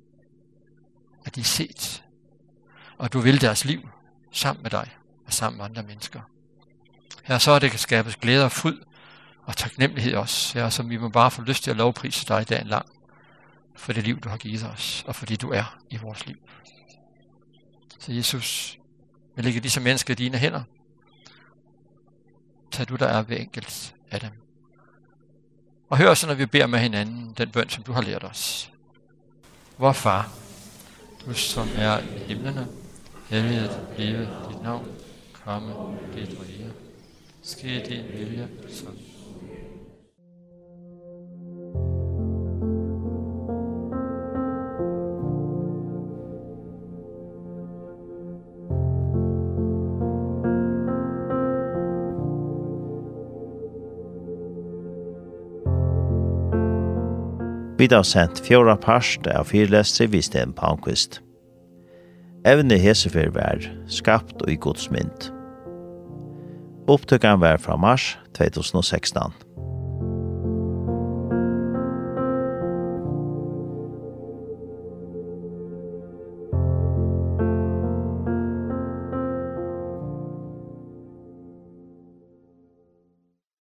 At 1.25 1.35
de 1.35 1.41
er 1.41 1.45
set. 1.45 2.05
Og 2.99 3.05
at 3.05 3.13
du 3.13 3.21
vil 3.21 3.41
deres 3.41 3.65
liv 3.65 3.89
sammen 4.33 4.63
med 4.63 4.71
dig 4.71 4.91
og 5.27 5.33
sammen 5.33 5.57
med 5.57 5.65
andre 5.65 5.83
mennesker. 5.83 6.21
Her 7.25 7.39
så 7.39 7.59
det 7.59 7.71
kan 7.71 7.79
skabes 7.79 8.17
glæde 8.17 8.45
og 8.45 8.53
fryd 8.53 8.79
og 9.45 9.57
taknemmelighed 9.57 10.15
også. 10.15 10.59
Her 10.59 10.69
som 10.69 10.91
vi 10.91 10.97
må 10.97 11.09
bare 11.09 11.31
få 11.31 11.43
lyst 11.43 11.65
til 11.65 11.71
at 11.71 11.77
lovprise 11.77 12.27
dig 12.29 12.49
dagen 12.49 12.67
lang 12.67 13.02
for 13.77 13.93
det 13.93 14.05
liv, 14.05 14.21
du 14.21 14.29
har 14.29 14.37
givet 14.37 14.65
os, 14.65 15.05
og 15.07 15.15
for 15.15 15.27
det, 15.27 15.43
du 15.43 15.51
er 15.51 15.79
i 15.91 15.97
vores 15.97 16.27
liv. 16.27 16.37
Så 17.99 18.13
Jesus, 18.13 18.79
vi 19.37 19.43
lægger 19.43 19.61
disse 19.61 19.81
mennesker 19.81 20.15
i 20.15 20.15
dine 20.15 20.39
hænder. 20.39 20.63
Tag 22.71 22.89
du, 22.89 22.97
der 22.97 23.07
er 23.07 23.23
ved 23.23 23.41
enkelt 23.41 23.95
af 24.11 24.21
dem. 24.21 24.31
Og 25.91 25.99
hør 25.99 26.15
så, 26.15 26.27
når 26.27 26.35
vi 26.35 26.47
beder 26.47 26.67
med 26.67 26.79
hinanden, 26.79 27.35
den 27.39 27.51
bøn, 27.51 27.69
som 27.69 27.83
du 27.83 27.93
har 27.93 28.03
lært 28.03 28.25
os. 28.25 28.73
Vor 29.79 29.93
far, 29.93 30.33
du 31.27 31.35
som 31.35 31.69
er 31.77 31.99
i 31.99 32.19
himlene, 32.19 32.67
helliget 33.29 33.89
blive 33.95 34.21
dit 34.21 34.63
navn, 34.63 34.89
komme 35.33 35.75
dit 36.15 36.39
rige. 36.41 36.73
Ske 37.43 37.85
din 37.89 38.19
vilje, 38.19 38.49
som 38.69 38.99
Vi 57.83 57.89
har 57.91 58.05
sendt 58.07 58.39
fjorda 58.47 58.77
parst 58.79 59.25
av 59.27 59.49
fyrlestre 59.51 60.05
vi 60.07 60.21
Sten 60.23 60.53
Palmqvist. 60.55 61.17
Evne 62.47 62.77
hesefer 62.79 63.33
var 63.35 63.65
skapt 63.91 64.39
og 64.45 64.53
i 64.53 64.55
godsmynd. 64.55 65.25
Opptøkken 66.87 67.43
var 67.43 67.59
fra 67.59 67.75
mars 67.75 68.13
2016. 68.39 69.35